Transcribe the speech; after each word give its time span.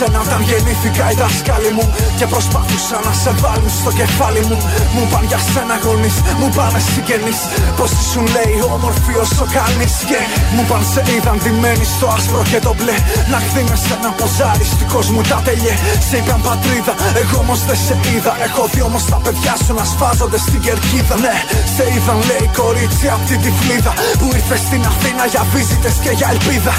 σένα 0.00 0.20
όταν 0.26 0.40
γεννήθηκα 0.48 1.04
οι 1.10 1.16
δάσκαλοι 1.20 1.70
μου 1.76 1.86
Και 2.18 2.26
προσπαθούσα 2.32 2.96
να 3.06 3.12
σε 3.22 3.30
βάλουν 3.42 3.72
στο 3.80 3.90
κεφάλι 3.98 4.42
μου. 4.48 4.56
Μου 4.94 5.02
πάνε 5.10 5.26
για 5.30 5.40
σένα 5.50 5.76
γονείς, 5.84 6.16
μου 6.40 6.48
πάνε 6.56 6.80
συγγενείς. 6.90 7.40
Πως 7.78 7.90
ήσουν 8.02 8.24
λέει 8.36 8.56
όμορφη 8.74 9.12
όσο 9.24 9.44
κάνεις 9.56 9.94
Και 10.10 10.20
μου 10.54 10.62
πάνε 10.70 10.86
σε 10.92 11.02
είδαν 11.12 11.36
ντυμένη 11.40 11.84
στο 11.94 12.06
άσπρο 12.16 12.42
και 12.50 12.60
το 12.66 12.72
μπλε. 12.76 12.96
Να 13.32 13.38
χθήνε 13.46 13.76
σε 13.84 13.92
ένα 13.98 14.10
ποζάρι 14.18 14.66
μου 15.14 15.22
τα 15.30 15.38
τελειέ 15.46 15.74
Σε 16.08 16.16
είπαν 16.18 16.40
πατρίδα, 16.46 16.94
εγώ 17.20 17.36
όμως 17.44 17.60
δεν 17.68 17.78
σε 17.86 17.94
είδα. 18.10 18.32
Έχω 18.46 18.62
δει 18.72 18.80
όμως 18.88 19.02
τα 19.12 19.18
παιδιά 19.24 19.54
σου 19.62 19.72
να 19.80 19.84
σφάζονται 19.92 20.38
στην 20.46 20.60
κερκίδα. 20.64 21.16
Ναι, 21.24 21.36
σε 21.74 21.84
είδαν 21.94 22.20
λέει 22.28 22.46
κορίτσι 22.60 23.06
απ' 23.14 23.24
την 23.28 23.38
τυφλίδα 23.44 23.92
Που 24.20 24.26
ήρθε 24.38 24.56
στην 24.66 24.82
Αθήνα 24.90 25.24
για 25.32 25.42
βίζιτες 25.52 25.96
και 26.04 26.12
για 26.18 26.28
ελπίδα. 26.34 26.74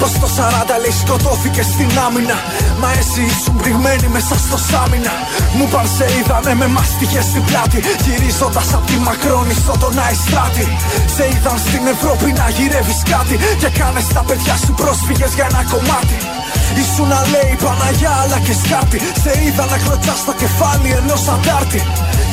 Πως 0.00 0.12
το 0.22 0.28
40 0.36 0.82
λέει 0.82 0.94
σκοτώθηκε 1.02 1.62
στην 1.72 1.90
άμυνα 2.06 2.38
Μα 2.80 2.90
εσύ 3.00 3.22
ήσουν 3.32 3.56
πληγμένη 3.62 4.06
μέσα 4.16 4.34
στο 4.44 4.56
σάμινα. 4.68 5.14
Μου 5.56 5.66
παν 5.72 5.86
σε 5.96 6.06
είδανε 6.16 6.52
με 6.60 6.66
μαστιχέ 6.76 7.22
στην 7.30 7.42
πλάτη. 7.48 7.78
Γυρίζοντας 8.04 8.68
απ' 8.76 8.86
τη 8.90 8.96
μακρόνη 9.06 9.54
στο 9.62 9.74
τον 9.82 9.94
Αϊστράτη 10.06 10.66
Σε 11.14 11.24
είδαν 11.32 11.58
στην 11.66 11.82
Ευρώπη 11.94 12.28
να 12.40 12.46
γυρεύεις 12.56 13.00
κάτι 13.12 13.34
Και 13.60 13.68
κάνες 13.80 14.06
τα 14.16 14.22
παιδιά 14.28 14.54
σου 14.64 14.72
πρόσφυγες 14.80 15.32
για 15.36 15.46
ένα 15.50 15.62
κομμάτι. 15.72 16.18
Ήσουν 16.82 17.08
να 17.14 17.20
λέει 17.32 17.52
Παναγιά 17.64 18.14
αλλά 18.22 18.38
και 18.46 18.54
σκάτι 18.62 18.98
Σε 19.22 19.32
είδα 19.44 19.64
να 19.72 19.78
κλωτσά 19.82 20.14
στο 20.22 20.32
κεφάλι 20.40 20.90
ενός 21.00 21.22
αντάρτη. 21.34 21.80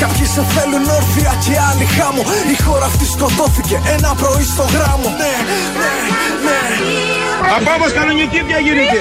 Κάποιοι 0.02 0.26
σε 0.34 0.44
θέλουν 0.54 0.86
όρθια 0.98 1.34
και 1.44 1.54
άλλοι 1.70 1.86
χάμω. 1.96 2.24
Η 2.54 2.56
χώρα 2.64 2.86
αυτή 2.92 3.06
σκοτώθηκε 3.14 3.78
ένα 3.96 4.12
πρωί 4.22 4.46
στο 4.54 4.66
γράμμο. 4.74 5.10
Ναι, 5.22 5.34
ναι, 5.80 5.94
ναι. 6.46 6.58
Απάμος 7.56 7.92
κανονική 7.98 8.40
πια 8.48 8.60
γίνεται 8.66 9.00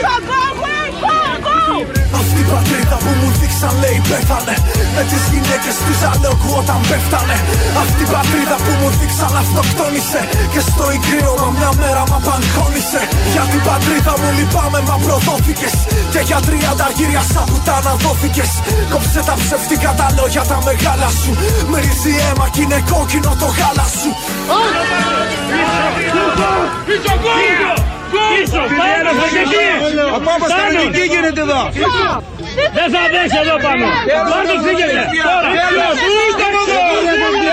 αυτή 2.21 2.41
η 2.45 2.47
πατρίδα 2.53 2.97
που 3.05 3.13
μου 3.21 3.29
δείξαν 3.39 3.75
λέει 3.83 3.99
πέθανε 4.09 4.55
Με 4.97 5.03
τις 5.11 5.23
γυναίκες 5.33 5.77
του 5.85 5.93
ζαλόγου 6.01 6.51
όταν 6.61 6.79
πέφτανε 6.89 7.37
Αυτή 7.83 8.03
η 8.07 8.11
πατρίδα 8.15 8.57
που 8.65 8.73
μου 8.81 8.89
δείξαν 8.99 9.35
αυτοκτόνησε 9.43 10.21
Και 10.53 10.61
στο 10.69 10.85
ικρίωμα 10.97 11.49
μια 11.57 11.71
μέρα 11.81 12.03
μα 12.11 12.19
παγχώνησε 12.27 13.03
Για 13.35 13.45
την 13.51 13.63
πατρίδα 13.69 14.13
μου 14.21 14.29
λυπάμαι 14.39 14.81
μα 14.89 14.97
προδόθηκες 15.05 15.75
Και 16.13 16.21
για 16.29 16.39
τριάντα 16.47 16.85
αργύρια 16.89 17.23
σαν 17.33 17.45
πουτάνα 17.51 17.93
δόθηκες 18.03 18.53
Κόψε 18.93 19.21
τα 19.29 19.35
ψευτικά 19.43 19.91
τα 19.99 20.07
λόγια 20.17 20.43
τα 20.51 20.59
μεγάλα 20.67 21.09
σου 21.21 21.33
Μυρίζει 21.71 22.13
αίμα 22.27 22.47
κι 22.55 22.63
είναι 22.65 22.79
κόκκινο 22.91 23.33
το 23.41 23.49
γάλα 23.59 23.87
σου 23.99 24.11
Πίσω 28.13 28.61
Πίσω! 28.79 30.05
Απ' 30.17 30.29
κανονική 30.53 31.05
γίνεται 31.13 31.41
εδώ! 31.41 31.63
Δεν 32.77 32.89
θα 32.95 33.03
δέσει 33.13 33.39
εδώ 33.43 33.57
πάνω! 33.65 33.87
Πάρ' 34.31 34.47
το 34.51 34.57
φύγετε! 34.65 35.01
Τώρα! 35.29 35.51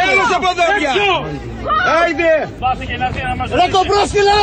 Τέλος 0.08 0.31
από 0.38 0.48
εδώ 0.54 0.66
πια! 0.78 0.94
Άιντε! 2.02 2.34
Ρε 3.59 3.66
κοπρόσκυλα! 3.72 4.42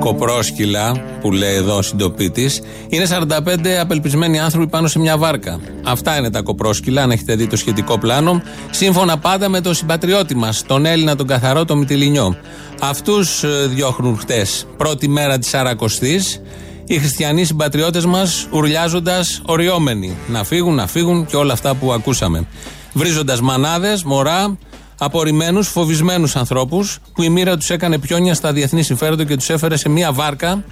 Κοπρόσκυλα, 0.00 1.02
που 1.20 1.32
λέει 1.32 1.54
εδώ 1.54 1.76
ο 1.76 1.82
συντοπίτης, 1.82 2.60
είναι 2.88 3.06
45 3.06 3.68
απελπισμένοι 3.80 4.40
άνθρωποι 4.40 4.68
πάνω 4.68 4.88
σε 4.88 4.98
μια 4.98 5.18
βάρκα. 5.18 5.60
Αυτά 5.84 6.18
είναι 6.18 6.30
τα 6.30 6.42
κοπρόσκυλα, 6.42 7.02
αν 7.02 7.10
έχετε 7.10 7.34
δει 7.34 7.46
το 7.46 7.56
σχετικό 7.56 7.98
πλάνο. 7.98 8.42
Σύμφωνα 8.70 9.18
πάντα 9.18 9.48
με 9.48 9.60
τον 9.60 9.74
συμπατριώτη 9.74 10.36
μας, 10.36 10.62
τον 10.66 10.86
Έλληνα, 10.86 11.16
τον 11.16 11.26
καθαρό, 11.26 11.64
τον 11.64 11.78
Μητυλινιό. 11.78 12.36
Αυτούς 12.80 13.42
ε, 13.42 13.66
διώχνουν 13.66 14.18
χτες, 14.18 14.66
πρώτη 14.76 15.08
μέρα 15.08 15.38
της 15.38 15.54
Αρακοστής, 15.54 16.40
οι 16.84 16.98
χριστιανοί 16.98 17.44
συμπατριώτες 17.44 18.04
μας 18.04 18.46
ουρλιάζοντας 18.52 19.42
οριόμενοι. 19.46 20.16
Να 20.28 20.44
φύγουν, 20.44 20.74
να 20.74 20.86
φύγουν 20.86 21.26
και 21.26 21.36
όλα 21.36 21.52
αυτά 21.52 21.74
που 21.74 21.92
ακούσαμε. 21.92 22.46
Βρίζοντας 22.92 23.40
μανάδες, 23.40 24.02
μωρά, 24.02 24.58
απορριμμένους, 25.02 25.68
φοβισμένους 25.68 26.36
ανθρώπους 26.36 26.98
που 27.14 27.22
η 27.22 27.28
μοίρα 27.28 27.56
τους 27.56 27.70
έκανε 27.70 27.98
πιόνια 27.98 28.34
στα 28.34 28.52
διεθνή 28.52 28.82
συμφέροντα 28.82 29.24
και 29.24 29.36
τους 29.36 29.50
έφερε 29.50 29.76
σε 29.76 29.88
μία 29.88 30.12
βάρκα 30.12 30.64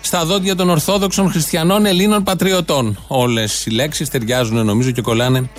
στα 0.00 0.24
δόντια 0.24 0.56
των 0.56 0.70
Ορθόδοξων 0.70 1.30
Χριστιανών 1.30 1.86
Ελλήνων 1.86 2.22
Πατριωτών. 2.22 2.98
Όλες 3.06 3.66
οι 3.66 3.70
λέξεις 3.70 4.08
ταιριάζουν 4.08 4.64
νομίζω 4.64 4.90
και 4.90 5.02
κολλάνε 5.02 5.50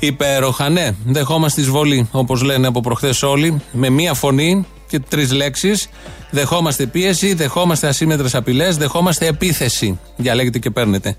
υπέροχα. 0.00 0.68
Ναι, 0.68 0.90
δεχόμαστε 1.04 1.60
εισβολή, 1.60 2.08
όπως 2.12 2.42
λένε 2.42 2.66
από 2.66 2.80
προχθές 2.80 3.22
όλοι, 3.22 3.62
με 3.72 3.88
μία 3.88 4.14
φωνή 4.14 4.66
και 4.88 4.98
τρεις 4.98 5.32
λέξεις. 5.32 5.88
Δεχόμαστε 6.30 6.86
πίεση, 6.86 7.34
δεχόμαστε 7.34 7.86
ασύμετρες 7.86 8.34
απειλές, 8.34 8.76
δεχόμαστε 8.76 9.26
επίθεση. 9.26 9.98
Διαλέγετε 10.16 10.58
και 10.58 10.70
παίρνετε. 10.70 11.16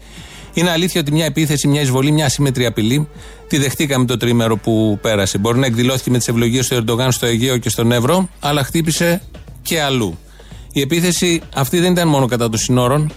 Είναι 0.53 0.69
αλήθεια 0.69 1.01
ότι 1.01 1.11
μια 1.11 1.25
επίθεση, 1.25 1.67
μια 1.67 1.81
εισβολή, 1.81 2.11
μια 2.11 2.25
ασύμετρη 2.25 2.65
απειλή 2.65 3.07
τη 3.47 3.57
δεχτήκαμε 3.57 4.05
το 4.05 4.17
τρίμερο 4.17 4.57
που 4.57 4.99
πέρασε. 5.01 5.37
Μπορεί 5.37 5.59
να 5.59 5.65
εκδηλώθηκε 5.65 6.09
με 6.09 6.17
τις 6.17 6.27
ευλογίες 6.27 6.67
του 6.67 6.75
Ερντογάν 6.75 7.11
στο 7.11 7.25
Αιγαίο 7.25 7.57
και 7.57 7.69
στον 7.69 7.91
Εύρο, 7.91 8.29
αλλά 8.39 8.63
χτύπησε 8.63 9.21
και 9.61 9.81
αλλού. 9.81 10.17
Η 10.71 10.81
επίθεση 10.81 11.41
αυτή 11.55 11.79
δεν 11.79 11.91
ήταν 11.91 12.07
μόνο 12.07 12.25
κατά 12.25 12.49
των 12.49 12.59
συνόρων. 12.59 13.11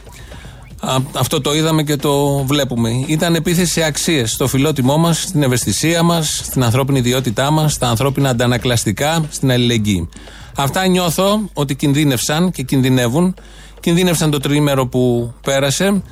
αυτό 1.13 1.41
το 1.41 1.55
είδαμε 1.55 1.83
και 1.83 1.97
το 1.97 2.45
βλέπουμε. 2.45 2.91
Ήταν 3.07 3.35
επίθεση 3.35 3.73
σε 3.73 3.83
αξίες, 3.83 4.31
στο 4.33 4.47
φιλότιμό 4.47 4.97
μας, 4.97 5.23
στην 5.23 5.43
ευαισθησία 5.43 6.03
μας, 6.03 6.43
στην 6.45 6.65
ανθρώπινη 6.65 6.99
ιδιότητά 6.99 7.51
μας, 7.51 7.73
στα 7.73 7.89
ανθρώπινα 7.89 8.29
αντανακλαστικά, 8.29 9.25
στην 9.31 9.51
αλληλεγγύη. 9.51 10.09
Αυτά 10.57 10.87
νιώθω 10.87 11.49
ότι 11.53 11.75
κινδύνευσαν 11.75 12.51
και 12.51 12.63
κινδυνεύουν. 12.63 13.35
Κινδύνευσαν 13.81 14.31
το 14.31 14.39
τρίμερο 14.39 14.87
που 14.87 15.33
πέρασε. 15.43 16.03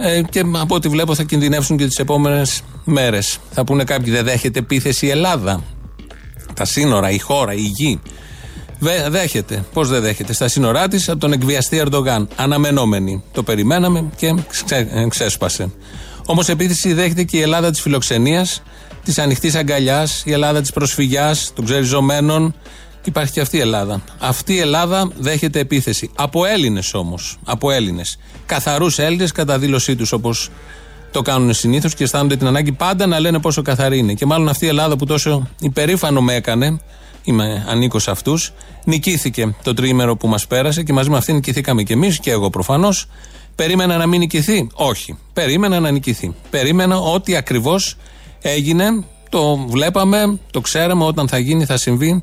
Ε, 0.00 0.22
και 0.30 0.44
από 0.52 0.74
ό,τι 0.74 0.88
βλέπω 0.88 1.14
θα 1.14 1.22
κινδυνεύσουν 1.22 1.76
και 1.76 1.86
τις 1.86 1.96
επόμενες 1.96 2.62
μέρες. 2.84 3.38
Θα 3.50 3.64
πούνε 3.64 3.84
κάποιοι, 3.84 4.12
δεν 4.12 4.24
δέχεται 4.24 4.58
επίθεση 4.58 5.06
η 5.06 5.10
Ελλάδα. 5.10 5.62
Τα 6.54 6.64
σύνορα, 6.64 7.10
η 7.10 7.18
χώρα, 7.18 7.52
η 7.52 7.60
γη. 7.60 8.00
Δέχεται. 9.08 9.64
Πώς 9.72 9.88
δεν 9.88 10.00
δέχεται; 10.02 10.32
Στα 10.32 10.48
σύνορά 10.48 10.88
της 10.88 11.08
από 11.08 11.18
τον 11.18 11.32
εκβιαστή 11.32 11.76
Ερντογάν. 11.76 12.28
Αναμενόμενη. 12.36 13.22
Το 13.32 13.42
περιμέναμε 13.42 14.04
και 14.16 14.34
ξέ, 14.48 14.88
ε, 14.90 15.08
ξέσπασε. 15.08 15.70
Όμως 16.26 16.48
επίθεση 16.48 16.92
δέχεται 16.92 17.22
και 17.22 17.36
η 17.36 17.40
Ελλάδα 17.40 17.70
της 17.70 17.80
φιλοξενίας, 17.80 18.62
της 19.04 19.18
ανοιχτής 19.18 19.54
αγκαλιάς, 19.54 20.22
η 20.24 20.32
Ελλάδα 20.32 20.60
της 20.60 20.72
προσφυγιάς, 20.72 21.52
των 21.54 21.64
ξεριζωμένων, 21.64 22.54
Υπάρχει 23.04 23.32
και 23.32 23.40
αυτή 23.40 23.56
η 23.56 23.60
Ελλάδα. 23.60 24.02
Αυτή 24.18 24.54
η 24.54 24.58
Ελλάδα 24.58 25.10
δέχεται 25.18 25.58
επίθεση. 25.58 26.10
Από 26.14 26.44
Έλληνες 26.44 26.94
όμως. 26.94 27.36
Από 27.44 27.70
Έλληνες. 27.70 28.18
Καθαρούς 28.46 28.98
Έλληνες 28.98 29.32
κατά 29.32 29.58
δήλωσή 29.58 29.96
τους 29.96 30.12
όπως 30.12 30.50
το 31.10 31.22
κάνουν 31.22 31.54
συνήθως 31.54 31.94
και 31.94 32.04
αισθάνονται 32.04 32.36
την 32.36 32.46
ανάγκη 32.46 32.72
πάντα 32.72 33.06
να 33.06 33.20
λένε 33.20 33.38
πόσο 33.38 33.62
καθαρή 33.62 33.98
είναι. 33.98 34.14
Και 34.14 34.26
μάλλον 34.26 34.48
αυτή 34.48 34.64
η 34.64 34.68
Ελλάδα 34.68 34.96
που 34.96 35.04
τόσο 35.06 35.48
υπερήφανο 35.60 36.20
με 36.20 36.34
έκανε, 36.34 36.80
είμαι 37.22 37.66
ανήκω 37.68 37.98
σε 37.98 38.10
αυτούς, 38.10 38.52
νικήθηκε 38.84 39.54
το 39.62 39.74
τρίμερο 39.74 40.16
που 40.16 40.28
μας 40.28 40.46
πέρασε 40.46 40.82
και 40.82 40.92
μαζί 40.92 41.10
με 41.10 41.16
αυτή 41.16 41.32
νικηθήκαμε 41.32 41.82
κι 41.82 41.92
εμείς 41.92 42.20
και 42.20 42.30
εγώ 42.30 42.50
προφανώς. 42.50 43.06
Περίμενα 43.54 43.96
να 43.96 44.06
μην 44.06 44.20
νικηθεί; 44.20 44.68
Όχι. 44.74 45.18
Περίμενα 45.32 45.80
να 45.80 45.90
νικηθεί. 45.90 46.34
Περίμενα 46.50 46.96
ότι 46.96 47.36
ακριβώς 47.36 47.96
έγινε. 48.42 49.04
Το 49.30 49.56
βλέπαμε, 49.56 50.38
το 50.50 50.60
ξέραμε 50.60 51.04
όταν 51.04 51.28
θα 51.28 51.38
γίνει, 51.38 51.64
θα 51.64 51.76
συμβεί 51.76 52.22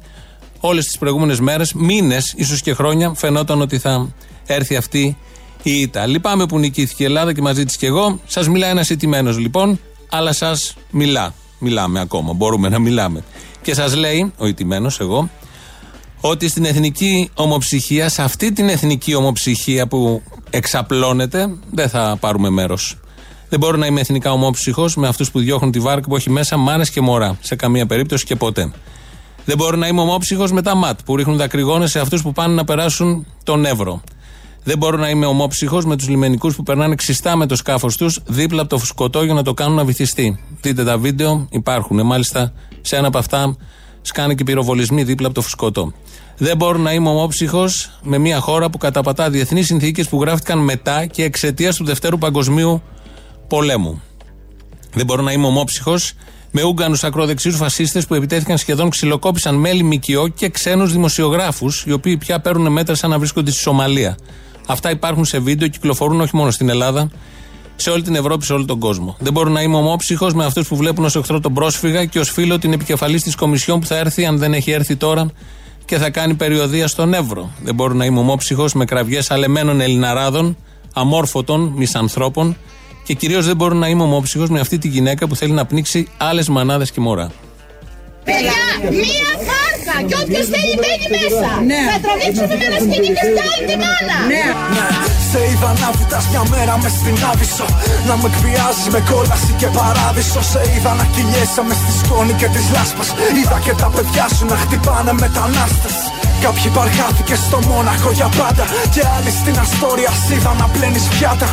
όλες 0.66 0.86
τις 0.86 0.98
προηγούμενες 0.98 1.40
μέρες, 1.40 1.74
μήνες, 1.74 2.34
ίσως 2.38 2.62
και 2.62 2.74
χρόνια, 2.74 3.14
φαινόταν 3.16 3.62
ότι 3.62 3.78
θα 3.78 4.14
έρθει 4.46 4.76
αυτή 4.76 5.18
η 5.64 5.72
ήττα. 5.72 6.06
Λυπάμαι 6.06 6.46
που 6.46 6.60
νικήθηκε 6.60 7.04
η 7.04 7.06
Ελλάδα 7.06 7.34
και 7.34 7.42
μαζί 7.42 7.66
της 7.66 7.78
και 7.78 7.86
εγώ. 7.86 8.20
Σας 8.26 8.48
μιλάει 8.48 8.70
ένας 8.70 8.90
ηττημένος 8.90 9.38
λοιπόν, 9.38 9.80
αλλά 10.10 10.34
σας 10.34 10.76
μιλά. 10.90 11.34
Μιλάμε 11.60 12.00
ακόμα, 12.00 12.34
μπορούμε 12.34 12.70
να 12.70 12.80
μιλάμε. 12.80 13.24
Και 13.62 13.74
σας 13.74 13.96
λέει, 13.96 14.32
ο 14.38 14.48
ηττημένος, 14.48 15.00
εγώ, 15.00 15.30
ότι 16.22 16.48
στην 16.48 16.66
εθνική 16.66 17.30
ομοψυχία, 17.34 18.10
σε 18.10 18.22
αυτή 18.22 18.52
την 18.52 18.70
εθνική 18.70 19.16
ομοψυχία 19.16 19.88
που 19.88 20.22
εξαπλώνεται, 20.50 21.56
δεν 21.72 21.90
θα 21.90 22.18
πάρουμε 22.20 22.50
μέρος. 22.50 22.98
Δεν 23.50 23.60
μπορώ 23.60 23.78
να 23.78 23.86
είμαι 23.86 24.02
εθνικά 24.02 24.32
ομόψυχος 24.32 24.96
με 24.96 25.08
αυτούς 25.08 25.32
που 25.32 25.40
διώχνουν 25.40 25.72
τη 25.72 25.80
βάρκα 25.80 26.08
που 26.08 26.16
έχει 26.16 26.30
μέσα 26.30 26.58
μάνε 26.58 26.86
και 26.92 27.02
μωρά. 27.02 27.38
Σε 27.42 27.56
καμία 27.56 27.86
περίπτωση 27.86 28.26
και 28.26 28.36
ποτέ. 28.36 28.72
Δεν 29.46 29.58
μπορώ 29.58 29.78
να 29.78 29.88
είμαι 29.88 30.02
ομόψυχος 30.02 30.52
με 30.52 30.62
τα 30.62 30.76
ΜΑΤ 30.76 31.00
που 31.06 31.16
ρίχνουν 31.16 31.38
δακρυγόνε 31.38 31.88
σε 31.88 32.00
αυτούς 32.00 32.22
που 32.22 32.32
πάνε 32.32 32.54
να 32.54 32.64
περάσουν 32.64 33.26
τον 33.44 33.66
Εύρο. 33.66 34.02
Δεν 34.64 34.78
μπορώ 34.78 34.98
να 34.98 35.10
είμαι 35.10 35.26
ομόψυχος 35.26 35.86
με 35.86 35.96
τους 35.96 36.08
λιμενικούς 36.08 36.56
που 36.56 36.64
περνάνε 36.64 36.96
ξιστά 36.96 37.36
με 37.36 37.46
το 37.46 37.56
σκάφος 37.56 37.98
τους 37.98 38.20
δίπλα 38.26 38.62
από 38.62 38.70
το 38.70 38.78
φουσκωτό 38.78 39.24
για 39.24 39.34
να 39.34 39.44
το 39.44 39.54
κάνουν 39.54 39.76
να 39.76 39.86
βυθιστεί. 39.86 40.40
Δείτε 40.62 40.84
τα 40.84 40.98
βίντεο, 40.98 41.48
υπάρχουν. 41.52 42.06
Μάλιστα 42.06 42.54
σε 42.82 42.96
ένα 42.96 43.08
από 43.08 43.18
αυτά 43.18 43.56
σκάνε 44.02 44.34
και 44.34 44.44
πυροβολισμοί 44.44 45.04
δίπλα 45.04 45.26
από 45.26 45.36
το 45.36 45.42
φουσκωτό. 45.42 45.92
Δεν 46.38 46.58
μπορώ 46.58 46.78
να 46.78 46.94
είμαι 46.94 47.10
ομόψυχος 47.10 48.00
με 48.04 48.18
μια 48.18 48.40
χώρα 48.40 48.70
που 48.70 48.78
καταπατά 48.78 49.30
διεθνείς 49.30 49.66
συνθήκες 49.66 50.10
που 50.10 50.22
γράφτηκαν 50.22 50.60
μετά 50.60 51.06
και 51.06 51.24
εξαιτίας 51.24 51.76
του 51.76 51.84
Δευτέρου 51.86 52.18
Παγκοσμίου 52.18 52.82
Πολέμου. 53.48 54.02
Δεν 54.94 55.06
μπορώ 55.06 55.22
να 55.22 55.32
είμαι 55.32 55.46
ομόψυχος 55.46 56.14
με 56.58 56.64
Ούγγανους 56.64 57.04
ακροδεξιούς 57.04 57.56
φασίστες 57.56 58.08
που 58.08 58.14
επιτέθηκαν 58.14 58.58
σχεδόν 58.58 58.90
ξυλοκόπησαν 58.90 59.56
μέλη 59.56 59.84
ΜΚΟ 59.84 60.28
και 60.28 60.50
ξένους 60.50 60.92
δημοσιογράφους, 60.92 61.84
οι 61.88 61.92
οποίοι 61.92 62.18
πια 62.18 62.40
παίρνουν 62.40 62.72
μέτρα 62.72 62.96
σαν 62.96 63.10
να 63.10 63.20
βρίσκονται 63.20 63.52
στη 63.52 63.60
Σομαλία. 63.60 64.18
Αυτά 64.68 64.92
υπάρχουν 64.92 65.26
σε 65.26 65.40
βίντεο, 65.40 65.68
κυκλοφορούν 65.68 66.22
όχι 66.22 66.36
μόνο 66.36 66.52
στην 66.52 66.70
Ελλάδα, 66.70 67.10
σε 67.76 67.90
όλη 67.90 68.02
την 68.02 68.16
Ευρώπη, 68.16 68.46
σε 68.46 68.54
όλο 68.54 68.66
τον 68.66 68.80
κόσμο. 68.80 69.16
Δεν 69.20 69.34
μπορώ 69.34 69.50
να 69.50 69.62
είμαι 69.62 69.76
ομόψυχος 69.76 70.34
με 70.34 70.46
αυτούς 70.46 70.68
που 70.68 70.76
βλέπουν 70.76 71.06
ως 71.06 71.16
εχθρό 71.16 71.40
τον 71.40 71.54
πρόσφυγα 71.54 72.06
και 72.06 72.20
ως 72.20 72.30
φίλο 72.30 72.60
την 72.60 72.74
επικεφαλής 72.74 73.24
της 73.24 73.36
Κομισιόν 73.36 73.80
που 73.80 73.86
θα 73.86 73.98
έρθει, 73.98 74.26
αν 74.26 74.38
δεν 74.38 74.54
έχει 74.54 74.72
έρθει 74.72 74.96
τώρα, 74.96 75.32
και 75.86 75.98
θα 75.98 76.10
κάνει 76.10 76.34
περιοδία 76.34 76.88
στον 76.88 77.14
Εύρο. 77.14 77.50
Δεν 77.64 77.76
μπορώ 77.76 77.94
να 77.94 78.06
είμαι 78.06 78.20
ομόψυχος 78.20 78.74
με 78.74 78.86
κραυγές 78.86 79.32
αλεμένων 79.32 79.82
Ελληναράδων, 79.82 80.58
αμόρφωτων, 80.94 81.74
μισανθρώπων 81.76 82.58
και 83.06 83.14
κυρίως 83.14 83.46
δεν 83.46 83.56
μπορώ 83.56 83.76
να 83.84 83.88
είμαι 83.88 84.04
ομόψυχος 84.04 84.50
με 84.50 84.60
αυτή 84.60 84.78
τη 84.78 84.88
γυναίκα 84.88 85.28
που 85.28 85.36
θέλει 85.36 85.52
να 85.52 85.66
πνίξει 85.66 86.08
άλλες 86.18 86.48
μανάδες 86.50 86.92
και 86.92 87.02
μωρά. 87.02 87.28
Παιδιά, 88.28 88.60
μία 89.02 89.30
βάρκα 89.48 89.96
και 90.08 90.16
όποιος 90.22 90.46
θέλει 90.54 90.74
μπαίνει 90.82 91.08
μέσα. 91.16 91.50
Ναι. 91.70 91.82
Θα 91.92 91.98
τραβήξουμε 92.06 92.56
με 92.60 92.66
ένα 92.70 92.78
σκηνή 92.86 93.10
και 93.18 93.26
άλλη 93.52 93.66
την 93.72 93.82
άλλα. 93.96 94.18
Ναι. 94.32 94.46
Ναι. 94.76 94.88
Σε 95.30 95.40
είδα 95.50 95.70
να 95.82 95.90
βουτάς 95.98 96.26
μια 96.32 96.44
μέρα 96.54 96.74
μες 96.82 96.94
στην 97.00 97.18
Άβυσσο 97.32 97.68
Να 98.08 98.14
με 98.22 98.28
εκβιάζεις 98.32 98.88
με 98.94 99.02
κόλαση 99.10 99.52
και 99.60 99.68
παράδεισο 99.78 100.42
Σε 100.52 100.62
είδα 100.72 100.92
να 101.00 101.06
κυλιέσαι 101.14 101.62
μες 101.68 101.80
στη 101.82 101.92
σκόνη 102.02 102.34
και 102.42 102.48
τις 102.54 102.66
λάσπας 102.76 103.10
Είδα 103.40 103.58
και 103.66 103.74
τα 103.82 103.88
παιδιά 103.96 104.26
σου 104.36 104.44
να 104.52 104.56
χτυπάνε 104.64 105.14
μετανάστες 105.24 105.98
Κάποιοι 106.46 106.70
παρχάθηκε 106.80 107.36
στο 107.36 107.60
Μόναχο 107.70 108.12
για 108.20 108.30
πάντα 108.40 108.66
Και 108.94 109.02
άλλοι 109.16 109.32
στην 109.40 109.56
Αστόρια 109.64 110.12
είδα 110.32 110.52
να 110.62 110.68
πλένεις 110.74 111.06
πιάτα 111.14 111.50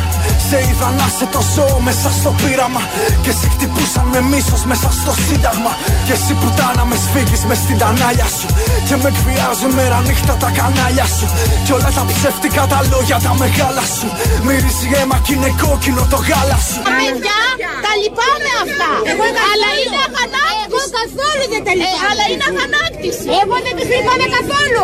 Σε 0.47 0.57
είδα 0.67 0.89
να 0.99 1.07
σε 1.17 1.25
το 1.33 1.41
ζώο 1.53 1.77
μέσα 1.87 2.09
στο 2.19 2.29
πείραμα 2.41 2.83
Και 3.23 3.31
σε 3.39 3.47
χτυπούσαν 3.53 4.05
με 4.13 4.21
μίσος 4.31 4.63
μέσα 4.71 4.89
στο 4.99 5.11
σύνταγμα 5.25 5.73
Και 6.05 6.13
εσύ 6.17 6.33
πουτάνα 6.41 6.83
με 6.89 6.95
σφίγγεις 7.03 7.43
μες 7.47 7.59
στην 7.65 7.77
τανάλια 7.81 8.27
σου 8.37 8.47
Και 8.87 8.95
με 9.01 9.07
εκβιάζουν 9.13 9.71
μέρα 9.79 9.97
νύχτα 10.07 10.33
τα 10.43 10.49
κανάλια 10.57 11.07
σου 11.15 11.27
Και 11.65 11.73
όλα 11.77 11.91
τα 11.97 12.03
ψεύτικα 12.09 12.63
τα 12.71 12.79
λόγια 12.91 13.17
τα 13.25 13.31
μεγάλα 13.41 13.83
σου 13.95 14.07
Μυρίζει 14.45 14.87
αίμα 14.97 15.17
κι 15.25 15.33
είναι 15.35 15.51
κόκκινο 15.61 16.03
το 16.11 16.19
γάλα 16.27 16.59
σου 16.67 16.79
Παιδιά, 16.89 17.39
τα 17.85 17.91
λυπάμαι 18.01 18.51
αυτά. 18.63 18.89
Εγώ 19.11 19.25
αλλά 19.51 19.69
είναι 19.81 19.99
αγανάκτηση. 20.07 20.61
Εγώ 20.65 20.79
καθόλου 20.99 21.45
δεν 21.53 21.61
τα 21.67 21.73
λυπάμαι. 21.79 22.07
αλλά 22.09 22.23
είναι 22.31 22.45
αγανάκτηση. 22.51 23.27
Εγώ 23.43 23.55
δεν 23.65 23.73
τις 23.77 23.87
λυπάμαι 23.93 24.27
καθόλου. 24.37 24.82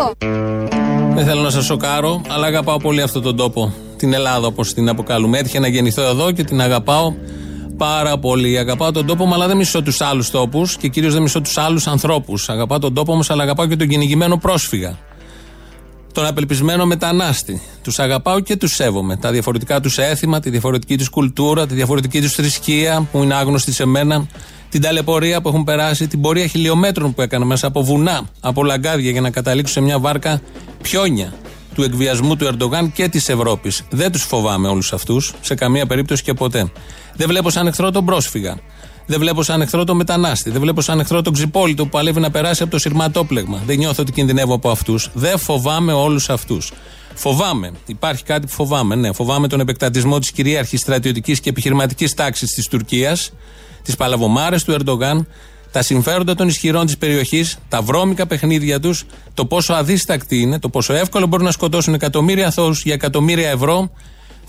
Δεν 1.13 1.25
θέλω 1.25 1.41
να 1.41 1.49
σας 1.49 1.65
σοκάρω, 1.65 2.21
αλλά 2.27 2.45
αγαπάω 2.45 2.77
πολύ 2.77 3.01
αυτόν 3.01 3.21
τον 3.21 3.35
τόπο. 3.35 3.73
Την 3.97 4.13
Ελλάδα, 4.13 4.47
όπως 4.47 4.73
την 4.73 4.89
αποκαλούμε. 4.89 5.37
Έτυχε 5.37 5.59
να 5.59 5.67
γεννηθώ 5.67 6.01
εδώ 6.01 6.31
και 6.31 6.43
την 6.43 6.61
αγαπάω 6.61 7.13
πάρα 7.77 8.17
πολύ. 8.17 8.57
Αγαπάω 8.57 8.91
τον 8.91 9.05
τόπο 9.05 9.25
μου, 9.25 9.33
αλλά 9.33 9.47
δεν 9.47 9.57
μισώ 9.57 9.81
τους 9.81 10.01
άλλους 10.01 10.29
τόπους 10.29 10.77
και 10.77 10.87
κυρίως 10.87 11.13
δεν 11.13 11.21
μισώ 11.21 11.41
τους 11.41 11.57
άλλους 11.57 11.87
ανθρώπους. 11.87 12.49
Αγαπάω 12.49 12.79
τον 12.79 12.93
τόπο 12.93 13.15
μου, 13.15 13.21
αλλά 13.27 13.43
αγαπάω 13.43 13.65
και 13.65 13.75
τον 13.75 13.87
κυνηγημένο 13.87 14.37
πρόσφυγα. 14.37 14.97
Τον 16.13 16.25
απελπισμένο 16.25 16.85
μετανάστη. 16.85 17.61
Τους 17.83 17.99
αγαπάω 17.99 18.39
και 18.39 18.55
τους 18.55 18.73
σέβομαι. 18.73 19.17
Τα 19.17 19.31
διαφορετικά 19.31 19.79
τους 19.79 19.97
έθιμα, 19.97 20.39
τη 20.39 20.49
διαφορετική 20.49 20.97
τους 20.97 21.09
κουλτούρα, 21.09 21.67
τη 21.67 21.73
διαφορετική 21.73 22.21
τους 22.21 22.33
θρησκεία 22.33 23.07
που 23.11 23.23
είναι 23.23 23.33
άγνωστη 23.33 23.71
σε 23.73 23.85
μένα, 23.85 24.27
την 24.69 24.81
ταλαιπωρία 24.81 25.41
που 25.41 25.47
έχουν 25.47 25.63
περάσει, 25.63 26.07
την 26.07 26.21
πορεία 26.21 26.47
χιλιόμετρων 26.47 27.13
που 27.13 27.21
έκανα 27.21 27.45
μέσα 27.45 27.67
από 27.67 27.83
βουνά, 27.83 28.21
από 28.39 28.63
λαγκάδια 28.63 29.11
για 29.11 29.21
να 29.21 29.29
καταλήξω 29.29 29.73
σε 29.73 29.81
μια 29.81 29.99
βάρκα 29.99 30.41
πιόνια 30.81 31.33
του 31.75 31.83
εκβιασμού 31.83 32.35
του 32.35 32.45
Ερντογάν 32.45 32.91
και 32.91 33.07
της 33.07 33.29
Ευρώπης. 33.29 33.83
Δεν 33.89 34.11
τους 34.11 34.23
φοβάμαι 34.23 34.67
όλους 34.67 34.93
αυτούς, 34.93 35.33
σε 35.41 35.55
καμία 35.55 35.85
περίπτωση 35.85 36.23
και 36.23 36.33
ποτέ. 36.33 36.71
Δεν 37.15 37.27
βλέπω 37.27 37.49
σαν 37.49 37.67
εχθρό 37.67 37.91
τον 37.91 38.05
πρόσφυγα. 38.05 38.57
Δεν 39.09 39.19
βλέπω 39.19 39.43
σαν 39.43 39.61
εχθρό 39.61 39.83
τον 39.83 39.95
μετανάστη. 39.95 40.49
Δεν 40.49 40.61
βλέπω 40.61 40.81
σαν 40.81 40.99
εχθρό 40.99 41.21
τον 41.21 41.33
ξυπόλυτο 41.33 41.83
που 41.83 41.89
παλεύει 41.89 42.19
να 42.19 42.31
περάσει 42.31 42.63
από 42.63 42.71
το 42.71 42.79
σειρματόπλεγμα. 42.79 43.61
Δεν 43.65 43.77
νιώθω 43.77 44.01
ότι 44.01 44.11
κινδυνεύω 44.11 44.53
από 44.53 44.69
αυτούς. 44.69 45.09
Δεν 45.13 45.37
φοβάμαι 45.37 45.93
όλους 45.93 46.29
αυτούς. 46.29 46.71
Φοβάμαι. 47.13 47.71
Υπάρχει 47.85 48.23
κάτι 48.23 48.45
που 48.45 48.51
φοβάμαι. 48.51 48.95
Ναι, 48.95 49.13
φοβάμαι 49.13 49.47
τον 49.47 49.59
επεκτατισμό 49.59 50.19
της 50.19 50.31
κυρίαρχης 50.31 50.79
στρατιωτικής 50.79 51.39
και 51.39 51.49
επιχειρηματικής 51.49 52.13
τάξης 52.13 52.51
της 52.51 52.67
Τουρκίας, 52.67 53.33
τι 53.83 53.93
παλαβομάρες 53.95 54.63
του 54.63 54.71
Ερντογάν, 54.71 55.27
τα 55.71 55.81
συμφέροντα 55.81 56.35
των 56.35 56.47
ισχυρών 56.47 56.85
της 56.85 56.97
περιοχής, 56.97 57.57
τα 57.69 57.81
βρώμικα 57.81 58.27
παιχνίδια 58.27 58.79
τους, 58.79 59.05
το 59.33 59.45
πόσο 59.45 59.73
αδίστακτοι 59.73 60.37
είναι, 60.41 60.59
το 60.59 60.69
πόσο 60.69 60.93
εύκολο 60.93 61.27
μπορούν 61.27 61.45
να 61.45 61.51
σκοτώσουν 61.51 61.93
εκατομμύρια 61.93 62.47
αθώους 62.47 62.83
για 62.83 62.93
εκατομμύρια 62.93 63.49
ευρώ. 63.49 63.91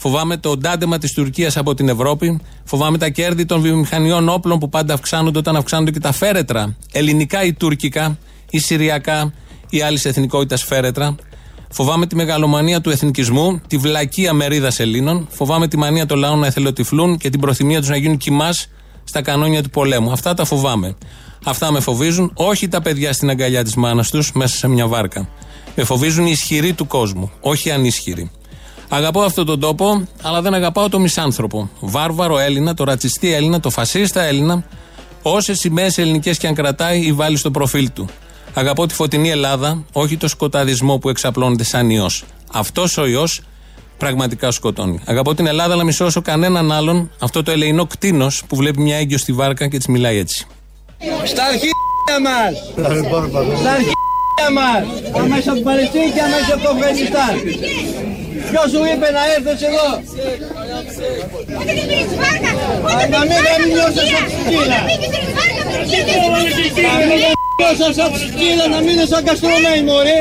Φοβάμαι 0.03 0.37
το 0.37 0.57
ντάντεμα 0.57 0.99
της 0.99 1.13
Τουρκίας 1.13 1.57
από 1.57 1.75
την 1.75 1.89
Ευρώπη. 1.89 2.41
Φοβάμαι 2.65 2.99
τα 2.99 3.09
κέρδη 3.09 3.45
των 3.45 3.61
βιομηχανιών 3.61 4.29
όπλων 4.29 4.59
που 4.59 4.69
πάντα 4.69 4.95
αυξάνονται 4.95 5.39
όταν 5.39 5.57
αυξάνονται 5.57 5.91
και 5.91 6.01
τα 6.01 6.13
φέρετρα. 6.13 6.77
Ελληνικά 6.93 7.45
ή 7.45 7.53
τουρκικά 7.53 8.19
ή 8.51 8.59
συριακά 8.59 9.33
ή 9.71 9.83
άλλης 9.83 10.05
εθνικότητας 10.05 10.63
φέρετρα. 10.65 11.15
Φοβάμαι 11.71 12.07
τη 12.07 12.15
μεγαλομανία 12.15 12.81
του 12.81 12.91
εθνικισμού, 12.91 13.61
τη 13.67 13.77
βλακεία 13.77 14.33
μερίδας 14.33 14.81
Ελλήνων. 14.81 15.27
Φοβάμαι 15.31 15.69
τη 15.69 15.77
μανία 15.77 16.07
των 16.07 16.19
λαών 16.19 16.39
να 16.39 16.47
εθελοτυφλούν 16.47 17.17
και 17.17 17.31
την 17.31 17.41
προθυμία 17.41 17.79
τους 17.79 17.89
να 17.89 17.97
γίνουν 17.97 18.17
κοιμάς 18.17 18.69
στα 19.05 19.23
κανόνια 19.23 19.63
του 19.63 19.71
πολέμου. 19.71 20.13
Αυτά 20.13 20.35
τα 20.35 20.45
φοβάμαι. 20.45 20.97
Αυτά 21.45 21.73
με 21.73 21.81
φοβίζουν, 21.81 22.31
όχι 22.35 22.69
τα 22.69 22.83
παιδιά 22.83 23.13
στην 23.13 23.31
αγκαλιά 23.31 23.65
της 23.65 23.75
μάνας 23.75 24.11
τους 24.11 24.33
μέσα 24.33 24.57
σε 24.57 24.69
μια 24.69 24.87
βάρκα. 24.87 25.29
Με 25.77 25.85
φοβίζουν 25.85 26.27
οι 26.27 26.31
ισχυροί 26.31 26.73
του 26.73 26.87
κόσμου, 26.87 27.31
όχι 27.41 27.69
οι 27.69 27.73
ανίσχυροι. 27.73 28.31
Αγαπάω 28.93 29.23
αυτόν 29.23 29.47
τον 29.47 29.61
τόπο, 29.61 30.07
αλλά 30.23 30.43
δεν 30.43 30.55
αγαπάω 30.55 30.89
το 30.89 30.99
μισάνθρωπο. 30.99 31.71
Βάρβαρο 31.81 32.39
Έλληνα, 32.39 32.75
το 32.75 32.85
ρατσιστή 32.85 33.33
Έλληνα, 33.33 33.61
το 33.61 33.71
φασίστα 33.71 34.23
Έλληνα, 34.23 34.65
όσες 35.23 35.59
σημαίε 35.59 35.91
ελληνικές 35.97 36.39
και 36.39 36.47
αν 36.47 36.55
κρατάει 36.55 37.01
ή 37.01 37.13
βάλει 37.13 37.37
στο 37.37 37.51
προφίλ 37.51 37.91
του. 37.95 38.09
Αγαπώ 38.55 38.87
τη 38.87 38.95
φωτεινή 38.95 39.31
Ελλάδα, 39.31 39.85
όχι 39.93 40.17
το 40.17 40.29
σκοταδισμό 40.29 40.99
που 40.99 41.09
εξαπλώνεται 41.09 41.65
σαν 41.65 41.91
ιός. 41.91 42.25
Αυτός 42.53 42.97
ο 42.97 43.07
ιός 43.07 43.41
πραγματικά 43.99 44.51
σκοτώνει. 44.51 45.01
Αγαπώ 45.05 45.35
την 45.35 45.47
Ελλάδα, 45.47 45.73
αλλά 45.73 45.85
μισώ 45.85 46.05
όσο 46.05 46.23
κανέναν 46.23 46.73
άλλον 46.73 47.11
αυτό 47.19 47.43
το 47.43 47.51
ελεηνό 47.51 47.87
κτίνος 47.87 48.43
που 48.47 48.57
βλέπει 48.57 48.81
μια 48.81 48.97
έγκυο 48.97 49.19
στη 49.19 49.33
βάρκα 49.33 49.69
και 49.69 49.77
της 49.77 49.87
μιλάει 49.87 50.19
έτσι. 50.19 50.47
Στα 51.25 51.45
αρχίδια 51.45 52.21
μας! 52.23 52.53
Στα 53.59 53.71
αρχίδια 53.71 54.51
μας! 54.53 54.83
Αμέσως 55.23 55.47
από 55.47 55.55
την 55.55 55.65
Παλαιστίνη 55.65 56.11
και 56.11 56.21
αμέσως 56.21 56.53
από 56.53 56.63
το 56.63 56.71
Αφγανιστάν. 56.71 57.35
Ποιος 58.51 58.69
σου 58.73 58.83
είπε 58.93 59.09
να 59.17 59.23
έρθεις 59.35 59.63
εδώ; 59.69 59.89
Α, 62.91 63.07
Να 63.15 63.21
μην 63.29 63.39
να 63.47 63.53
μην 63.61 63.69
νιώσεις 63.75 64.11
από 64.19 64.29
σκύλα. 64.43 64.79
Να 66.87 66.93
μην 66.99 67.19
νιώσεις 67.59 67.99
από 68.05 68.17
σκύλα, 68.27 68.65
να 68.75 68.79
μην 68.81 68.89
είναι 68.95 69.07
σαν 69.13 69.25
καστρωμένοι 69.25 69.83
μωρέ. 69.91 70.19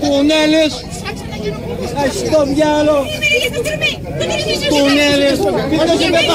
Κουνέλες. 0.00 0.72
Ας 2.02 2.14
το 2.32 2.40
διάλο. 2.54 2.96
Κουνέλες. 4.72 5.36
Ποιος 5.70 5.90
σου 6.00 6.06
είπε 6.08 6.20
τα 6.28 6.34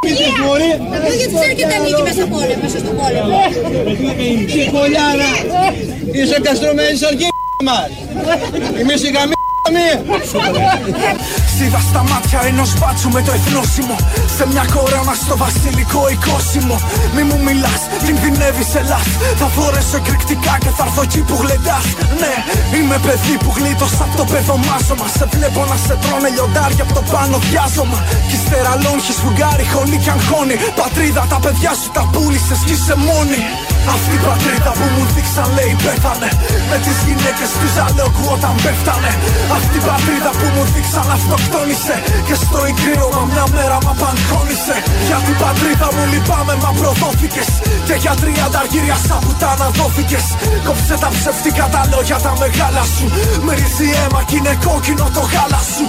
πίτες 0.00 0.34
μωρέ. 0.44 0.72
Ψυχολιάρα. 4.46 5.32
Είσαι 6.12 6.40
καστρωμένης 6.42 6.98
σαν 6.98 7.08
αρχίδια 7.08 7.28
μας. 7.68 7.90
Εμείς 8.80 9.02
οι 9.02 9.10
γαμί 9.16 9.34
Σίδα 11.54 11.80
στα 11.90 12.02
μάτια 12.10 12.40
ενός 12.50 12.70
μπάτσου 12.78 13.08
με 13.16 13.20
το 13.26 13.32
εθνόσημο. 13.38 13.96
Σε 14.36 14.44
μια 14.52 14.64
κορώνα 14.74 15.14
στο 15.24 15.36
βασιλικό 15.44 16.02
οικόσιμο. 16.12 16.76
Μη 17.14 17.22
μου 17.28 17.38
μιλάς, 17.46 17.82
κινδυνεύει 18.04 18.64
ελά. 18.80 19.00
Θα 19.40 19.46
φορέσω 19.54 19.96
εκρηκτικά 20.02 20.54
και 20.62 20.70
θα 20.76 20.84
έρθω 20.86 21.02
εκεί 21.06 21.20
που 21.28 21.34
γλεντάς. 21.42 21.86
Ναι, 22.20 22.34
είμαι 22.76 22.98
παιδί 23.06 23.34
που 23.42 23.50
γλίτωσα 23.56 24.02
από 24.06 24.14
το 24.20 24.24
παιδομάζωμα. 24.32 25.06
Σε 25.16 25.24
βλέπω 25.34 25.60
να 25.70 25.76
σε 25.86 25.94
τρώνε 26.02 26.28
λιοντάρια 26.34 26.82
από 26.86 26.94
το 26.98 27.02
πάνω 27.12 27.36
διάζωμα. 27.46 27.98
Κι 28.28 28.36
ύστερα 28.38 28.72
λόγχης 28.84 29.16
σφουγγάρι, 29.18 29.66
χωνί 29.72 29.98
κι 30.04 30.10
αγχώνει. 30.16 30.56
Πατρίδα, 30.80 31.22
τα 31.32 31.38
παιδιά 31.44 31.72
σου 31.80 31.88
τα 31.96 32.02
πούλησες 32.12 32.60
κι 32.66 32.74
είσαι 32.76 32.94
μόνη. 33.06 33.40
Αυτή 33.94 34.14
η 34.20 34.22
πατρίδα 34.28 34.72
που 34.78 34.86
μου 34.94 35.04
δείξαν 35.14 35.48
λέει 35.56 35.74
πέθανε. 35.84 36.30
Με 36.70 36.76
τις 36.84 36.96
γυναίκες 37.06 37.50
του 37.58 37.68
ζαλόκου 37.76 38.24
όταν 38.36 38.54
πέφτανε. 38.62 39.12
Αυτή 39.56 39.76
η 39.82 39.84
πατρίδα 39.88 40.30
που 40.38 40.46
μου 40.54 40.64
δείξαν 40.72 41.08
αυτοκτόνησε. 41.16 41.96
Και 42.26 42.36
στο 42.42 42.58
εγκρίωμα 42.68 43.22
μια 43.32 43.46
μέρα 43.56 43.76
μα 43.84 43.92
παγχώνησε. 44.00 44.76
Για 45.08 45.18
την 45.26 45.36
πατρίδα 45.42 45.88
μου 45.94 46.04
λυπάμαι 46.12 46.54
μα 46.62 46.70
προδόθηκες. 46.78 47.48
Και 47.86 47.96
για 48.02 48.14
τριάντα 48.20 48.58
αργύρια 48.62 48.98
σαν 49.06 49.20
πουτάνα 49.24 49.66
δόθηκε. 49.78 50.18
Κόψε 50.66 50.94
τα 51.02 51.08
ψευτικά 51.16 51.64
τα 51.74 51.82
λόγια 51.92 52.18
τα 52.24 52.32
μεγάλα 52.42 52.82
σου. 52.94 53.06
Μυρίζει 53.44 53.88
αίμα 54.00 54.20
κι 54.28 54.36
είναι 54.38 54.54
κόκκινο 54.64 55.06
το 55.16 55.22
γάλα 55.32 55.60
σου. 55.72 55.84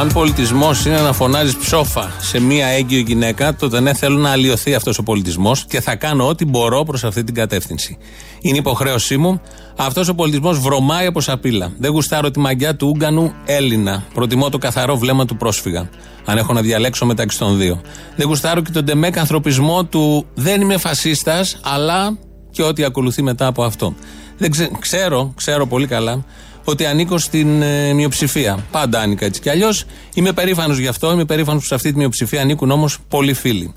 Αν 0.00 0.12
πολιτισμός 0.12 0.84
είναι 0.84 1.00
να 1.00 1.12
φωνάζεις 1.12 1.56
ψόφα 1.56 2.10
σε 2.20 2.40
μία 2.40 2.66
έγκυο 2.66 2.98
γυναίκα, 2.98 3.54
τότε 3.54 3.80
ναι, 3.80 3.94
θέλω 3.94 4.18
να 4.18 4.30
αλλοιωθεί 4.30 4.74
αυτός 4.74 4.98
ο 4.98 5.02
πολιτισμός 5.02 5.64
και 5.64 5.80
θα 5.80 5.96
κάνω 5.96 6.28
ό,τι 6.28 6.44
μπορώ 6.44 6.82
προς 6.82 7.04
αυτή 7.04 7.24
την 7.24 7.34
κατεύθυνση. 7.34 7.98
Είναι 8.40 8.56
υποχρέωσή 8.58 9.16
μου. 9.16 9.40
Αυτός 9.76 10.08
ο 10.08 10.14
πολιτισμός 10.14 10.58
βρωμάει 10.58 11.06
από 11.06 11.20
σαπίλα. 11.20 11.72
Δεν 11.78 11.90
γουστάρω 11.90 12.30
τη 12.30 12.38
μαγιά 12.38 12.76
του 12.76 12.88
Ούγκανου 12.88 13.32
Έλληνα. 13.44 14.04
Προτιμώ 14.14 14.48
το 14.48 14.58
καθαρό 14.58 14.96
βλέμμα 14.96 15.24
του 15.24 15.36
πρόσφυγα. 15.36 15.88
Αν 16.24 16.38
έχω 16.38 16.52
να 16.52 16.60
διαλέξω 16.60 17.06
μεταξύ 17.06 17.38
των 17.38 17.58
δύο. 17.58 17.80
Δεν 18.16 18.26
γουστάρω 18.26 18.60
και 18.60 18.70
τον 18.70 18.84
τεμέκ 18.84 19.18
ανθρωπισμό 19.18 19.84
του 19.84 20.26
δεν 20.34 20.60
είμαι 20.60 20.76
φασίστας, 20.76 21.58
αλλά 21.62 22.18
και 22.50 22.62
ό,τι 22.62 22.84
ακολουθεί 22.84 23.22
μετά 23.22 23.46
από 23.46 23.64
αυτό. 23.64 23.94
Δεν 24.38 24.50
ξε- 24.50 24.78
ξέρω, 24.78 25.32
ξέρω 25.36 25.66
πολύ 25.66 25.86
καλά 25.86 26.24
ότι 26.68 26.86
ανήκω 26.86 27.18
στην 27.18 27.62
ε, 27.62 27.92
μειοψηφία. 27.92 28.66
Πάντα 28.70 29.00
άνοικα 29.00 29.24
έτσι 29.24 29.40
κι 29.40 29.50
αλλιώς. 29.50 29.84
Είμαι 30.14 30.32
περήφανος 30.32 30.78
γι' 30.78 30.86
αυτό. 30.86 31.12
Είμαι 31.12 31.24
περήφανος 31.24 31.60
που 31.60 31.66
σε 31.66 31.74
αυτή 31.74 31.92
τη 31.92 31.98
μειοψηφία 31.98 32.40
ανήκουν 32.40 32.70
όμως 32.70 32.98
πολλοί 33.08 33.32
φίλοι. 33.32 33.74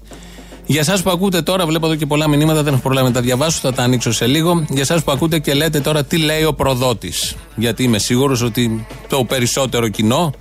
Για 0.65 0.79
εσάς 0.79 1.01
που 1.01 1.09
ακούτε 1.09 1.41
τώρα, 1.41 1.65
βλέπω 1.65 1.85
εδώ 1.85 1.95
και 1.95 2.05
πολλά 2.05 2.27
μηνύματα, 2.27 2.63
δεν 2.63 2.73
έχω 2.73 2.81
πρόβλημα 2.81 3.07
να 3.07 3.13
τα 3.13 3.21
διαβάσω, 3.21 3.59
θα 3.61 3.73
τα 3.73 3.83
ανοίξω 3.83 4.11
σε 4.11 4.25
λίγο. 4.25 4.65
Για 4.69 4.81
εσάς 4.81 5.03
που 5.03 5.11
ακούτε 5.11 5.39
και 5.39 5.53
λέτε 5.53 5.79
τώρα 5.79 6.03
τι 6.05 6.17
λέει 6.17 6.43
ο 6.43 6.53
προδότης. 6.53 7.35
Γιατί 7.55 7.83
είμαι 7.83 7.97
σίγουρος 7.97 8.41
ότι 8.41 8.87
το 9.07 9.23
περισσότερο 9.23 9.87
κοινό 9.87 10.33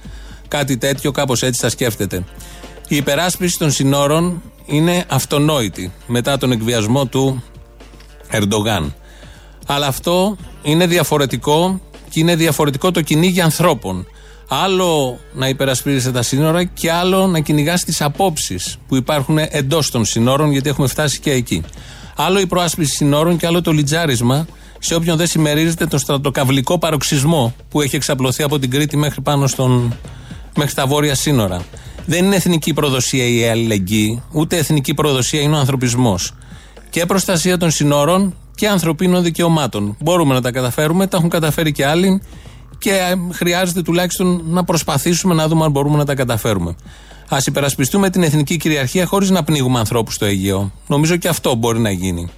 κάτι 0.49 0.77
τέτοιο 0.77 1.11
κάπως 1.11 1.43
έτσι 1.43 1.61
θα 1.61 1.69
σκέφτεται. 1.69 2.25
Η 2.89 2.97
υπεράσπιση 2.97 3.59
των 3.59 3.71
συνόρων 3.71 4.43
είναι 4.67 5.05
αυτονόητη 5.09 5.93
μετά 6.07 6.39
τον 6.39 6.53
εκβιασμό 6.53 7.07
του 7.07 7.43
Ερντογάν. 8.31 8.95
Αλλά 9.67 9.87
αυτό 9.87 10.37
είναι 10.63 10.87
διαφορετικό 10.87 11.81
και 12.19 12.25
είναι 12.25 12.37
διαφορετικό 12.37 12.91
το 12.91 13.01
κυνήγι 13.01 13.41
ανθρώπων. 13.41 14.07
Άλλο 14.49 15.19
να 15.33 15.49
υπερασπίζεσαι 15.49 16.13
τα 16.13 16.23
σύνορα 16.23 16.65
και 16.65 16.93
άλλο 16.93 17.27
να 17.27 17.41
κυνηγάς 17.41 17.85
τις 17.85 18.01
απόψεις 18.03 18.79
που 18.89 18.97
υπάρχουν 18.97 19.39
εντός 19.39 19.91
των 19.91 20.05
σύνορων, 20.05 20.51
γιατί 20.51 20.69
έχουμε 20.69 20.87
φτάσει 20.89 21.21
και 21.21 21.31
εκεί. 21.31 21.63
Άλλο 22.17 22.41
η 22.41 22.47
προάσπιση 22.47 22.95
σύνορων 22.95 23.37
και 23.37 23.47
άλλο 23.47 23.61
το 23.61 23.73
λιτζάρισμα 23.73 24.47
σε 24.79 24.95
όποιον 24.95 25.17
δεν 25.17 25.27
συμμερίζεται 25.27 25.87
τον 25.87 25.99
στρατοκαυλικό 25.99 26.79
παροξισμό 26.79 27.55
που 27.69 27.81
έχει 27.81 27.97
εξαπλωθεί 27.97 28.43
από 28.43 28.59
την 28.59 28.71
Κρήτη 28.71 28.97
μέχρι 28.97 29.21
πάνω 29.21 29.47
στον, 29.47 29.99
μέχρι 30.57 30.75
τα 30.75 30.87
βόρεια 30.87 31.15
σύνορα. 31.15 31.65
Δεν 32.07 32.25
είναι 32.25 32.37
εθνική 32.37 32.73
προδοσία 32.73 33.27
η 33.27 33.49
αλληλεγγύη, 33.49 34.23
ούτε 34.33 34.57
εθνική 34.57 34.95
προδοσία 34.95 35.41
είναι 35.41 35.57
ο 35.57 35.59
ανθρωπισμός. 35.59 36.33
Και 36.91 37.07
προστασία 37.07 37.57
των 37.57 37.71
συνόρων 37.71 38.35
και 38.59 38.69
ανθρωπίνων 38.69 39.23
δικαιωμάτων. 39.23 39.97
Μπορούμε 40.01 40.35
να 40.35 40.41
τα 40.41 40.51
καταφέρουμε, 40.51 41.07
τα 41.07 41.17
έχουν 41.17 41.29
καταφέρει 41.29 41.73
και 41.73 41.87
άλλοι 41.87 42.23
και 42.79 42.91
ε, 42.91 43.33
χρειάζεται 43.33 43.83
τουλάχιστον 43.83 44.43
να 44.47 44.65
προσπαθήσουμε 44.65 45.35
να 45.35 45.49
δούμε 45.49 45.65
αν 45.65 45.71
μπορούμε 45.71 45.97
να 45.97 46.05
τα 46.05 46.15
καταφέρουμε. 46.15 46.77
Α 47.29 47.37
υπερασπιστούμε 47.47 48.11
την 48.11 48.23
εθνική 48.23 48.57
κυριαρχία 48.57 49.07
χωρίς 49.07 49.31
να 49.31 49.45
πνίγουμε 49.45 49.79
ανθρώπους 49.79 50.15
στο 50.15 50.25
Αιγαίο. 50.25 50.73
Νομίζω 50.87 51.17
και 51.17 51.29
αυτό 51.29 51.55
μπορεί 51.55 51.79
να 51.79 51.91
γίνει. 51.91 52.29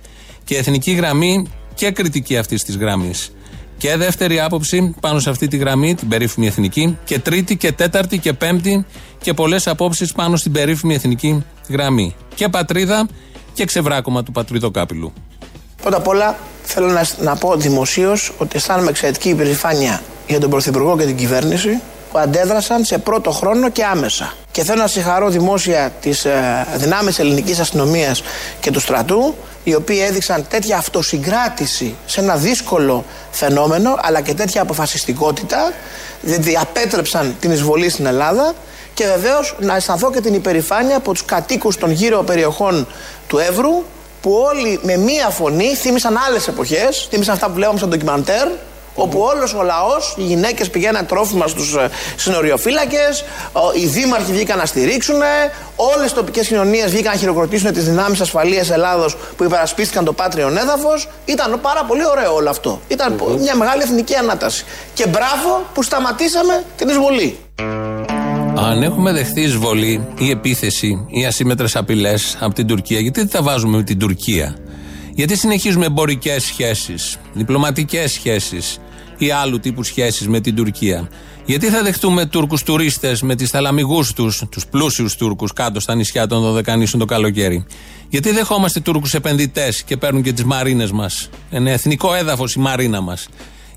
Και 0.45 0.57
εθνική 0.57 0.93
γραμμή 0.93 1.47
και 1.75 1.91
κριτική 1.91 2.37
αυτής 2.37 2.63
της 2.63 2.77
γραμμής. 2.77 3.33
Και 3.79 3.97
δεύτερη 3.97 4.41
άποψη 4.41 4.95
πάνω 5.01 5.19
σε 5.19 5.31
αυτή 5.31 5.49
τη 5.49 5.57
γραμμή, 5.57 5.95
την 5.95 6.09
περίφημη 6.09 6.47
εθνική. 6.47 6.99
Και 7.05 7.19
τρίτη 7.19 7.57
και 7.57 7.73
τέταρτη 7.73 8.19
και 8.19 8.33
πέμπτη 8.33 8.85
και 9.23 9.35
πολλές 9.35 9.67
απόψεις 9.67 10.13
πάνω 10.13 10.37
στην 10.37 10.53
περίφημη 10.53 10.95
εθνική 10.95 11.45
γραμμή. 11.69 12.15
Και 12.35 12.49
πατρίδα 12.49 13.09
και 13.53 13.65
ξεβράκωμα 13.65 14.23
του 14.23 14.33
πατριδοκάπηλου. 14.33 15.13
Πρώτα 15.83 15.97
απ' 15.97 16.09
όλα 16.09 16.37
θέλω 16.63 16.87
να, 16.87 17.05
να 17.19 17.37
πω 17.37 17.57
δημοσίως 17.57 18.33
ότι 18.39 18.57
αισθάνομαι 18.57 18.91
εξαιρετική 18.91 19.29
υπερηφάνεια 19.29 20.03
για 20.27 20.41
τον 20.41 20.51
Πρωθυπουργό 20.51 20.97
και 20.97 21.05
την 21.05 21.17
κυβέρνηση 21.17 21.81
που 22.13 22.19
αντέδρασαν 22.19 22.85
σε 22.85 22.99
πρώτο 22.99 23.31
χρόνο 23.31 23.71
και 23.71 23.85
άμεσα. 23.85 24.33
Και 24.51 24.65
θέλω 24.65 24.81
να 24.81 24.87
συγχαρώ 24.87 25.29
δημόσια 25.29 25.93
τις 26.01 26.25
ε, 26.25 26.67
δυνάμεις 26.77 27.19
ελληνικής 27.19 27.59
αστυνομίας 27.59 28.23
και 28.61 28.71
του 28.71 28.81
στρατού, 28.81 29.35
οι 29.65 29.75
οποίοι 29.75 30.05
έδειξαν 30.09 30.47
τέτοια 30.49 30.77
αυτοσυγκράτηση 30.77 31.97
σε 32.07 32.21
ένα 32.21 32.37
δύσκολο 32.37 33.05
φαινόμενο, 33.31 33.97
αλλά 34.01 34.21
και 34.21 34.35
τέτοια 34.35 34.63
αποφασιστικότητα, 34.63 35.73
δηλαδή 36.21 36.57
απέτρεψαν 36.61 37.37
την 37.41 37.51
εισβολή 37.51 37.89
στην 37.89 38.07
Ελλάδα. 38.07 38.55
Και 38.95 39.07
βεβαίως 39.07 39.57
να 39.61 39.77
αισθανθώ 39.77 40.11
και 40.11 40.21
την 40.21 40.35
υπερηφάνεια 40.35 40.97
από 40.97 41.13
τους 41.13 41.25
κατοίκους 41.25 41.77
των 41.77 41.91
γύρω 41.91 42.23
περιοχών 42.23 42.87
του 43.27 43.39
Εύρου, 43.39 43.85
που 44.21 44.33
όλοι 44.33 44.81
με 44.83 44.97
μία 44.97 45.29
φωνή 45.29 45.75
θύμισαν 45.75 46.19
άλλες 46.29 46.49
εποχές, 46.49 47.07
θύμισαν 47.11 47.35
αυτά 47.35 47.47
που 47.47 47.53
βλέπαμε 47.53 47.79
στο 47.79 47.87
ντοκιμαντέρ, 47.87 48.49
όπου 48.95 49.21
όλος 49.21 49.55
ο 49.55 49.63
λαός, 49.63 50.15
οι 50.19 50.23
γυναίκες 50.23 50.71
πηγαίναν 50.71 51.07
τρόφιμα 51.07 51.47
στους 51.47 51.75
ε, 51.75 51.89
συνοριοφύλακε, 52.17 53.09
οι 53.75 53.87
δήμαρχοι 53.87 54.33
βγήκαν 54.33 54.59
να 54.59 54.67
στηρίξουν, 54.67 55.21
όλες 55.77 56.11
οι 56.11 56.15
τοπικές 56.15 56.47
κοινωνίες 56.47 56.91
βγήκαν 56.91 57.13
να 57.13 57.19
χειροκροτήσουν 57.19 57.73
τις 57.73 57.85
δυνάμεις 57.85 58.21
ασφαλείας 58.21 58.71
Ελλάδος 58.71 59.17
που 59.37 59.45
υπερασπίστηκαν 59.45 60.05
το 60.05 60.13
πάτριον 60.13 60.57
έδαφος. 60.57 61.09
Ήταν 61.25 61.59
πάρα 61.63 61.85
πολύ 61.85 62.07
ωραίο 62.07 62.35
όλο 62.35 62.51
αυτό. 62.51 62.81
μια 63.39 63.57
μεγάλη 63.57 63.83
εθνική 63.83 64.15
ανάταση. 64.15 64.65
Και 64.95 65.07
μπράβο 65.07 65.63
που 65.75 65.83
σταματήσαμε 65.83 66.65
την 66.77 66.89
εισβολή. 66.89 67.39
Αν 68.63 68.83
έχουμε 68.83 69.13
δεχθεί 69.13 69.41
εισβολή 69.41 70.07
ή 70.19 70.31
επίθεση 70.31 71.07
ή 71.09 71.27
ασύμετρες 71.27 71.77
απειλές 71.77 72.37
από 72.41 72.55
την 72.55 72.67
Τουρκία, 72.67 73.01
γιατί 73.01 73.21
δεν 73.21 73.31
τα 73.31 73.43
βάζουμε 73.43 73.77
με 73.77 73.83
την 73.83 73.99
Τουρκία; 73.99 74.57
Γιατί 75.15 75.37
συνεχίζουμε 75.37 75.87
εμπορικές 75.87 76.45
σχέσεις, 76.45 77.17
διπλωματικές 77.33 78.13
σχέσεις 78.13 78.79
ή 79.19 79.31
άλλου 79.31 79.61
τύπου 79.61 79.83
σχέσεις 79.83 80.29
με 80.29 80.41
την 80.41 80.55
Τουρκία; 80.55 81.09
Γιατί 81.45 81.67
θα 81.67 81.83
δεχτούμε 81.83 82.27
Τούρκους 82.27 82.63
τουρίστες 82.63 83.23
με 83.23 83.35
τις 83.35 83.51
θαλαμιγούς 83.51 84.13
τους, 84.13 84.43
τους 84.51 84.67
πλούσιους 84.67 85.17
Τούρκους 85.17 85.53
κάτω 85.53 85.81
στα 85.81 85.95
νησιά 85.95 86.27
των 86.27 86.41
Δωδεκανήσων 86.41 87.01
το 87.01 87.07
καλοκαίρι; 87.07 87.65
Γιατί 88.09 88.31
δεχόμαστε 88.31 88.81
Τούρκους 88.81 89.15
επενδυτές 89.15 89.83
και 89.83 89.97
παίρνουν 89.97 90.23
και 90.23 90.33
τις 90.33 90.45
μαρίνες 90.45 90.93
μας. 90.93 91.29
Είναι 91.51 91.73
εθνικό 91.73 92.15
έδαφος 92.15 92.55
η 92.55 92.59
μαρίνα 92.59 93.01
μας; 93.01 93.29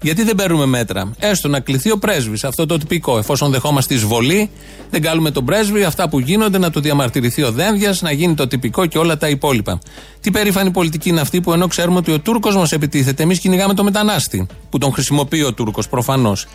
Γιατί 0.03 0.24
δεν 0.24 0.36
παίρνουμε 0.36 0.65
μέτρα. 0.65 1.12
Έστω 1.19 1.48
να 1.48 1.60
κληθεί 1.60 1.91
ο 1.91 1.98
πρέσβης, 1.98 2.43
αυτό 2.43 2.65
το 2.65 2.77
τυπικό. 2.77 3.17
Εφόσον 3.17 3.51
δεχόμαστε 3.51 3.93
εισβολή, 3.93 4.50
δεν 4.89 5.01
κάνουμε 5.01 5.31
τον 5.31 5.45
πρέσβη, 5.45 5.83
αυτά 5.83 6.10
που 6.10 6.19
γίνονται, 6.19 6.57
να 6.57 6.69
το 6.69 6.79
διαμαρτυρηθεί 6.79 7.43
ο 7.43 7.51
Δένδιας, 7.51 8.01
να 8.01 8.12
γίνει 8.12 8.33
το 8.33 8.48
τυπικό 8.48 8.86
και 8.86 8.98
όλα 8.98 9.17
τα 9.17 9.29
υπόλοιπα. 9.29 9.79
Τι 10.22 10.31
περήφανη 10.31 10.72
πολιτική 10.72 11.10
είναι 11.10 11.22
αυτή 11.22 11.41
που 11.41 11.53
ενώ 11.53 11.67
ξέρουμε 11.67 11.98
ότι 11.98 12.12
ο 12.12 12.19
Τούρκος 12.19 12.55
μας 12.55 12.72
επιτίθεται, 12.72 13.24
εμείς 13.24 13.39
κυνηγάμε 13.39 13.74
τον 13.74 13.86
μετανάστη, 13.86 14.48
που 14.69 14.77
τον 14.77 14.93
χρησιμοποιεί 14.93 15.43
ο 15.43 15.53
Τούρκος 15.53 15.89
προφανώς. 15.89 16.48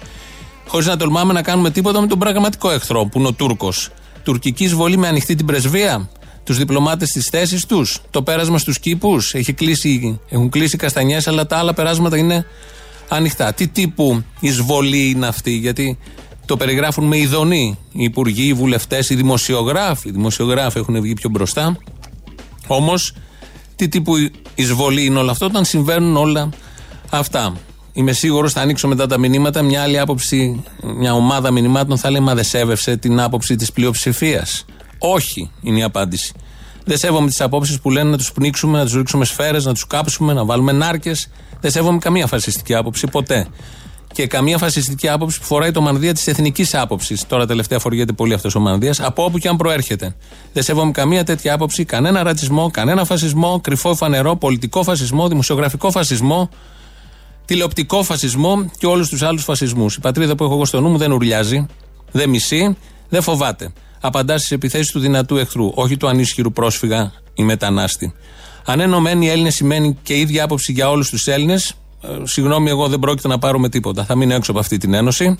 Χωρίς 0.66 0.86
να 0.86 0.96
τολμάμε 0.96 1.32
να 1.32 1.42
κάνουμε 1.42 1.70
τίποτα 1.70 2.00
με 2.00 2.06
τον 2.06 2.18
πραγματικό 2.18 2.70
εχθρό, 2.70 3.04
που 3.04 3.18
είναι 3.18 3.28
ο 3.28 3.32
Τούρκος. 3.32 3.90
Τουρκική 4.22 4.64
εισβολή 4.64 4.96
με 4.96 5.08
ανοιχτή 5.08 5.34
την 5.34 5.46
πρεσβεία, 5.46 6.08
τους 6.44 6.56
διπλωμάτες 6.56 7.08
στις 7.08 7.28
θέσεις 7.30 7.66
τους, 7.66 7.98
το 8.10 8.22
πέρασμα 8.22 8.58
στους 8.58 8.78
κήπους, 8.78 9.34
έχουν 10.28 10.50
κλείσει 10.50 10.76
καστανιές, 10.76 11.28
αλλά 11.28 11.46
τα 11.46 11.56
άλλα 11.56 11.74
περάσματα 11.74 12.16
είναι 12.16 12.46
ανοιχτά. 13.08 13.52
Τι 13.52 13.68
τύπου 13.68 14.22
εισβολή 14.40 15.10
είναι 15.10 15.26
αυτή, 15.26 15.50
γιατί 15.50 15.98
το 16.46 16.56
περιγράφουν 16.56 17.04
με 17.04 17.18
ειδονή 17.18 17.78
οι 17.92 18.02
υπουργοί, 18.02 18.46
οι 18.46 18.52
βουλευτές, 18.52 19.10
οι 19.10 19.14
δημοσιογράφοι. 19.14 20.08
Οι 20.08 20.12
δημοσιογράφοι 20.12 20.78
έχουν 20.78 21.00
βγει 21.00 21.14
πιο 21.14 21.30
μπροστά. 21.30 21.76
Όμως, 22.66 23.14
τι 23.76 23.88
τύπου 23.88 24.14
εισβολή 24.54 25.04
είναι 25.04 25.18
όλο 25.18 25.30
αυτό 25.30 25.46
όταν 25.46 25.64
συμβαίνουν 25.64 26.16
όλα 26.16 26.48
αυτά. 27.10 27.52
Είμαι 27.92 28.12
σίγουρος 28.12 28.52
θα 28.52 28.60
ανοίξω 28.60 28.88
μετά 28.88 29.06
τα 29.06 29.18
μηνύματα 29.18 29.62
μια 29.62 29.82
άλλη 29.82 29.98
άποψη, 29.98 30.62
μια 30.98 31.14
ομάδα 31.14 31.50
μηνυμάτων 31.50 31.98
θα 31.98 32.10
λέει 32.10 32.20
Μα 32.20 32.34
δεν 32.34 32.44
σέβευσε 32.44 32.96
την 32.96 33.20
άποψη 33.20 33.56
της 33.56 33.72
πλειοψηφίας. 33.72 34.64
Όχι, 34.98 35.50
είναι 35.62 35.78
η 35.78 35.82
απάντηση. 35.82 36.32
Δεν 36.88 36.98
σέβομαι 36.98 37.28
τις 37.28 37.40
απόψεις 37.40 37.80
που 37.80 37.90
λένε 37.90 38.10
να 38.10 38.16
τους 38.16 38.32
πνίξουμε, 38.32 38.78
να 38.78 38.84
τους 38.84 38.94
ρίξουμε 38.94 39.24
σφαίρες, 39.24 39.64
να 39.64 39.72
τους 39.72 39.86
κάψουμε, 39.86 40.32
να 40.32 40.44
βάλουμε 40.44 40.72
νάρκες. 40.72 41.30
Δεν 41.60 41.70
σέβομαι 41.70 41.98
καμία 41.98 42.26
φασιστική 42.26 42.74
άποψη 42.74 43.06
ποτέ. 43.06 43.46
Και 44.12 44.26
καμία 44.26 44.58
φασιστική 44.58 45.08
άποψη 45.08 45.38
που 45.38 45.44
φοράει 45.44 45.70
το 45.70 45.80
μανδύα 45.80 46.12
της 46.12 46.26
εθνικής 46.26 46.74
άποψης. 46.74 47.26
Τώρα 47.26 47.46
τελευταία 47.46 47.78
φοριέται 47.78 48.12
πολύ 48.12 48.34
αυτός 48.34 48.54
ο 48.54 48.60
μανδύας, 48.60 49.00
από 49.00 49.24
όπου 49.24 49.38
και 49.38 49.48
αν 49.48 49.56
προέρχεται. 49.56 50.14
Δεν 50.52 50.62
σέβομαι 50.62 50.90
καμία 50.90 51.24
τέτοια 51.24 51.54
άποψη, 51.54 51.84
κανένα 51.84 52.22
ρατσισμό, 52.22 52.70
κανένα 52.70 53.04
φασισμό, 53.04 53.60
κρυφό 53.60 53.94
φανερό, 53.94 54.36
πολιτικό 54.36 54.82
φασισμό, 54.82 55.28
δημοσιογραφικό 55.28 55.90
φασισμό, 55.90 56.50
τηλεοπτικό 57.44 58.02
φασισμό 58.02 58.70
και 58.78 58.86
όλους 58.86 59.08
τους 59.08 59.22
άλλους 59.22 59.44
φασισμούς. 59.44 59.96
Η 59.96 60.00
πατρίδα 60.00 60.34
που 60.34 60.44
έχω 60.44 60.52
εγώ 60.52 60.64
στο 60.64 60.80
νου 60.80 60.88
μου 60.88 60.98
δεν 60.98 61.12
ουρλιάζει, 61.12 61.66
δεν 62.12 62.28
μισεί, 62.28 62.76
δεν 63.08 63.22
φοβάται. 63.22 63.72
Απαντά 64.00 64.38
στις 64.38 64.50
επιθέσεις 64.50 64.90
του 64.90 64.98
δυνατού 64.98 65.36
εχθρού, 65.36 65.70
όχι 65.74 65.96
του 65.96 66.08
ανίσχυρου 66.08 66.52
πρόσφυγα 66.52 67.12
ή 67.34 67.42
μετανάστη. 67.42 68.14
Αν 68.64 68.80
ενωμένοι 68.80 69.28
Έλληνες 69.28 69.54
σημαίνει 69.54 69.98
και 70.02 70.18
ίδια 70.18 70.44
άποψη 70.44 70.72
για 70.72 70.90
όλους 70.90 71.10
τους 71.10 71.26
Έλληνες, 71.26 71.74
ε, 72.02 72.08
συγγνώμη, 72.22 72.70
εγώ 72.70 72.88
δεν 72.88 72.98
πρόκειται 72.98 73.28
να 73.28 73.38
πάρουμε 73.38 73.68
τίποτα. 73.68 74.04
Θα 74.04 74.14
μείνω 74.14 74.34
έξω 74.34 74.50
από 74.50 74.60
αυτή 74.60 74.76
την 74.76 74.94
ένωση. 74.94 75.34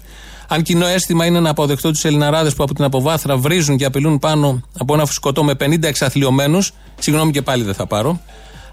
Αν 0.49 0.62
κοινό 0.62 0.87
αίσθημα 0.87 1.25
είναι 1.27 1.41
να 1.41 1.50
αποδεχτώ 1.50 1.91
τους 1.91 2.05
Ελληναράδες 2.05 2.55
που 2.55 2.62
από 2.62 2.75
την 2.75 2.85
αποβάθρα 2.85 3.37
βρίζουν 3.37 3.77
και 3.77 3.85
απειλούν 3.85 4.19
πάνω 4.19 4.62
από 4.79 4.95
ένα 4.95 5.07
φουσκωτό 5.07 5.45
με 5.45 5.55
50 5.55 5.83
εξαθλειωμένους, 5.83 6.73
συγγνώμη 6.99 7.31
και 7.31 7.43
πάλι 7.43 7.62
δεν 7.62 7.75
θα 7.75 7.87
πάρω. 7.87 8.21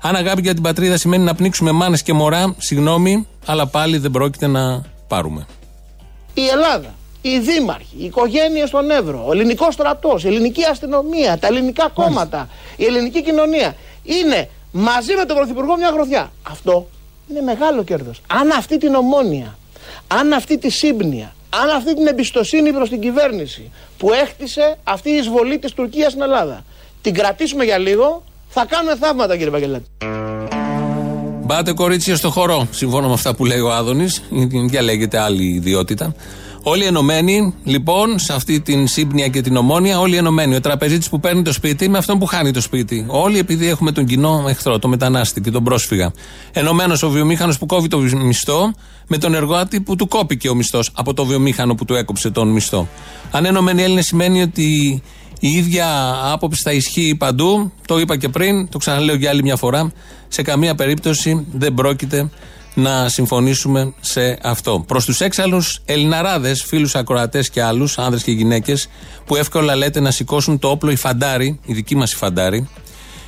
Αν 0.02 0.16
αγάπη 0.16 0.42
για 0.42 0.54
την 0.54 0.64
πατρίδα 0.64 0.98
σημαίνει 0.98 1.24
να 1.24 1.36
πνίξουμε 1.36 1.72
μάνες 1.72 2.04
και 2.04 2.14
μωρά, 2.14 2.56
συγγνώμη, 2.58 3.28
αλλά 3.46 3.68
πάλι 3.68 3.98
δεν 3.98 4.12
πρόκειται 4.12 4.48
να 4.48 4.82
πάρουμε. 5.08 5.46
Η 6.34 6.48
Ελλάδα, 6.48 6.94
οι 7.28 7.40
δήμαρχοι, 7.40 7.96
οι 7.98 8.06
οικογένειες 8.06 8.68
στον 8.68 8.92
Εύρο, 8.92 9.24
ο 9.28 9.32
ελληνικός 9.32 9.74
στρατός, 9.74 10.24
η 10.24 10.28
ελληνική 10.28 10.64
αστυνομία, 10.64 11.38
τα 11.38 11.48
ελληνικά 11.48 11.90
κόμματα, 11.94 12.50
η 12.76 12.86
ελληνική 12.86 13.24
κοινωνία 13.24 13.76
είναι 14.04 14.50
μαζί 14.72 15.14
με 15.16 15.26
τον 15.26 15.36
Πρωθυπουργό 15.36 15.78
μια 15.78 15.90
γροθιά. 15.90 16.32
Αυτό 16.44 16.88
είναι 17.30 17.42
μεγάλο 17.42 17.84
κέρδος. 17.84 18.22
Αν 18.28 18.52
αυτή 18.52 18.78
την 18.78 18.96
ομόνια, 18.96 19.58
αν 20.08 20.34
αυτή 20.34 20.58
τη 20.58 20.70
σύμπνοια, 20.70 21.36
αν 21.50 21.70
αυτή 21.70 21.96
την 21.96 22.08
εμπιστοσύνη 22.08 22.74
προς 22.74 22.90
την 22.90 23.02
κυβέρνηση 23.02 23.72
που 23.98 24.14
έχτισε 24.14 24.76
αυτή 24.84 25.10
η 25.10 25.16
εισβολή 25.16 25.60
της 25.60 25.72
Τουρκίας 25.72 26.12
στην 26.12 26.24
Ελλάδα, 26.24 26.66
την 27.02 27.14
κρατήσουμε 27.14 27.64
για 27.64 27.78
λίγο, 27.78 28.24
θα 28.50 28.66
κάνουμε 28.66 28.96
θαύματα 28.96 29.34
κύριε 29.34 29.52
Παγκελάτη. 29.52 29.86
Μπάτε 31.46 31.74
κορίτσια 31.74 32.16
στο 32.16 32.30
χορό. 32.30 32.68
Συμφώνω 32.72 33.08
με 33.08 33.14
αυτά 33.14 33.36
που 33.36 33.46
λέει 33.46 33.60
ο 33.60 33.72
Άδωνης. 33.72 34.24
Διαλέγεται 34.70 35.20
άλλη 35.20 35.44
ιδιότητα. 35.44 36.16
Όλοι 36.68 36.86
ενωμένοι, 36.86 37.54
λοιπόν, 37.64 38.20
σε 38.20 38.34
αυτή 38.34 38.62
την 38.62 38.88
σύμπνοια 38.88 39.28
και 39.28 39.42
την 39.42 39.56
ομόνια, 39.56 40.00
όλοι 40.00 40.16
ενωμένοι. 40.16 40.56
Ο 40.56 40.62
τραπεζίτης 40.62 41.10
που 41.10 41.20
παίρνει 41.20 41.42
το 41.42 41.54
σπίτι 41.54 41.90
με 41.90 41.98
αυτόν 41.98 42.20
που 42.20 42.26
χάνει 42.26 42.52
το 42.52 42.62
σπίτι. 42.62 43.06
Όλοι 43.08 43.38
επειδή 43.40 43.68
έχουμε 43.68 43.92
τον 43.92 44.06
κοινό 44.06 44.46
εχθρό, 44.48 44.80
τον 44.80 44.90
μετανάστη 44.90 45.42
και 45.42 45.52
τον 45.52 45.64
πρόσφυγα. 45.64 46.12
Ενωμένος 46.52 47.04
ο 47.04 47.10
βιομήχανος 47.10 47.58
που 47.58 47.66
κόβει 47.66 47.88
το 47.88 47.98
μισθό 47.98 48.74
με 49.08 49.18
τον 49.18 49.34
εργάτη 49.34 49.82
που 49.82 49.96
του 49.96 50.08
κόπηκε 50.08 50.50
ο 50.50 50.56
μισθός 50.56 50.92
από 50.94 51.14
το 51.14 51.26
βιομήχανο 51.26 51.76
που 51.76 51.86
του 51.86 51.94
έκοψε 51.94 52.30
τον 52.30 52.48
μισθό. 52.48 52.88
Αν 53.32 53.46
ενωμένοι 53.46 53.84
Έλληνες 53.84 54.06
σημαίνει 54.06 54.42
ότι 54.42 55.02
η 55.40 55.50
ίδια 55.50 55.88
άποψη 56.24 56.62
θα 56.64 56.72
ισχύει 56.72 57.16
παντού. 57.16 57.72
Το 57.88 58.00
είπα 58.00 58.18
και 58.18 58.30
πριν, 58.30 58.70
το 58.70 58.78
ξαναλέω 58.78 59.16
για 59.16 59.30
άλλη 59.30 59.44
μια 59.44 59.56
φορά. 59.56 59.92
Σε 60.28 60.42
καμία 60.42 60.76
περίπτωση 60.76 61.46
δεν 61.52 61.74
πρόκειται 61.74 62.30
να 62.76 63.10
συμφωνήσουμε 63.10 63.94
σε 64.02 64.38
αυτό. 64.42 64.84
Προς 64.88 65.06
τους 65.06 65.22
έξαλλους 65.22 65.80
Ελληναράδες, 65.86 66.64
φίλους 66.64 66.96
ακροατές 66.96 67.50
και 67.50 67.62
άλλους, 67.62 67.98
άνδρες 67.98 68.24
και 68.24 68.32
γυναίκες, 68.32 68.88
που 69.26 69.36
εύκολα 69.36 69.76
λέτε 69.76 70.00
να 70.00 70.12
σηκώσουν 70.12 70.60
το 70.60 70.70
όπλο 70.70 70.92
οι 70.92 70.96
φαντάροι, 70.96 71.60
η 71.66 71.74
δική 71.74 71.96
μας 71.96 72.12
η 72.12 72.16
φαντάροι, 72.16 72.70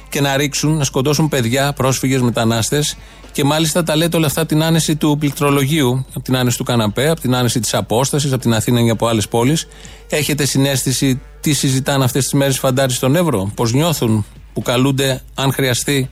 και 0.10 0.22
να 0.22 0.38
ρίξουν, 0.38 0.78
να 0.78 0.84
σκοτώσουν 0.84 1.30
παιδιά, 1.30 1.74
πρόσφυγες, 1.74 2.22
μετανάστες. 2.22 2.98
Και 3.32 3.44
μάλιστα 3.44 3.84
τα 3.84 3.96
λέτε 3.96 4.18
όλα 4.18 4.26
αυτά 4.26 4.46
την 4.46 4.64
άνεση 4.64 4.96
του 4.96 5.18
πληκτρολογίου, 5.20 6.06
από 6.10 6.24
την 6.24 6.38
άνεση 6.38 6.58
του 6.58 6.64
καναπέ, 6.64 7.10
από 7.10 7.22
την 7.22 7.36
άνεση 7.36 7.60
της 7.60 7.74
απόστασης, 7.74 8.32
από 8.32 8.42
την 8.42 8.54
Αθήνα 8.54 8.84
και 8.84 8.90
από 8.90 9.08
άλλες 9.08 9.28
πόλεις. 9.28 9.68
Έχετε 10.10 10.46
συνέστηση 10.46 11.22
τι 11.42 11.54
συζητάνε 11.54 12.04
αυτές 12.04 12.24
τις 12.24 12.34
μέρες 12.34 12.60
φαντάροι 12.60 12.94
στον 12.94 13.16
Εύρο, 13.16 13.52
πώς 13.56 13.74
νιώθουν, 13.74 14.26
που 14.54 14.62
καλούνται, 14.62 15.22
αν 15.36 15.54
χρειαστεί, 15.54 16.10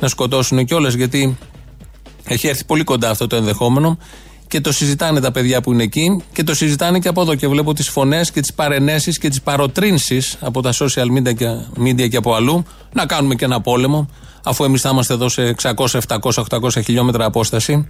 να 0.00 0.08
σκοτώσουν 0.08 0.64
κιόλας, 0.64 0.94
γιατί 0.94 1.38
έχει 2.28 2.48
έρθει 2.48 2.64
πολύ 2.64 2.84
κοντά 2.84 3.10
αυτό 3.10 3.26
το 3.26 3.36
ενδεχόμενο 3.36 3.98
και 4.48 4.60
το 4.60 4.72
συζητάνε 4.72 5.20
τα 5.20 5.30
παιδιά 5.30 5.60
που 5.60 5.72
είναι 5.72 5.82
εκεί 5.82 6.22
και 6.32 6.42
το 6.42 6.54
συζητάνε 6.54 6.98
και 6.98 7.08
από 7.08 7.20
εδώ. 7.20 7.34
Και 7.34 7.48
βλέπω 7.48 7.74
τις 7.74 7.88
φωνές 7.88 8.30
και 8.30 8.40
τις 8.40 8.54
παρενέσεις 8.54 9.18
και 9.18 9.28
τις 9.28 9.42
παροτρύνσεις 9.42 10.36
από 10.40 10.62
τα 10.62 10.72
social 10.72 11.18
media 11.18 11.34
και, 11.34 11.46
media 11.78 12.08
και 12.08 12.16
από 12.16 12.34
αλλού 12.34 12.64
να 12.92 13.06
κάνουμε 13.06 13.34
και 13.34 13.44
ένα 13.44 13.60
πόλεμο, 13.60 14.08
αφού 14.44 14.64
εμείς 14.64 14.80
θα 14.80 14.88
είμαστε 14.88 15.14
εδώ 15.14 15.28
σε 15.28 15.54
600, 15.62 15.72
700, 16.08 16.44
800 16.48 16.82
χιλιόμετρα 16.84 17.24
απόσταση. 17.24 17.86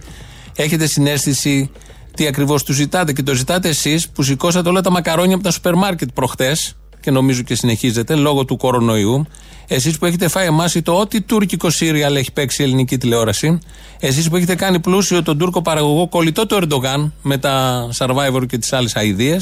Έχετε 0.55 0.87
συνέστηση 0.87 1.71
τι 2.15 2.27
ακριβώς 2.27 2.63
του 2.63 2.73
ζητάτε 2.73 3.13
και 3.13 3.23
το 3.23 3.33
ζητάτε 3.33 3.69
εσείς 3.69 4.09
που 4.09 4.23
σηκώσατε 4.23 4.69
όλα 4.69 4.81
τα 4.81 4.91
μακαρόνια 4.91 5.35
από 5.35 5.43
τα 5.43 5.51
σούπερ 5.51 5.75
μάρκετ 5.75 6.09
προχτές 6.13 6.75
και 6.99 7.11
νομίζω 7.11 7.41
και 7.41 7.55
συνεχίζετε 7.55 8.15
λόγω 8.15 8.45
του 8.45 8.57
κορονοϊού. 8.57 9.25
Εσείς 9.71 9.97
που 9.97 10.05
έχετε 10.05 10.27
φάει 10.27 10.45
εμάς 10.45 10.75
το 10.83 10.91
ό,τι 10.91 11.21
τουρκικό 11.21 11.69
σύριαλ 11.69 12.15
έχει 12.15 12.31
παίξει 12.31 12.61
η 12.61 12.65
ελληνική 12.65 12.97
τηλεόραση. 12.97 13.59
Εσείς 13.99 14.29
που 14.29 14.35
έχετε 14.35 14.55
κάνει 14.55 14.79
πλούσιο 14.79 15.23
τον 15.23 15.37
Τούρκο 15.37 15.61
παραγωγό 15.61 16.07
κολλητό 16.07 16.45
του 16.45 16.55
Ερντογάν 16.55 17.13
με 17.21 17.37
τα 17.37 17.87
Survivor 17.97 18.41
και 18.47 18.57
τις 18.57 18.73
άλλες 18.73 18.95
αειδίε. 18.95 19.37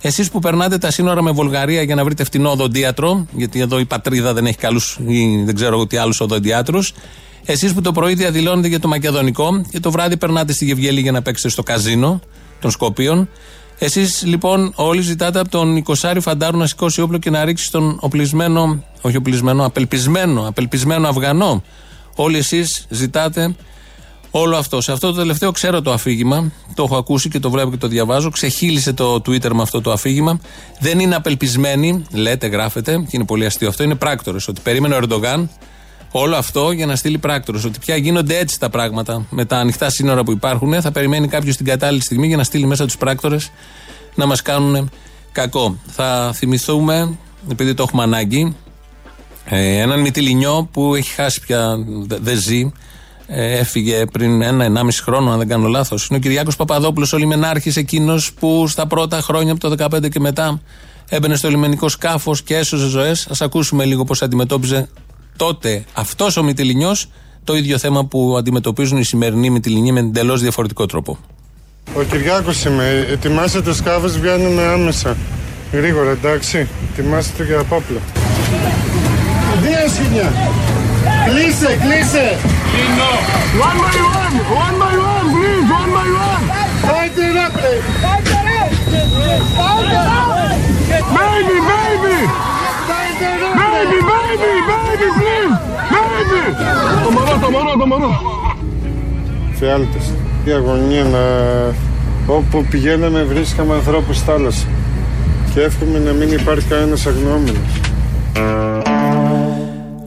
Εσείς 0.00 0.30
που 0.30 0.38
περνάτε 0.38 0.78
τα 0.78 0.90
σύνορα 0.90 1.22
με 1.22 1.30
Βουλγαρία 1.30 1.82
για 1.82 1.94
να 1.94 2.04
βρείτε 2.04 2.24
φτηνό 2.24 2.50
οδοντίατρο, 2.50 3.26
γιατί 3.32 3.60
εδώ 3.60 3.78
η 3.78 3.84
πατρίδα 3.84 4.32
δεν 4.32 4.46
έχει 4.46 4.56
καλούς 4.56 4.98
ή 5.06 5.42
δεν 5.44 5.54
ξέρω 5.54 5.86
τι 5.86 5.96
άλλους 5.96 6.20
οδοντιάτρους. 6.20 6.92
Εσείς 7.44 7.72
που 7.74 7.80
το 7.80 7.92
πρωί 7.92 8.14
διαδηλώνετε 8.14 8.68
για 8.68 8.80
το 8.80 8.88
Μακεδονικό 8.88 9.64
και 9.70 9.80
το 9.80 9.90
βράδυ 9.90 10.16
περνάτε 10.16 10.52
στη 10.52 10.64
Γευγέλη 10.64 11.00
για 11.00 11.12
να 11.12 11.22
παίξετε 11.22 11.48
στο 11.48 11.62
καζίνο 11.62 12.20
των 12.60 12.70
Σκοπίων. 12.70 13.28
Εσείς 13.78 14.22
λοιπόν 14.24 14.72
όλοι 14.74 15.00
ζητάτε 15.00 15.38
από 15.38 15.48
τον 15.48 15.84
20 15.86 16.16
Φαντάρου 16.20 16.58
να 16.58 16.66
σηκώσει 16.66 17.00
όπλο 17.00 17.18
και 17.18 17.30
να 17.30 17.44
ρίξει 17.44 17.70
τον 17.70 17.98
οπλισμένο, 18.00 18.84
όχι 19.00 19.16
οπλισμένο, 19.16 19.64
απελπισμένο, 19.64 20.48
απελπισμένο 20.48 21.08
Αφγανό. 21.08 21.62
Όλοι 22.14 22.38
εσείς 22.38 22.86
ζητάτε 22.88 23.54
όλο 24.30 24.56
αυτό. 24.56 24.80
Σε 24.80 24.92
αυτό 24.92 25.10
το 25.10 25.16
τελευταίο 25.16 25.50
ξέρω 25.50 25.82
το 25.82 25.92
αφήγημα, 25.92 26.52
το 26.74 26.82
έχω 26.82 26.96
ακούσει 26.96 27.28
και 27.28 27.38
το 27.38 27.50
βλέπω 27.50 27.70
και 27.70 27.76
το 27.76 27.88
διαβάζω. 27.88 28.30
Ξεχύλισε 28.30 28.92
το 28.92 29.14
Twitter 29.14 29.50
με 29.52 29.62
αυτό 29.62 29.80
το 29.80 29.92
αφήγημα. 29.92 30.40
Δεν 30.80 30.98
είναι 30.98 31.14
απελπισμένοι, 31.14 32.04
λέτε, 32.12 32.46
γράφετε, 32.46 32.96
και 32.96 33.10
είναι 33.16 33.24
πολύ 33.24 33.46
αστείο 33.46 33.68
αυτό, 33.68 33.82
είναι 33.82 33.94
πράκτορες. 33.94 34.48
Ότι 34.48 34.60
περίμενε 34.60 34.94
ο 34.94 34.98
Ερντογάν 34.98 35.48
Όλο 36.18 36.36
αυτό 36.36 36.70
για 36.70 36.86
να 36.86 36.96
στείλει 36.96 37.18
πράκτορος. 37.18 37.64
Ότι 37.64 37.78
πια 37.78 37.96
γίνονται 37.96 38.38
έτσι 38.38 38.60
τα 38.60 38.70
πράγματα. 38.70 39.26
Με 39.30 39.44
τα 39.44 39.56
ανοιχτά 39.56 39.90
σύνορα 39.90 40.24
που 40.24 40.30
υπάρχουν, 40.30 40.80
θα 40.80 40.92
περιμένει 40.92 41.28
κάποιος 41.28 41.56
την 41.56 41.66
κατάλληλη 41.66 42.02
στιγμή 42.02 42.26
για 42.26 42.36
να 42.36 42.44
στείλει 42.44 42.66
μέσα 42.66 42.84
τους 42.84 42.96
πράκτορες 42.96 43.50
να 44.14 44.26
μας 44.26 44.42
κάνουν 44.42 44.90
κακό. 45.32 45.78
Θα 45.86 46.32
θυμηθούμε, 46.34 47.16
επειδή 47.50 47.74
το 47.74 47.82
έχουμε 47.82 48.02
ανάγκη, 48.02 48.56
ε, 49.44 49.78
έναν 49.78 50.00
Μητυλινιό 50.00 50.68
που 50.72 50.94
έχει 50.94 51.10
χάσει 51.10 51.40
πια, 51.40 51.76
δεν 52.06 52.40
ζει. 52.40 52.72
Ε, 53.26 53.58
έφυγε 53.58 54.04
πριν 54.12 54.42
ένα-ενάμιση 54.42 55.02
χρόνο, 55.02 55.30
αν 55.30 55.38
δεν 55.38 55.48
κάνω 55.48 55.68
λάθος. 55.68 56.06
Είναι 56.06 56.18
ο 56.18 56.20
Κυριάκος 56.20 56.56
Παπαδόπουλος, 56.56 57.12
ο 57.12 57.16
λιμενάρχης 57.16 57.76
εκείνος 57.76 58.32
που 58.32 58.68
στα 58.68 58.86
πρώτα 58.86 59.20
χρόνια 59.20 59.52
από 59.52 59.60
το 59.60 59.68
2015 59.68 60.08
και 60.08 60.20
μετά 60.20 60.60
έμπαινε 61.08 61.34
στο 61.34 61.48
λιμενικό 61.48 61.88
σκάφος 61.88 62.42
και 62.42 62.56
έσωζε 62.56 62.88
ζωές. 62.88 63.26
Α 63.26 63.34
ακούσουμε 63.40 63.84
λίγο 63.84 64.04
πώς 64.04 64.22
αντιμετώπιζε 64.22 64.88
τότε 65.36 65.84
αυτός 65.92 66.36
ο 66.36 66.42
Μητυλινιό 66.42 66.96
το 67.44 67.56
ίδιο 67.56 67.78
θέμα 67.78 68.04
που 68.04 68.34
αντιμετωπίζουν 68.38 68.98
οι 68.98 69.04
σημερινοί 69.04 69.50
Μητυλινοί 69.50 69.92
με 69.92 70.00
εντελώς 70.00 70.40
διαφορετικό 70.40 70.86
τρόπο. 70.86 71.18
Ο 71.96 72.02
Κυριάκος 72.02 72.64
είμαι. 72.64 73.06
Ετοιμάστε 73.10 73.60
το 73.62 73.74
σκάφο, 73.74 74.08
βγαίνουμε 74.08 74.62
άμεσα. 74.62 75.16
Γρήγορα, 75.72 76.10
εντάξει. 76.10 76.68
Ετοιμάστε 76.92 77.32
το 77.36 77.42
για 77.42 77.58
απόπλα. 77.58 77.98
Δύο 79.62 79.88
σκηνιά. 79.94 80.32
Κλείσε, 81.26 81.78
κλείσε. 81.82 82.38
One 83.68 83.78
by 83.84 83.96
one, 84.22 84.36
one 84.64 84.76
by 84.82 84.94
one, 85.12 85.26
please, 85.34 85.68
one 85.80 85.90
by 85.96 86.08
one. 86.30 86.44
Fight 86.88 87.16
it 87.26 87.36
up, 87.44 87.52
Fight 88.04 88.26
it 88.32 88.46
up. 88.60 88.70
Fight 89.58 89.88
it 89.96 90.06
up. 90.18 90.28
Baby, 91.18 91.58
baby. 91.70 92.18
Baby, 93.16 93.98
baby, 94.10 94.50
baby, 94.68 95.08
please! 95.18 95.54
Baby! 95.92 96.40
Το 97.04 97.10
μωρό, 97.10 97.38
το 97.42 97.50
μωρό, 97.50 97.76
το 97.78 97.86
μωρό! 97.86 98.20
Φιάλτες. 99.54 100.12
Η 100.44 100.50
αγωνία 100.50 101.04
να... 101.04 101.18
Όπου 102.26 102.66
πηγαίναμε 102.70 103.22
βρίσκαμε 103.22 103.74
ανθρώπους 103.74 104.16
στη 104.16 104.24
θάλασσα. 104.24 104.66
Και 105.54 105.60
εύχομαι 105.60 105.98
να 105.98 106.12
μην 106.12 106.32
υπάρχει 106.32 106.66
κανένας 106.66 107.06
αγνώμενος. 107.06 107.80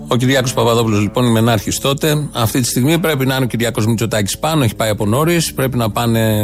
Ο 0.07 0.15
Κυριάκος 0.15 0.53
Παπαδόπουλος 0.53 1.01
λοιπόν 1.01 1.23
είναι 1.23 1.33
μενάρχη 1.33 1.79
τότε. 1.81 2.27
Αυτή 2.33 2.61
τη 2.61 2.67
στιγμή 2.67 2.99
πρέπει 2.99 3.25
να 3.25 3.35
είναι 3.35 3.43
ο 3.43 3.47
Κυριάκος 3.47 3.85
Μητσοτάκης 3.85 4.39
πάνω, 4.39 4.63
έχει 4.63 4.75
πάει 4.75 4.89
από 4.89 5.05
νωρίς. 5.05 5.53
Πρέπει, 5.53 5.77
να 5.77 5.91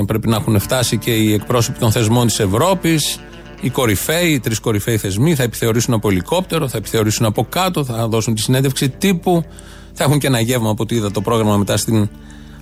πρέπει 0.05 0.27
να 0.27 0.35
έχουν 0.35 0.59
φτάσει 0.59 0.97
και 0.97 1.11
οι 1.11 1.33
εκπρόσωποι 1.33 1.79
των 1.79 1.91
θεσμών 1.91 2.27
της 2.27 2.39
Ευρώπης 2.39 3.19
οι 3.65 3.69
κορυφαίοι, 3.69 4.31
οι 4.31 4.39
τρεις 4.39 4.59
κορυφαίοι 4.59 4.97
θεσμοί 4.97 5.35
θα 5.35 5.43
επιθεωρήσουν 5.43 5.93
από 5.93 6.09
ελικόπτερο, 6.09 6.67
θα 6.67 6.77
επιθεωρήσουν 6.77 7.25
από 7.25 7.45
κάτω, 7.49 7.85
θα 7.85 8.07
δώσουν 8.07 8.35
τη 8.35 8.41
συνέντευξη 8.41 8.89
τύπου. 8.89 9.45
Θα 9.93 10.03
έχουν 10.03 10.19
και 10.19 10.27
ένα 10.27 10.39
γεύμα 10.39 10.69
από 10.69 10.83
ό,τι 10.83 10.95
είδα 10.95 11.11
το 11.11 11.21
πρόγραμμα 11.21 11.57
μετά 11.57 11.77
στην 11.77 12.09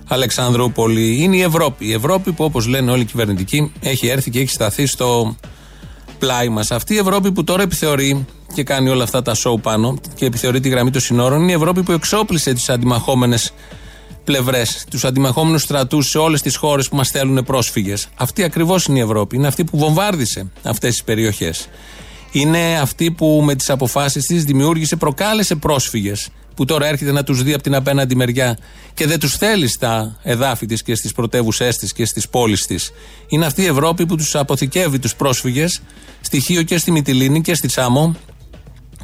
Αλεξανδρούπολη. 0.08 1.22
Είναι 1.22 1.36
η 1.36 1.40
Ευρώπη. 1.40 1.86
Η 1.86 1.92
Ευρώπη 1.92 2.32
που 2.32 2.44
όπως 2.44 2.66
λένε 2.66 2.90
όλοι 2.90 3.02
οι 3.02 3.04
κυβερνητικοί 3.04 3.72
έχει 3.80 4.06
έρθει 4.06 4.30
και 4.30 4.38
έχει 4.38 4.48
σταθεί 4.48 4.86
στο 4.86 5.36
πλάι 6.18 6.48
μας. 6.48 6.70
Αυτή 6.70 6.94
η 6.94 6.98
Ευρώπη 6.98 7.32
που 7.32 7.44
τώρα 7.44 7.62
επιθεωρεί 7.62 8.26
και 8.54 8.62
κάνει 8.62 8.88
όλα 8.88 9.02
αυτά 9.02 9.22
τα 9.22 9.34
σοου 9.34 9.60
πάνω 9.60 9.98
και 10.14 10.26
επιθεωρεί 10.26 10.60
τη 10.60 10.68
γραμμή 10.68 10.90
των 10.90 11.00
συνόρων 11.00 11.42
είναι 11.42 11.50
η 11.50 11.54
Ευρώπη 11.54 11.82
που 11.82 11.92
εξόπλισε 11.92 12.52
τις 12.52 12.68
αντιμαχόμενες 12.68 13.52
πλευρές, 14.24 14.84
τους 14.90 15.04
αντιμαχόμενου 15.04 15.58
στρατούς 15.58 16.08
σε 16.08 16.18
όλες 16.18 16.42
τις 16.42 16.56
χώρες 16.56 16.88
που 16.88 16.96
μας 16.96 17.06
στέλνουν 17.06 17.44
πρόσφυγες. 17.44 18.08
Αυτή 18.14 18.42
ακριβώς 18.42 18.86
είναι 18.86 18.98
η 18.98 19.02
Ευρώπη. 19.02 19.36
Είναι 19.36 19.46
αυτή 19.46 19.64
που 19.64 19.78
βομβάρδισε 19.78 20.50
αυτές 20.62 20.90
τις 20.90 21.04
περιοχές. 21.04 21.68
Είναι 22.32 22.78
αυτή 22.80 23.10
που 23.10 23.42
με 23.44 23.54
τις 23.54 23.70
αποφάσεις 23.70 24.26
της 24.26 24.44
δημιούργησε, 24.44 24.96
προκάλεσε 24.96 25.54
πρόσφυγες 25.54 26.28
που 26.54 26.64
τώρα 26.64 26.86
έρχεται 26.86 27.12
να 27.12 27.22
τους 27.22 27.42
δει 27.42 27.52
από 27.52 27.62
την 27.62 27.74
απέναντι 27.74 28.16
μεριά 28.16 28.58
και 28.94 29.06
δεν 29.06 29.20
τους 29.20 29.36
θέλει 29.36 29.68
στα 29.68 30.16
εδάφη 30.22 30.66
της 30.66 30.82
και 30.82 30.94
στις 30.94 31.12
πρωτεύουσές 31.12 31.76
της 31.76 31.92
και 31.92 32.04
στις 32.04 32.28
πόλεις 32.28 32.66
της. 32.66 32.90
Είναι 33.28 33.46
αυτή 33.46 33.62
η 33.62 33.66
Ευρώπη 33.66 34.06
που 34.06 34.16
τους 34.16 34.34
αποθηκεύει 34.34 34.98
τους 34.98 35.14
πρόσφυγες 35.14 35.82
στοιχείο 36.20 36.62
και 36.62 36.78
στη 36.78 36.90
Μυτιλίνη 36.90 37.40
και 37.40 37.54
στη 37.54 37.66
Τσάμο 37.66 38.16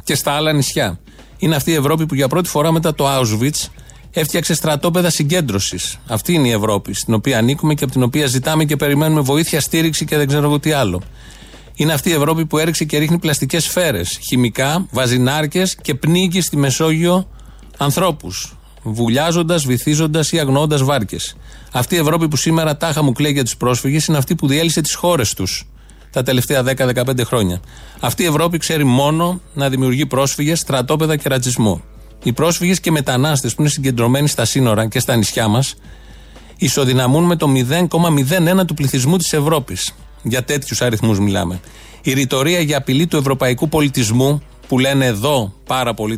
και 0.03 0.15
στα 0.15 0.31
άλλα 0.31 0.53
νησιά. 0.53 0.99
Είναι 1.37 1.55
αυτή 1.55 1.71
η 1.71 1.75
Ευρώπη 1.75 2.05
που 2.05 2.15
για 2.15 2.27
πρώτη 2.27 2.49
φορά 2.49 2.71
μετά 2.71 2.95
το 2.95 3.07
Auschwitz 3.07 3.67
έφτιαξε 4.11 4.53
στρατόπεδα 4.53 5.09
συγκέντρωσης. 5.09 5.99
Αυτή 6.07 6.33
είναι 6.33 6.47
η 6.47 6.51
Ευρώπη, 6.51 6.93
στην 6.93 7.13
οποία 7.13 7.37
ανήκουμε 7.37 7.73
και 7.73 7.83
από 7.83 7.93
την 7.93 8.03
οποία 8.03 8.27
ζητάμε 8.27 8.65
και 8.65 8.75
περιμένουμε 8.75 9.21
βοήθεια, 9.21 9.61
στήριξη 9.61 10.05
και 10.05 10.17
δεν 10.17 10.27
ξέρω 10.27 10.43
εγώ 10.43 10.59
τι 10.59 10.71
άλλο. 10.71 11.01
Είναι 11.75 11.93
αυτή 11.93 12.09
η 12.09 12.13
Ευρώπη 12.13 12.45
που 12.45 12.57
έριξε 12.57 12.85
και 12.85 12.97
ρίχνει 12.97 13.19
πλαστικές 13.19 13.63
σφαίρες, 13.63 14.19
χημικά, 14.27 14.87
βαζινάρκε 14.91 15.63
και 15.81 15.95
πνίγει 15.95 16.41
στη 16.41 16.57
Μεσόγειο 16.57 17.27
ανθρώπους. 17.77 18.55
Βουλιάζοντας, 18.83 19.65
βυθίζοντας 19.65 20.31
ή 20.31 20.39
αγνοώντας 20.39 20.83
βάρκες. 20.83 21.35
Αυτή 21.71 21.95
η 21.95 21.97
Ευρώπη 21.97 22.27
που 22.27 22.35
σήμερα 22.35 22.77
τάχα 22.77 23.03
μου 23.03 23.11
κλαίει 23.11 23.31
για 23.31 23.43
τους 23.43 23.57
πρόσφυγες 23.57 24.05
είναι 24.05 24.17
αυτή 24.17 24.35
που 24.35 24.47
διέλυσε 24.47 24.81
τις 24.81 24.93
χώρες 24.93 25.33
τους 25.33 25.65
τα 26.11 26.23
τελευταία 26.23 26.63
10-15 26.63 27.23
χρόνια. 27.23 27.61
Αυτή 27.99 28.23
η 28.23 28.25
Ευρώπη 28.25 28.57
ξέρει 28.57 28.83
μόνο 28.83 29.41
να 29.53 29.69
δημιουργεί 29.69 30.05
πρόσφυγες, 30.05 30.59
στρατόπεδα 30.59 31.15
και 31.15 31.29
ρατσισμό. 31.29 31.81
Οι 32.23 32.33
πρόσφυγες 32.33 32.79
και 32.79 32.91
μετανάστες 32.91 33.55
που 33.55 33.61
είναι 33.61 33.69
συγκεντρωμένοι 33.69 34.27
στα 34.27 34.45
σύνορα 34.45 34.87
και 34.87 34.99
στα 34.99 35.15
νησιά 35.15 35.47
μας 35.47 35.75
ισοδυναμούν 36.57 37.23
με 37.23 37.35
το 37.35 37.47
0,01 37.47 38.65
του 38.67 38.73
πληθυσμού 38.73 39.17
της 39.17 39.33
Ευρώπης. 39.33 39.95
Για 40.23 40.43
τέτοιους 40.43 40.81
αριθμούς 40.81 41.19
μιλάμε. 41.19 41.59
Η 42.01 42.13
ρητορία 42.13 42.59
για 42.59 42.77
απειλή 42.77 43.07
του 43.07 43.17
ευρωπαϊκού 43.17 43.69
πολιτισμού 43.69 44.41
που 44.67 44.79
λένε 44.79 45.05
εδώ 45.05 45.53
πάρα 45.65 45.93
πολύ 45.93 46.17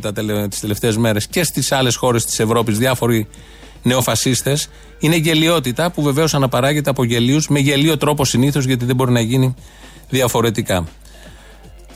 τις 0.49 0.59
τελευταίες 0.59 0.97
μέρες 0.97 1.27
και 1.27 1.43
στις 1.43 1.71
άλλες 1.71 1.95
χώρες 1.95 2.25
της 2.25 2.39
Ευρώπης 2.39 2.77
διάφοροι 2.77 3.27
νεοφασίστες 3.83 4.69
είναι 4.99 5.15
γελιότητα 5.15 5.91
που 5.91 6.01
βεβαίως 6.01 6.33
αναπαράγεται 6.33 6.89
από 6.89 7.03
γελίους 7.03 7.47
με 7.47 7.59
γελίο 7.59 7.97
τρόπο 7.97 8.25
συνήθως 8.25 8.65
γιατί 8.65 8.85
δεν 8.85 8.95
μπορεί 8.95 9.11
να 9.11 9.19
γίνει 9.19 9.55
διαφορετικά. 10.09 10.87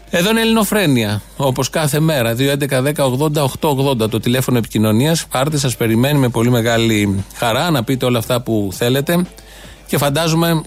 Εδώ 0.10 0.30
είναι 0.30 0.42
Ελληνοφρένια, 0.42 1.22
όπως 1.38 1.70
κάθε 1.70 2.00
μέρα. 2.00 2.36
2.11.10.80.880 2.38 4.10
το 4.10 4.20
τηλέφωνο 4.20 4.58
επικοινωνίας. 4.58 5.26
Πάρτε, 5.28 5.58
σας 5.58 5.76
περιμένει 5.78 6.20
με 6.20 6.30
πολύ 6.30 6.50
μεγάλη 6.50 7.24
χαρά 7.36 7.72
να 7.72 7.84
πείτε 7.84 8.06
όλα 8.06 8.18
αυτά 8.18 8.42
που 8.42 8.70
θέλετε. 8.74 9.26
Και 9.86 9.98
φαντάζομαι 9.98 10.62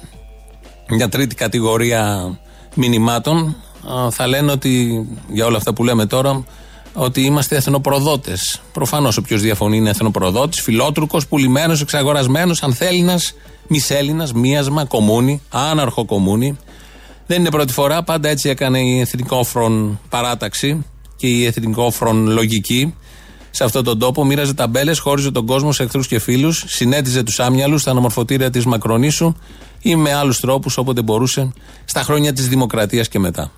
μια 0.88 1.08
τρίτη 1.08 1.34
κατηγορία 1.34 2.30
μηνυμάτων 2.74 3.56
θα 4.10 4.26
λένε 4.26 4.52
ότι 4.52 5.06
για 5.28 5.46
όλα 5.46 5.56
αυτά 5.56 5.72
που 5.72 5.84
λέμε 5.84 6.06
τώρα 6.06 6.44
ότι 6.94 7.20
είμαστε 7.20 7.56
εθνοπροδότες. 7.56 8.60
Προφανώς 8.72 9.16
όποιος 9.16 9.40
διαφωνεί 9.40 9.76
είναι 9.76 9.90
εθνοπροδότης, 9.90 10.60
φιλότρουκος, 10.60 11.26
πουλημένος, 11.26 11.80
εξαγορασμένος, 11.80 12.62
ανθέλινα, 12.62 13.20
μισέλινα, 13.66 14.28
μίασμα, 14.34 14.84
κομμούνι, 14.84 15.42
άναρχο 15.50 16.04
κομμούνι. 16.04 16.56
Δεν 17.30 17.40
είναι 17.40 17.50
πρώτη 17.50 17.72
φορά, 17.72 18.02
πάντα 18.02 18.28
έτσι 18.28 18.48
έκανε 18.48 18.78
η 18.80 19.00
Εθνικόφρον 19.00 20.00
παράταξη 20.08 20.84
και 21.16 21.26
η 21.26 21.44
Εθνικόφρον 21.44 22.26
λογική. 22.26 22.94
Σε 23.50 23.64
αυτόν 23.64 23.84
τον 23.84 23.98
τόπο 23.98 24.24
μοίραζε 24.24 24.54
ταμπέλες, 24.54 24.98
χώριζε 24.98 25.30
τον 25.30 25.46
κόσμο 25.46 25.72
σε 25.72 25.82
εχθρούς 25.82 26.06
και 26.06 26.18
φίλους, 26.18 26.64
συνέτιζε 26.66 27.22
τους 27.22 27.40
άμυαλους 27.40 27.80
στα 27.80 27.92
νομορφωτήρια 27.92 28.50
της 28.50 28.64
Μακρονήσου 28.64 29.34
ή 29.82 29.96
με 29.96 30.12
άλλους 30.12 30.40
τρόπους 30.40 30.76
όποτε 30.76 31.02
μπορούσε 31.02 31.52
στα 31.84 32.02
χρόνια 32.02 32.32
της 32.32 32.48
Δημοκρατίας 32.48 33.08
και 33.08 33.18
μετά. 33.18 33.50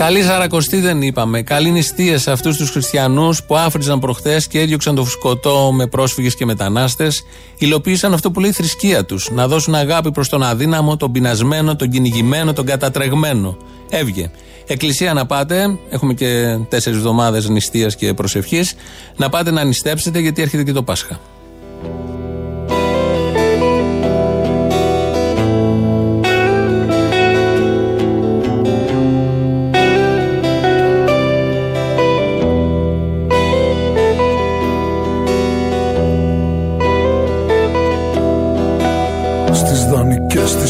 Καλή 0.00 0.22
Σαρακοστή 0.22 0.80
δεν 0.80 1.02
είπαμε. 1.02 1.42
Καλή 1.42 1.70
νηστεία 1.70 2.18
σε 2.18 2.30
αυτούς 2.30 2.56
τους 2.56 2.70
χριστιανούς 2.70 3.44
που 3.44 3.56
άφριζαν 3.56 3.98
προχθές 3.98 4.46
και 4.46 4.60
έδιωξαν 4.60 4.94
το 4.94 5.04
φουσκωτό 5.04 5.72
με 5.72 5.86
πρόσφυγες 5.86 6.34
και 6.34 6.44
μετανάστες. 6.44 7.22
Υλοποίησαν 7.58 8.12
αυτό 8.12 8.30
που 8.30 8.40
λέει 8.40 8.50
η 8.50 8.52
θρησκεία 8.52 9.04
τους. 9.04 9.30
Να 9.30 9.48
δώσουν 9.48 9.74
αγάπη 9.74 10.12
προς 10.12 10.28
τον 10.28 10.42
αδύναμο, 10.42 10.96
τον 10.96 11.12
πεινασμένο, 11.12 11.76
τον 11.76 11.90
κυνηγημένο, 11.90 12.52
τον 12.52 12.66
κατατρεγμένο. 12.66 13.56
Έβγε. 13.88 14.30
Εκκλησία 14.66 15.12
να 15.12 15.26
πάτε, 15.26 15.78
έχουμε 15.90 16.14
και 16.14 16.58
τέσσερις 16.68 16.98
εβδομάδες 16.98 17.48
νηστείας 17.48 17.96
και 17.96 18.14
προσευχής. 18.14 18.74
Να 19.16 19.28
πάτε 19.28 19.50
να 19.50 19.64
νηστέψετε 19.64 20.18
γιατί 20.18 20.42
έρχεται 20.42 20.62
και 20.62 20.72
το 20.72 20.82
Πάσχα. 20.82 21.20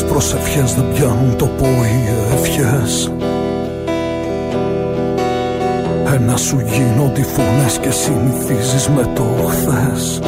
Προσευχές 0.02 0.74
δεν 0.74 0.92
πιάνουν 0.92 1.36
το 1.36 1.48
οι 1.84 2.34
ευχές. 2.34 3.12
Ένα 6.14 6.36
σου 6.36 6.60
γίνονται 6.60 7.22
φωνές 7.22 7.78
και 7.78 7.90
συνηθίζεις 7.90 8.88
με 8.88 9.08
το 9.14 9.24
χθες. 9.48 10.20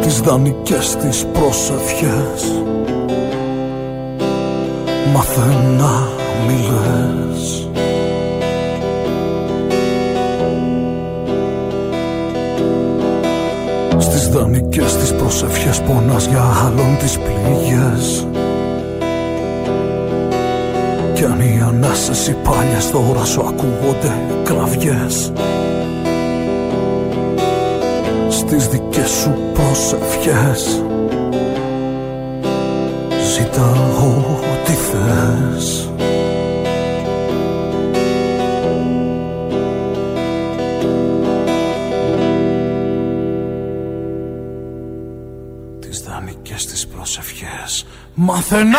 Τις 0.00 0.20
δανεικές 0.20 0.96
τις 0.96 1.26
προσευχές. 1.32 2.62
Μαθαίνα 5.12 6.08
μιλές 6.46 7.69
δανεικές 14.28 14.96
τις 14.96 15.12
προσευχές 15.14 15.80
πονάς 15.80 16.26
για 16.26 16.42
άλλον 16.66 16.96
τις 16.98 17.18
πληγές. 17.18 18.26
Κι 21.20 21.26
αν 21.26 21.40
οι 21.40 21.62
ανάσες 21.66 22.26
οι 22.26 22.36
πάλιες 22.42 22.90
τώρα 22.90 23.24
σου 23.24 23.40
ακούγονται 23.40 24.12
κλαβιές 24.44 25.32
Στις 28.28 28.68
δικές 28.68 29.10
σου 29.10 29.34
προσευχές 29.52 30.82
Ζητάω 33.34 34.38
ό,τι 34.52 34.72
θες 34.72 35.79
Μάθε 48.22 48.56
να 48.56 48.62
μιλάς 48.62 48.78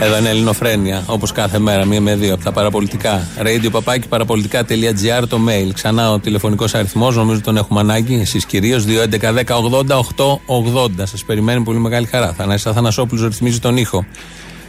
Εδώ 0.00 0.18
είναι 0.18 0.28
Ελληνοφρένια, 0.28 1.02
όπως 1.06 1.32
κάθε 1.32 1.58
μέρα, 1.58 1.84
μία 1.84 2.00
με 2.00 2.16
δύο 2.16 2.34
από 2.34 2.44
τα 2.44 2.52
παραπολιτικά. 2.52 3.28
Radio 3.38 3.68
παπάκι 3.70 4.08
παραπολιτικά.gr 4.08 5.24
το 5.28 5.38
mail. 5.48 5.70
Ξανά 5.74 6.12
ο 6.12 6.18
τηλεφωνικός 6.18 6.74
αριθμός, 6.74 7.16
νομίζω 7.16 7.40
τον 7.40 7.56
έχουμε 7.56 7.80
ανάγκη. 7.80 8.20
Εσείς 8.20 8.46
κυρίως 8.46 8.84
2.11.10.80.880. 8.86 10.90
Σας 11.02 11.24
περιμένει 11.24 11.62
πολύ 11.62 11.78
μεγάλη 11.78 12.06
χαρά. 12.06 12.32
Θα 12.32 12.70
Αθανασόπουλος 12.70 13.24
ρυθμίζει 13.24 13.58
τον 13.58 13.76
ήχο. 13.76 14.04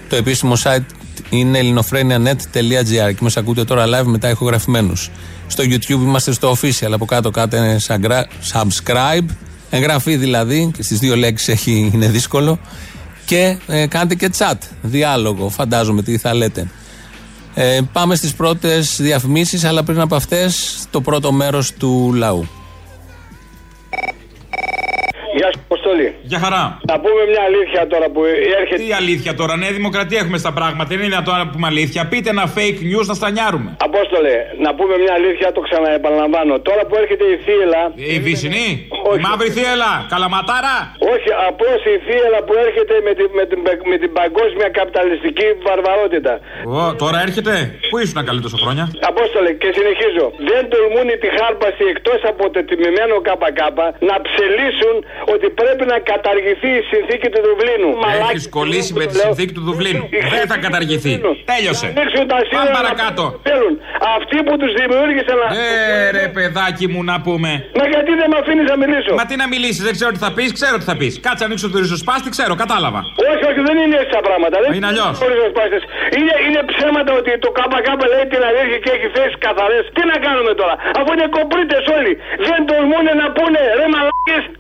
Το 0.09 0.15
επίσημο 0.15 0.53
site 0.63 0.85
είναι 1.29 1.57
ελληνοφρένια.net.gr 1.57 3.13
και 3.13 3.19
μας 3.19 3.37
ακούτε 3.37 3.63
τώρα 3.63 3.85
live 3.85 4.05
μετά 4.05 4.29
ηχογραφημένους. 4.29 5.09
Στο 5.47 5.63
YouTube 5.63 5.89
είμαστε 5.89 6.31
στο 6.31 6.51
official. 6.51 6.91
Από 6.91 7.05
κάτω 7.05 7.29
κάτω 7.29 7.57
είναι 7.57 7.77
subscribe. 8.53 9.25
Εγγραφή 9.69 10.15
δηλαδή, 10.15 10.71
και 10.75 10.83
στις 10.83 10.99
δύο 10.99 11.15
λέξεις 11.15 11.65
είναι 11.65 12.07
δύσκολο. 12.07 12.59
Και 13.25 13.57
ε, 13.67 13.87
κάντε 13.87 14.15
και 14.15 14.31
chat, 14.37 14.57
διάλογο. 14.81 15.49
Φαντάζομαι 15.49 16.01
τι 16.01 16.17
θα 16.17 16.33
λέτε. 16.33 16.67
Ε, 17.53 17.79
πάμε 17.91 18.15
στις 18.15 18.33
πρώτες 18.33 18.97
διαφημίσεις, 19.01 19.63
αλλά 19.63 19.83
πριν 19.83 19.99
από 19.99 20.15
αυτές 20.15 20.77
το 20.89 21.01
πρώτο 21.01 21.31
μέρος 21.31 21.73
του 21.73 22.13
λαού. 22.15 22.47
Γεια 25.35 25.51
σου, 25.53 25.59
Αποστολή. 25.89 26.09
Για 26.31 26.39
χαρά. 26.43 26.63
Να 26.91 26.95
πούμε 27.03 27.21
μια 27.31 27.43
αλήθεια 27.49 27.81
τώρα 27.93 28.07
που 28.13 28.21
έρχεται. 28.59 28.79
Τι 28.83 28.87
αλήθεια 29.01 29.31
τώρα, 29.39 29.53
Νέα 29.63 29.73
Δημοκρατία 29.79 30.19
έχουμε 30.23 30.39
στα 30.43 30.51
πράγματα. 30.57 30.85
Δεν 30.89 30.97
είναι 30.97 31.07
δυνατόν 31.11 31.35
να 31.43 31.47
πούμε 31.51 31.65
αλήθεια. 31.73 32.01
Πείτε 32.11 32.29
ένα 32.35 32.45
fake 32.55 32.79
news 32.91 33.05
να 33.11 33.15
στανιάρουμε. 33.19 33.69
Απόστολε, 33.87 34.35
να 34.65 34.71
πούμε 34.77 34.93
μια 35.03 35.13
αλήθεια, 35.19 35.47
το 35.57 35.61
ξαναεπαναλαμβάνω. 35.67 36.53
Τώρα 36.69 36.81
που 36.87 36.95
έρχεται 37.01 37.25
η 37.33 37.37
θύελα. 37.45 37.81
Η 38.13 38.17
βυσινή, 38.25 38.67
η 39.17 39.19
μαύρη 39.25 39.49
θύελα, 39.57 39.91
καλαματάρα; 40.13 40.75
Όχι, 41.13 41.29
απλώς 41.49 41.79
η 41.93 41.95
θύελα 42.05 42.39
που 42.47 42.53
έρχεται 42.65 42.95
με 43.07 43.11
την, 43.17 43.27
με, 43.37 43.43
την, 43.49 43.59
με 43.91 43.97
την 44.01 44.11
παγκόσμια 44.19 44.69
καπιταλιστική 44.79 45.47
βαρβαρότητα. 45.67 46.33
Ω, 46.77 46.81
τώρα 47.03 47.17
έρχεται; 47.27 47.53
Πού 47.89 47.95
ήσουν 48.03 48.19
καλή 48.29 48.41
τόσο 48.45 48.57
χρόνια; 48.63 48.85
Απόστολε, 49.11 49.51
και 49.61 49.69
συνεχίζω. 49.77 50.25
Δεν 50.51 50.61
τολμούν 50.73 51.07
τη 51.23 51.29
χάρπαση 51.37 51.83
εκτός 51.93 52.19
από 52.31 52.43
το 52.53 52.59
τιμημένο 52.69 53.15
ΚΚ 53.27 53.61
να 54.09 54.15
ψελίσουν 54.25 54.95
ότι 55.33 55.47
πρέπει 55.59 55.78
να 55.93 55.97
καταργηθεί 56.11 56.69
η 56.81 56.83
συνθήκη 56.91 57.27
του 57.33 57.41
Δουβλίνου. 57.47 57.89
Έχεις 58.29 58.49
κολλήσει 58.57 58.91
με 58.99 59.05
τη 59.09 59.15
συνθήκη 59.25 59.53
του 59.57 59.63
Δουβλίνου. 59.67 60.05
Δεν 60.35 60.45
θα 60.51 60.57
καταργηθεί. 60.65 61.13
Τέλειωσε. 61.51 61.87
Πάμε 62.55 62.69
παρακάτω. 62.79 63.23
Αυτοί 64.17 64.37
που 64.47 64.53
τους 64.61 64.71
δημιούργησαν. 64.79 65.37
Ε, 65.51 66.09
ρε 66.17 66.27
παιδάκι 66.35 66.85
μου 66.91 67.01
να 67.11 67.15
πούμε. 67.25 67.49
Μα 67.77 67.85
γιατί 67.93 68.11
δεν 68.19 68.27
με 68.33 68.37
αφήνεις 68.41 68.65
να 68.71 68.77
μιλήσω; 68.77 68.87
μιλήσω. 68.99 69.13
Μα 69.19 69.25
τι 69.29 69.35
να 69.43 69.47
μιλήσεις, 69.53 69.83
δεν 69.87 69.93
ξέρω 69.97 70.11
τι 70.15 70.21
θα 70.25 70.31
πεις, 70.37 70.49
ξέρω 70.59 70.75
τι 70.81 70.85
θα 70.91 70.95
πεις. 70.99 71.13
Κάτσε 71.25 71.43
ανοίξω 71.47 71.67
το 71.73 71.77
ριζοσπάστη, 71.83 72.29
ξέρω, 72.35 72.53
κατάλαβα. 72.63 72.99
Όχι, 73.31 73.43
όχι, 73.49 73.61
δεν 73.67 73.75
είναι 73.81 73.95
έτσι 74.01 74.13
τα 74.17 74.21
πράγματα. 74.27 74.55
Δεν 74.63 74.69
Είναι 74.77 74.89
αλλιώς. 74.91 75.15
ο 75.25 75.27
ριζοσπάστης. 75.33 75.83
Είναι, 76.17 76.33
είναι 76.45 76.61
ψέματα 76.71 77.11
ότι 77.19 77.31
το 77.45 77.49
ΚΚ 77.57 77.87
λέει 78.13 78.25
την 78.33 78.41
αλήθεια 78.49 78.77
και 78.83 78.91
έχει 78.95 79.07
θέσει 79.15 79.35
καθαρές. 79.45 79.83
Τι 79.95 80.01
να 80.11 80.17
κάνουμε 80.25 80.51
τώρα, 80.61 80.75
αφού 80.99 81.09
είναι 81.15 81.27
κομπρίτε 81.37 81.77
όλοι. 81.97 82.13
Δεν 82.49 82.59
τολμούν 82.69 83.07
να 83.21 83.27
πούνε 83.37 83.61
ρε 83.79 83.87
μαλάκε, 83.93 84.18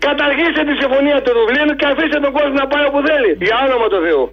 καταργήστε 0.09 0.61
τη 0.69 0.73
συμφωνία 0.81 1.17
του 1.23 1.31
Δουβλίνου 1.37 1.73
και 1.79 1.87
αφήστε 1.91 2.19
τον 2.25 2.31
κόσμο 2.37 2.55
να 2.63 2.67
πάει 2.71 2.85
όπου 2.89 2.99
θέλει. 3.07 3.31
Για 3.47 3.57
όνομα 3.65 3.87
του 3.91 3.99
Θεού. 4.05 4.23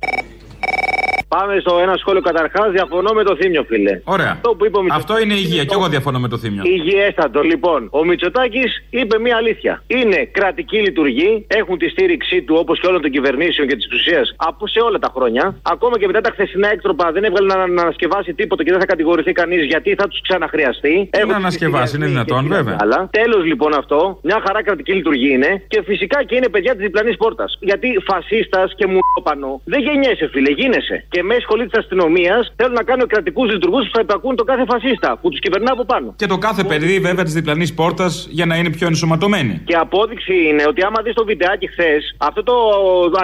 Πάμε 1.28 1.58
στο 1.60 1.78
ένα 1.82 1.96
σχόλιο 1.96 2.20
καταρχάς. 2.20 2.70
Διαφωνώ 2.72 3.12
με 3.12 3.22
το 3.24 3.36
θύμιο, 3.36 3.62
φίλε. 3.68 4.00
Ωραία. 4.04 4.30
Αυτό, 4.30 4.54
που 4.54 4.64
είπε 4.66 4.78
ο 4.78 4.82
Μητσοτάκης- 4.82 5.10
Αυτό 5.10 5.22
είναι 5.24 5.34
υγεία 5.34 5.64
και 5.64 5.74
εγώ 5.78 5.88
διαφωνώ 5.88 6.18
με 6.18 6.28
το 6.28 6.38
θύμιο. 6.38 6.62
Υγιέστατο, 6.64 7.40
λοιπόν. 7.42 7.88
Ο 7.90 8.04
Μητσοτάκης 8.04 8.84
είπε 8.90 9.18
μία 9.18 9.36
αλήθεια. 9.36 9.82
Είναι 9.86 10.28
κρατική 10.32 10.78
λειτουργή, 10.78 11.44
έχουν 11.46 11.78
τη 11.78 11.88
στήριξή 11.88 12.42
του 12.42 12.54
όπως 12.58 12.80
και 12.80 12.86
όλων 12.86 13.00
των 13.02 13.10
κυβερνήσεων 13.10 13.68
και 13.68 13.76
της 13.76 13.84
εξουσία 13.84 14.22
από 14.36 14.66
σε 14.66 14.80
όλα 14.80 14.98
τα 14.98 15.10
χρόνια. 15.14 15.56
Ακόμα 15.62 15.98
και 15.98 16.06
μετά 16.06 16.20
τα 16.20 16.30
χθεσινά 16.32 16.68
έκτροπα 16.70 17.12
δεν 17.12 17.24
έβγαλε 17.24 17.46
να, 17.54 17.66
να 17.66 17.82
ανασκευάσει 17.82 18.34
τίποτα 18.34 18.62
και 18.64 18.70
δεν 18.70 18.80
θα 18.80 18.86
κατηγορηθεί 18.86 19.32
κανείς 19.32 19.64
γιατί 19.64 19.94
θα 19.94 20.08
τους 20.08 20.20
ξαναχρειαστεί. 20.20 21.08
Τι 21.10 21.26
να 21.26 21.36
ανασκευάσει, 21.36 21.96
είναι 21.96 22.06
δυνατόν, 22.06 22.46
βέβαια. 22.46 22.76
Τέλος 23.10 23.44
λοιπόν 23.44 23.74
αυτό, 23.74 24.18
μια 24.22 24.42
χαρά 24.46 24.62
κρατική 24.62 24.92
λειτουργία 24.92 25.32
είναι 25.34 25.62
και 25.68 25.82
φυσικά 25.84 26.24
και 26.24 26.34
είναι 26.36 26.48
παιδιά 26.48 26.72
της 26.72 26.80
διπλανής 26.82 27.16
πόρτας. 27.16 27.58
Γιατί 27.60 27.88
φασίστας 28.10 28.72
και 28.76 28.86
μουνόπανο 28.86 29.60
δεν 29.64 29.80
γεννιέσαι, 29.80 30.28
φίλε, 30.32 30.50
γίνεσαι. 30.50 31.04
Και 31.16 31.22
μέσα 31.22 31.40
σχολή 31.40 31.66
της 31.66 31.78
αστυνομίας 31.78 32.52
θέλουν 32.56 32.72
να 32.72 32.82
κάνουν 32.82 33.06
κρατικούς 33.06 33.52
λειτουργούς 33.52 33.84
που 33.84 33.90
θα 33.94 34.00
υπακούν 34.00 34.36
το 34.36 34.44
κάθε 34.44 34.64
φασίστα 34.68 35.18
που 35.20 35.28
τους 35.28 35.40
κυβερνά 35.40 35.72
από 35.72 35.84
πάνω. 35.84 36.14
Και 36.16 36.26
το 36.26 36.38
κάθε 36.38 36.64
παιδί 36.64 36.98
βέβαια 37.00 37.24
της 37.24 37.32
διπλανής 37.32 37.74
πόρτας 37.74 38.28
για 38.30 38.46
να 38.46 38.56
είναι 38.56 38.70
πιο 38.70 38.86
ενσωματωμένη. 38.86 39.62
Και 39.64 39.76
απόδειξη 39.76 40.34
είναι 40.48 40.64
ότι 40.68 40.84
άμα 40.84 41.02
δεις 41.02 41.14
το 41.14 41.24
βιντεάκι 41.24 41.66
χθες, 41.72 42.14
αυτό 42.18 42.42
το 42.42 42.54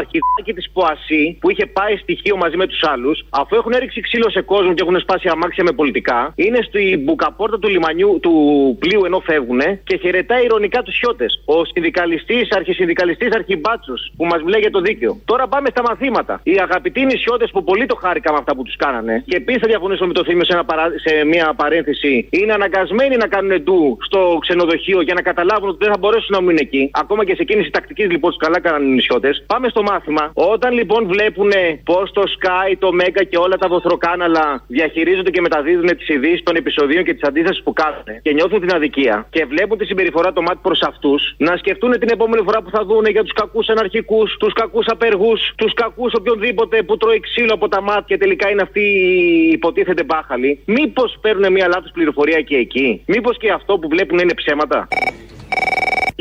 αρχιδάκι 0.01 0.53
της 0.55 0.71
Ποασί 0.73 1.37
που 1.41 1.51
είχε 1.51 1.67
πάει 1.67 1.97
στοιχείο 1.97 2.37
μαζί 2.37 2.57
με 2.57 2.67
τους 2.67 2.83
άλλους, 2.93 3.25
αφού 3.31 3.57
έχουν 3.57 3.73
έριξει 3.73 4.01
ξύλο 4.01 4.31
σε 4.31 4.41
κόσμο 4.41 4.75
και 4.75 4.83
έχουν 4.83 5.01
σπάσει 5.01 5.29
αμάξια 5.29 5.65
με 5.65 5.73
πολιτικά, 5.73 6.33
είναι 6.35 6.59
στη 6.69 7.03
μπουκαπόρτα 7.05 7.59
του 7.59 7.69
λιμανιού 7.69 8.19
του 8.23 8.33
πλοίου 8.79 9.05
ενώ 9.05 9.21
φεύγουν 9.21 9.61
και 9.85 9.97
χαιρετάει 10.03 10.45
ηρωνικά 10.45 10.83
τους 10.83 10.95
χιώτες. 10.99 11.43
Ο 11.45 11.65
συνδικαλιστής, 11.65 12.49
αρχισυνδικαλιστής 12.51 13.35
Αρχιμπάτσος 13.35 14.13
που 14.17 14.25
μας 14.25 14.43
μιλάει 14.43 14.61
για 14.61 14.71
το 14.71 14.81
δίκαιο. 14.81 15.21
Τώρα 15.25 15.49
πάμε 15.49 15.69
στα 15.71 15.83
μαθήματα. 15.83 16.41
Οι 16.43 16.57
αγαπητοί 16.67 17.05
νησιώτες 17.05 17.51
που 17.51 17.65
πολύ 17.65 17.82
το 17.87 17.97
χάρηκα 17.97 18.33
με 18.33 18.39
αυτά 18.39 18.57
που 18.57 18.63
τους 18.63 18.77
κάνανε 18.77 19.23
και 19.27 19.37
επίσης 19.37 19.61
θα 19.61 19.69
διαφωνήσω 19.69 20.07
με 20.07 20.13
το 20.13 20.25
θύμιο 20.25 20.45
σε, 20.45 20.53
ένα 20.53 20.65
παρά- 20.65 20.93
σε 21.05 21.25
μια 21.25 21.55
παρένθεση, 21.57 22.29
είναι 22.31 22.53
αναγκασμένοι 22.53 23.17
να 23.17 23.27
κάνουν 23.27 23.63
ντου 23.63 23.97
στο 24.01 24.39
ξενοδοχείο 24.41 25.01
για 25.01 25.15
να 25.15 25.23
καταλάβουν 25.23 25.69
ότι 25.69 25.79
δεν 25.81 25.93
θα 25.93 25.99
μπορέσουν 25.99 26.29
να 26.29 26.41
μείνουν 26.41 26.59
εκεί. 26.61 26.91
Ακόμα 26.93 27.25
και 27.25 27.35
σε 27.35 27.45
κίνηση 27.45 27.71
τακτικής 27.71 28.11
λοιπόν 28.11 28.31
τους 28.31 28.39
καλά 28.39 28.61
κάνανε 28.61 28.85
οι 28.85 28.89
νησιώτες. 28.89 29.45
Πάμε 29.47 29.69
στο 29.69 29.83
μάθημα. 29.83 30.31
Όταν 30.35 30.73
λοιπόν 30.73 31.07
βλέπουν 31.07 31.51
πώς 31.85 32.13
το 32.13 32.23
Sky, 32.37 32.75
το 32.79 32.89
Mega 33.01 33.23
και 33.31 33.39
όλα 33.39 33.57
τα 33.57 33.69
βοθροκάναλα 33.69 34.65
διαχειρίζονται 34.67 35.31
και 35.31 35.41
μεταδίδουν 35.41 35.97
τις 35.97 36.09
ειδήσεις 36.09 36.43
των 36.43 36.57
επεισοδίων 36.57 37.05
και 37.05 37.13
τις 37.15 37.23
αντίσταση 37.29 37.63
που 37.63 37.73
κάνουν 37.73 38.05
και 38.23 38.33
νιώθουν 38.33 38.61
την 38.61 38.75
αδικία 38.75 39.27
και 39.31 39.45
βλέπουν 39.45 39.79
τη 39.79 39.85
συμπεριφορά 39.85 40.33
το 40.33 40.43
μάτι 40.43 40.59
προς 40.63 40.81
αυτούς, 40.83 41.35
να 41.37 41.57
σκεφτούν 41.57 41.91
την 41.99 42.09
επόμενη 42.13 42.43
φορά 42.45 42.63
που 42.63 42.71
θα 42.71 42.85
δουν 42.85 43.05
για 43.07 43.23
τους 43.23 43.33
κακούς 43.33 43.69
αναρχικούς, 43.69 44.37
τους 44.37 44.53
κακούς 44.53 44.87
απεργούς, 44.87 45.53
τους 45.57 45.75
κακούς 45.75 46.13
οποιονδήποτε 46.15 46.83
που 46.83 46.97
τρώει 46.97 47.21
ξύλο 47.21 47.55
από 47.55 47.69
τα 47.75 47.81
μάτια 47.81 48.05
και 48.07 48.17
τελικά 48.17 48.51
είναι 48.51 48.63
αυτοί 48.63 48.81
οι 48.81 49.51
υποτίθεται 49.53 50.05
μπάχαλοι. 50.05 50.51
Μήπως 50.77 51.19
παίρνουν 51.21 51.53
μια 51.53 51.69
λάθος 51.69 51.91
πληροφορία 51.97 52.41
και 52.49 52.57
εκεί; 52.57 53.03
Μήπως 53.07 53.37
και 53.39 53.51
αυτό 53.59 53.79
που 53.79 53.89
βλέπουν 53.89 54.19
είναι 54.19 54.35
ψέματα; 54.35 54.89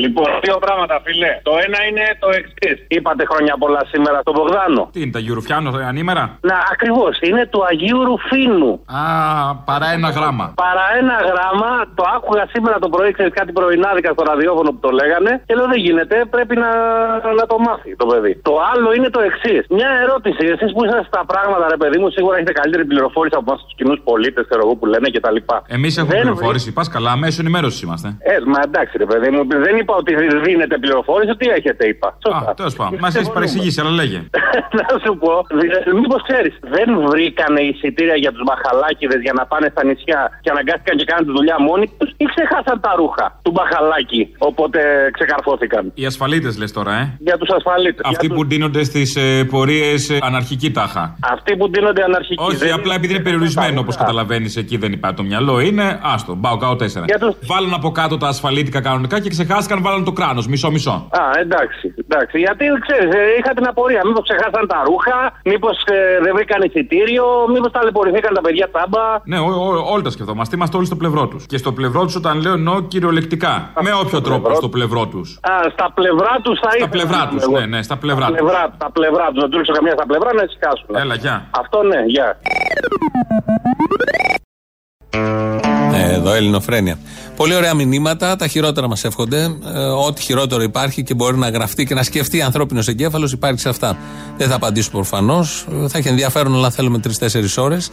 Λοιπόν, 0.04 0.28
δύο 0.46 0.56
πράγματα, 0.64 0.94
φίλε. 1.04 1.30
Το 1.48 1.52
ένα 1.66 1.78
είναι 1.88 2.04
το 2.22 2.28
εξής. 2.38 2.76
Είπατε 2.96 3.22
χρόνια 3.30 3.54
πολλά 3.62 3.82
σήμερα 3.92 4.18
στον 4.24 4.34
Μπογδάνο. 4.36 4.82
Τι 4.94 5.00
είναι, 5.02 5.14
τα 5.16 5.20
Γιουρουφιάνο 5.24 5.70
ανήμερα; 5.90 6.24
Να, 6.50 6.56
ακριβώς. 6.74 7.14
Είναι 7.28 7.42
του 7.52 7.60
Αγίου 7.70 8.00
Ρουφίνου. 8.08 8.72
Α, 9.00 9.02
παρά 9.70 9.88
ένα 9.96 10.08
γράμμα. 10.16 10.46
Παρά 10.64 10.86
ένα 11.00 11.16
γράμμα, 11.30 11.70
το 11.98 12.04
άκουγα 12.16 12.44
σήμερα 12.54 12.76
το 12.84 12.88
πρωί, 12.94 13.10
ξέρεις 13.16 13.32
κάτι 13.38 13.50
πρωινάδικα 13.58 14.10
στο 14.16 14.22
ραδιόφωνο 14.30 14.68
που 14.74 14.80
το 14.86 14.90
λέγανε. 15.00 15.32
Και 15.46 15.54
λέω 15.58 15.66
δεν 15.74 15.80
γίνεται, 15.86 16.16
πρέπει 16.34 16.54
να, 16.64 16.70
να 17.40 17.44
το 17.50 17.56
μάθει 17.66 17.90
το 18.02 18.06
παιδί. 18.10 18.32
Το 18.48 18.54
άλλο 18.72 18.88
είναι 18.96 19.10
το 19.16 19.20
εξής. 19.28 19.62
Μια 19.78 19.90
ερώτηση. 20.04 20.42
Εσείς 20.54 20.70
που 20.74 20.80
είσαστε 20.84 21.06
στα 21.12 21.22
πράγματα, 21.30 21.64
ρε 21.74 21.78
παιδί 21.82 21.98
μου, 22.00 22.08
σίγουρα 22.16 22.34
έχετε 22.36 22.52
καλύτερη 22.60 22.84
πληροφόρηση 22.90 23.34
από 23.38 23.44
εμάς 23.48 23.58
τους 23.64 23.74
κοινούς 23.78 23.98
πολίτες, 24.08 24.42
ξέρω 24.48 24.62
εγώ 24.66 24.74
που 24.78 24.86
λένε 24.92 25.08
κτλ. 25.14 25.38
Εμείς 25.76 25.92
έχουμε 25.98 26.12
Δεν 26.14 26.20
πληροφόρηση. 26.22 26.68
Πας 26.78 26.88
καλά, 26.96 27.12
μέσω 27.16 27.38
ενημέρωσης 27.44 27.80
είμαστε. 27.86 28.08
Ε, 28.32 28.34
μα 28.52 28.58
εντάξει, 28.68 28.94
ρε 29.04 29.06
παιδί 29.10 29.28
μου, 29.34 29.40
δεν 29.66 29.74
είπα 29.80 29.91
ότι 30.00 30.12
δίνετε 30.46 30.78
πληροφόρηση, 30.78 31.32
τι 31.40 31.46
έχετε, 31.48 31.82
είπα. 31.90 32.08
Α, 32.08 32.54
τέλος 32.54 32.74
πάντων. 32.78 32.98
Μας 33.04 33.14
έχεις 33.14 33.30
παρεξηγήσει, 33.36 33.80
αλλά 33.80 33.90
λέγε. 34.00 34.18
να 34.78 34.86
σου 35.04 35.12
πω, 35.22 35.32
μήπως 36.00 36.20
ξέρεις, 36.28 36.54
δεν 36.74 36.88
βρήκανε 37.10 37.60
εισιτήρια 37.60 38.16
για 38.24 38.30
τους 38.34 38.42
μπαχαλάκιδε 38.46 39.16
για 39.26 39.34
να 39.38 39.42
πάνε 39.50 39.68
στα 39.74 39.82
νησιά 39.88 40.20
και 40.44 40.50
αναγκάστηκαν 40.54 40.94
και 40.98 41.04
κάνουν 41.10 41.24
τη 41.28 41.32
δουλειά 41.38 41.56
μόνοι 41.68 41.86
τους 41.98 42.10
ή 42.22 42.24
ξεχάσαν 42.32 42.76
τα 42.86 42.92
ρούχα 43.00 43.26
του 43.44 43.50
μπαχαλάκι, 43.54 44.22
οπότε 44.48 44.80
ξεκαρφώθηκαν; 45.16 45.82
Οι 45.94 46.04
ασφαλίτες 46.12 46.58
λες 46.60 46.72
τώρα, 46.72 46.92
ε. 47.00 47.04
Για 47.28 47.36
τους 47.38 47.50
ασφαλίτες. 47.58 48.02
Αυτοί 48.12 48.26
που 48.34 48.46
ντύνονται 48.46 48.82
στις 48.84 49.16
ε, 49.16 49.44
πορείες 49.44 50.02
αναρχική 50.20 50.70
τάχα. 50.70 51.04
Αυτοί 51.34 51.56
που 51.56 51.70
ντύνονται 51.70 52.02
αναρχικοί. 52.02 52.42
Όχι, 52.46 52.56
δεν 52.56 52.72
απλά 52.72 52.94
επειδή 52.94 53.12
είναι 53.14 53.22
περιορισμένο 53.22 53.80
όπως 53.80 53.96
καταλαβαίνεις, 53.96 54.56
εκεί 54.56 54.76
δεν 54.76 54.92
υπάρχει 54.92 55.16
το 55.16 55.22
μυαλό. 55.22 55.60
Είναι 55.60 56.00
άστο, 56.02 56.34
μπάω 56.34 56.56
κάω 56.56 56.72
4. 56.72 56.76
Βάλαν 57.46 57.74
από 57.74 57.90
κάτω 57.90 58.16
τα 58.16 58.28
ασφαλίτικα 58.28 58.80
κανονικά 58.80 59.20
και 59.20 59.28
ξεχάστηκαν, 59.28 59.71
βάλαν 59.80 60.04
το 60.04 60.12
κράνος, 60.12 60.46
μισό-μισό. 60.46 60.96
Α, 61.20 61.22
εντάξει, 61.44 61.94
εντάξει. 62.04 62.38
Γιατί 62.38 62.64
ξέρεις, 62.86 63.10
είχα 63.38 63.52
την 63.54 63.66
απορία. 63.66 64.00
Μήπως 64.04 64.22
ξεχάσαν 64.28 64.66
τα 64.72 64.78
ρούχα, 64.88 65.18
μήπως 65.44 65.76
δεν 66.24 66.32
βρήκαν 66.36 66.62
εισιτήριο, 66.62 67.24
μήπως 67.52 67.70
ταλαιπωρηθήκαν 67.72 68.34
τα 68.34 68.40
παιδιά 68.40 68.70
τάμπα. 68.70 69.04
Ναι, 69.24 69.38
ό- 69.38 69.60
ό- 69.68 69.84
όλοι 69.92 70.02
τα 70.02 70.10
σκεφτόμαστε. 70.10 70.56
Είμαστε 70.56 70.76
όλοι 70.76 70.86
στο 70.86 70.96
πλευρό 70.96 71.26
τους. 71.26 71.46
Και 71.46 71.56
στο 71.56 71.72
πλευρό 71.72 72.00
τους, 72.04 72.16
όταν 72.16 72.40
λέω 72.40 72.52
εννοώ 72.52 72.80
κυριολεκτικά. 72.80 73.70
Με 73.80 73.92
όποιο 74.02 74.20
τρόπο 74.20 74.54
στο 74.54 74.68
πλευρό 74.68 75.06
τους. 75.06 75.38
Α, 75.42 75.52
στα 75.72 75.86
πλευρά 75.94 76.32
τους 76.42 76.58
θα 76.60 76.68
Στα 76.68 76.76
ήθελα. 76.76 76.90
πλευρά 76.96 77.18
να 77.18 77.28
του, 77.28 77.36
πούμε 77.44 77.58
ναι, 77.58 77.64
εγώ. 77.64 77.66
ναι, 77.76 77.82
στα 77.82 77.96
πλευρά 77.96 78.26
Στα 78.26 78.30
τους. 78.36 78.40
πλευρά, 78.40 78.62
στα 78.76 78.90
πλευρά 78.92 79.26
τους. 79.32 79.42
Να 79.42 79.48
τους 79.48 79.56
ρίξω 79.58 79.72
καμιά 79.72 79.92
στα 79.92 80.06
πλευρά 80.06 80.30
να 80.38 80.42
ησυχάσουν. 80.42 80.86
Έλα, 81.02 81.14
γεια. 81.14 81.36
Αυτό 81.50 81.82
ναι, 81.82 82.00
γεια. 82.06 82.28
Ε, 85.94 86.14
Εδώ 86.14 86.32
ελληνοφρένεια. 86.32 86.98
Πολύ 87.36 87.54
ωραία 87.54 87.74
μηνύματα, 87.74 88.36
τα 88.36 88.46
χειρότερα 88.46 88.88
μας 88.88 89.04
εύχονται. 89.04 89.56
Ε, 89.74 89.78
ό,τι 89.78 90.22
χειρότερο 90.22 90.62
υπάρχει 90.62 91.02
και 91.02 91.14
μπορεί 91.14 91.36
να 91.36 91.48
γραφτεί 91.48 91.84
και 91.84 91.94
να 91.94 92.02
σκεφτεί 92.02 92.42
ανθρώπινος 92.42 92.88
εγκέφαλος 92.88 93.32
υπάρχει 93.32 93.60
σε 93.60 93.68
αυτά. 93.68 93.96
Δεν 94.36 94.48
θα 94.48 94.54
απαντήσω 94.54 94.90
προφανώς. 94.90 95.66
Θα 95.88 95.98
έχει 95.98 96.08
ενδιαφέρον, 96.08 96.54
αλλά 96.54 96.70
θέλουμε 96.70 96.98
τρει-τέσσερι 96.98 97.48
ώρες. 97.56 97.90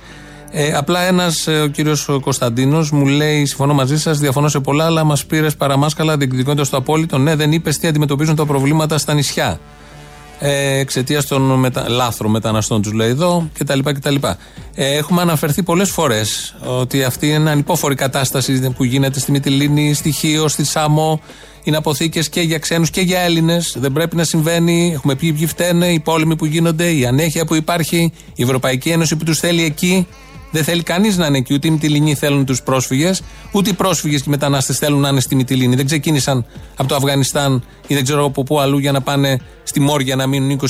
Ε, 0.51 0.73
απλά 0.73 1.01
ένας, 1.01 1.47
ο 1.47 1.67
κύριος 1.67 2.09
Κωνσταντίνος, 2.21 2.91
μου 2.91 3.05
λέει: 3.05 3.45
Συμφωνώ 3.45 3.73
μαζί 3.73 3.99
σας, 3.99 4.19
διαφωνώ 4.19 4.47
σε 4.47 4.59
πολλά, 4.59 4.85
αλλά 4.85 5.03
μας 5.03 5.25
πήρες 5.25 5.55
παραμάσκαλα 5.55 6.17
διεκδικώντας 6.17 6.69
το 6.69 6.77
απόλυτο. 6.77 7.17
Ναι, 7.17 7.35
δεν 7.35 7.51
είπες 7.51 7.77
τι 7.77 7.87
αντιμετωπίζουν 7.87 8.35
τα 8.35 8.45
προβλήματα 8.45 8.97
στα 8.97 9.13
νησιά 9.13 9.59
ε, 10.39 10.79
εξαιτίας 10.79 11.25
των 11.25 11.41
μετα... 11.41 11.89
λάθρων 11.89 12.31
μεταναστών, 12.31 12.81
τους 12.81 12.91
λέει 12.91 13.09
εδώ 13.09 13.49
κτλ. 13.57 13.79
κτλ. 13.79 14.15
Ε, 14.75 14.97
έχουμε 14.97 15.21
αναφερθεί 15.21 15.63
πολλές 15.63 15.89
φορές 15.89 16.55
ότι 16.79 17.03
αυτή 17.03 17.29
είναι 17.29 17.49
ανυπόφορη 17.49 17.95
κατάσταση 17.95 18.73
που 18.77 18.83
γίνεται 18.83 19.19
στη 19.19 19.31
Μυτιλίνη, 19.31 19.93
στη 19.93 20.11
Χίο, 20.11 20.47
στη 20.47 20.63
Σάμο. 20.63 21.21
Είναι 21.63 21.77
αποθήκες 21.77 22.29
και 22.29 22.41
για 22.41 22.57
ξένους 22.59 22.89
και 22.89 23.01
για 23.01 23.19
Έλληνες. 23.19 23.75
Δεν 23.79 23.91
πρέπει 23.91 24.15
να 24.15 24.23
συμβαίνει. 24.23 24.91
Έχουμε 24.93 25.15
πει 25.15 25.33
ποιοι 25.33 25.45
φταίνε, 25.47 25.87
οι 25.87 25.99
πόλεμοι 25.99 26.35
που 26.35 26.45
γίνονται, 26.45 26.91
η 26.91 27.05
ανέχεια 27.05 27.45
που 27.45 27.55
υπάρχει, 27.55 28.11
η 28.35 28.43
Ευρωπαϊκή 28.43 28.89
Ένωση 28.89 29.15
που 29.15 29.23
τους 29.23 29.39
θέλει 29.39 29.63
εκεί. 29.63 30.07
Δεν 30.51 30.63
θέλει 30.63 30.83
κανείς 30.83 31.17
να 31.17 31.25
είναι 31.25 31.37
εκεί. 31.37 31.53
Ούτε 31.53 31.67
οι 31.67 31.71
Μυτιλινοί 31.71 32.15
θέλουν 32.15 32.45
τους 32.45 32.61
πρόσφυγες, 32.61 33.21
ούτε 33.51 33.69
οι 33.69 33.73
πρόσφυγες 33.73 34.19
και 34.19 34.25
οι 34.27 34.31
μετανάστες 34.31 34.77
θέλουν 34.77 34.99
να 34.99 35.09
είναι 35.09 35.19
στη 35.19 35.35
Μυτιλίνη. 35.35 35.75
Δεν 35.75 35.85
ξεκίνησαν 35.85 36.45
από 36.75 36.89
το 36.89 36.95
Αφγανιστάν 36.95 37.63
ή 37.87 37.93
δεν 37.93 38.03
ξέρω 38.03 38.25
από 38.25 38.43
πού 38.43 38.59
αλλού 38.59 38.77
για 38.77 38.91
να 38.91 39.01
πάνε 39.01 39.39
στη 39.63 39.79
Μόρια 39.79 40.15
να 40.15 40.27
μείνουν 40.27 40.59
20.000 40.61 40.65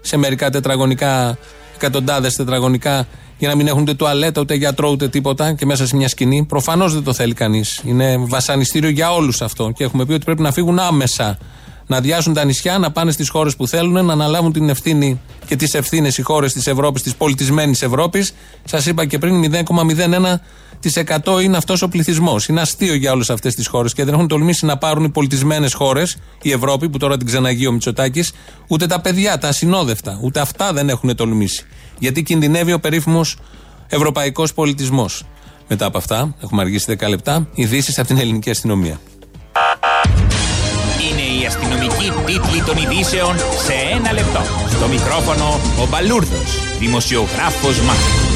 σε 0.00 0.16
μερικά 0.16 0.50
τετραγωνικά, 0.50 1.38
εκατοντάδες 1.74 2.34
τετραγωνικά, 2.34 3.06
για 3.38 3.48
να 3.48 3.54
μην 3.54 3.66
έχουν 3.66 3.82
ούτε 3.82 3.94
τουαλέτα, 3.94 4.40
ούτε 4.40 4.54
γιατρό, 4.54 4.90
ούτε 4.90 5.08
τίποτα 5.08 5.52
και 5.52 5.66
μέσα 5.66 5.86
σε 5.86 5.96
μια 5.96 6.08
σκηνή. 6.08 6.44
Προφανώς 6.48 6.92
δεν 6.92 7.02
το 7.02 7.12
θέλει 7.12 7.34
κανείς. 7.34 7.80
Είναι 7.84 8.16
βασανιστήριο 8.18 8.90
για 8.90 9.12
όλους 9.12 9.42
αυτό. 9.42 9.70
Και 9.76 9.84
έχουμε 9.84 10.04
πει 10.04 10.12
ότι 10.12 10.24
πρέπει 10.24 10.42
να 10.42 10.52
φύγουν 10.52 10.78
άμεσα. 10.78 11.38
Να 11.86 11.96
αδειάσουν 11.96 12.34
τα 12.34 12.44
νησιά, 12.44 12.78
να 12.78 12.90
πάνε 12.90 13.10
στις 13.10 13.28
χώρες 13.28 13.56
που 13.56 13.66
θέλουν, 13.66 14.04
να 14.04 14.12
αναλάβουν 14.12 14.52
την 14.52 14.68
ευθύνη 14.68 15.20
και 15.46 15.56
τις 15.56 15.74
ευθύνες 15.74 16.18
οι 16.18 16.22
χώρες 16.22 16.52
της 16.52 16.66
Ευρώπης, 16.66 17.02
της 17.02 17.14
πολιτισμένης 17.14 17.82
Ευρώπης. 17.82 18.32
Σας 18.64 18.86
είπα 18.86 19.06
και 19.06 19.18
πριν, 19.18 19.40
0,01% 19.40 21.40
είναι 21.42 21.56
αυτός 21.56 21.82
ο 21.82 21.88
πληθυσμός. 21.88 22.48
Είναι 22.48 22.60
αστείο 22.60 22.94
για 22.94 23.12
όλες 23.12 23.30
αυτές 23.30 23.54
τις 23.54 23.66
χώρες 23.66 23.92
και 23.92 24.04
δεν 24.04 24.14
έχουν 24.14 24.28
τολμήσει 24.28 24.66
να 24.66 24.76
πάρουν 24.76 25.04
οι 25.04 25.08
πολιτισμένες 25.08 25.74
χώρες, 25.74 26.16
η 26.42 26.50
Ευρώπη 26.50 26.88
που 26.88 26.98
τώρα 26.98 27.16
την 27.16 27.26
ξαναγεί 27.26 27.66
ο 27.66 27.72
Μητσοτάκης, 27.72 28.32
ούτε 28.66 28.86
τα 28.86 29.00
παιδιά, 29.00 29.38
τα 29.38 29.48
ασυνόδευτα. 29.48 30.18
Ούτε 30.22 30.40
αυτά 30.40 30.72
δεν 30.72 30.88
έχουν 30.88 31.16
τολμήσει. 31.16 31.64
Γιατί 31.98 32.22
κινδυνεύει 32.22 32.72
ο 32.72 32.80
περίφημος 32.80 33.36
ευρωπαϊκός 33.88 34.54
πολιτισμός. 34.54 35.24
Μετά 35.68 35.86
από 35.86 35.98
αυτά, 35.98 36.34
έχουμε 36.42 36.62
αργήσει 36.62 36.96
10 36.98 37.08
λεπτά, 37.08 37.48
ειδήσεις 37.54 37.98
από 37.98 38.08
την 38.08 38.18
ελληνική 38.18 38.50
αστυνομία. 38.50 39.00
Είναι 42.06 42.64
των 42.66 42.76
ειδήσεων 42.76 43.36
σε 43.36 43.72
ένα 43.96 44.12
λεπτό. 44.12 44.40
Στο 44.70 44.86
μικρόφωνο 44.88 45.60
ο 45.82 45.86
Μπαλούρδος, 45.90 46.78
δημοσιογράφος 46.78 47.80
Μάρκο. 47.80 48.26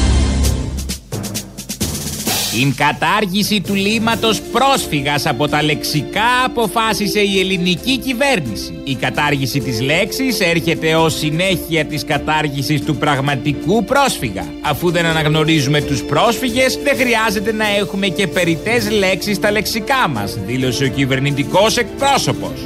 Την 2.52 2.74
κατάργηση 2.74 3.60
του 3.60 3.74
λύματος 3.74 4.40
πρόσφυγας 4.40 5.26
από 5.26 5.48
τα 5.48 5.62
λεξικά 5.62 6.44
αποφάσισε 6.44 7.20
η 7.20 7.40
ελληνική 7.40 7.98
κυβέρνηση. 7.98 8.80
Η 8.84 8.94
κατάργηση 8.94 9.60
της 9.60 9.80
λέξης 9.80 10.40
έρχεται 10.40 10.94
ως 10.94 11.18
συνέχεια 11.18 11.84
της 11.84 12.04
κατάργησης 12.04 12.82
του 12.82 12.96
πραγματικού 12.96 13.84
πρόσφυγα. 13.84 14.44
Αφού 14.60 14.90
δεν 14.90 15.06
αναγνωρίζουμε 15.06 15.80
τους 15.80 16.02
πρόσφυγες, 16.02 16.78
δεν 16.82 16.96
χρειάζεται 16.96 17.52
να 17.52 17.76
έχουμε 17.78 18.06
και 18.06 18.26
περιττές 18.26 18.90
λέξεις 18.90 19.36
στα 19.36 19.50
λεξικά 19.50 20.08
μας, 20.08 20.38
δήλωσε 20.46 20.84
ο 20.84 20.88
κυβερνητικός 20.88 21.76
εκπρόσωπος. 21.76 22.60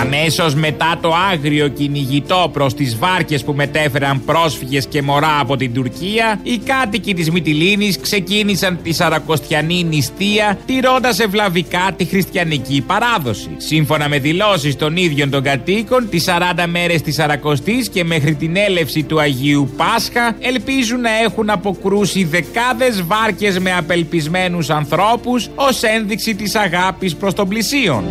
Αμέσως 0.00 0.54
μετά 0.54 0.98
το 1.00 1.14
άγριο 1.32 1.68
κυνηγητό 1.68 2.50
προς 2.52 2.74
τις 2.74 2.98
βάρκες 2.98 3.44
που 3.44 3.52
μετέφεραν 3.52 4.24
πρόσφυγες 4.24 4.86
και 4.86 5.02
μωρά 5.02 5.38
από 5.40 5.56
την 5.56 5.74
Τουρκία, 5.74 6.40
οι 6.42 6.58
κάτοικοι 6.58 7.14
της 7.14 7.30
Μυτιλίνης 7.30 8.00
ξεκίνησαν 8.00 8.78
τη 8.82 8.92
Σαρακοστιανή 8.92 9.84
νηστεία, 9.84 10.58
τηρώντας 10.66 11.18
ευλαβικά 11.18 11.90
τη 11.96 12.04
χριστιανική 12.04 12.84
παράδοση. 12.86 13.50
Σύμφωνα 13.56 14.08
με 14.08 14.18
δηλώσεις 14.18 14.76
των 14.76 14.96
ίδιων 14.96 15.30
των 15.30 15.42
κατοίκων, 15.42 16.08
τις 16.08 16.24
40 16.24 16.66
μέρες 16.66 17.02
της 17.02 17.14
Σαρακοστής 17.14 17.88
και 17.88 18.04
μέχρι 18.04 18.34
την 18.34 18.56
έλευση 18.56 19.02
του 19.02 19.20
Αγίου 19.20 19.70
Πάσχα, 19.76 20.36
ελπίζουν 20.40 21.00
να 21.00 21.10
έχουν 21.24 21.50
αποκρούσει 21.50 22.24
δεκάδες 22.24 23.02
βάρκες 23.02 23.58
με 23.58 23.72
απελπισμένους 23.76 24.70
ανθρώπους 24.70 25.48
ως 25.54 25.82
ένδειξη 25.82 26.34
της 26.34 26.54
αγάπης 26.54 27.16
προς 27.16 27.34
τον 27.34 27.48
πλησίον. 27.48 28.04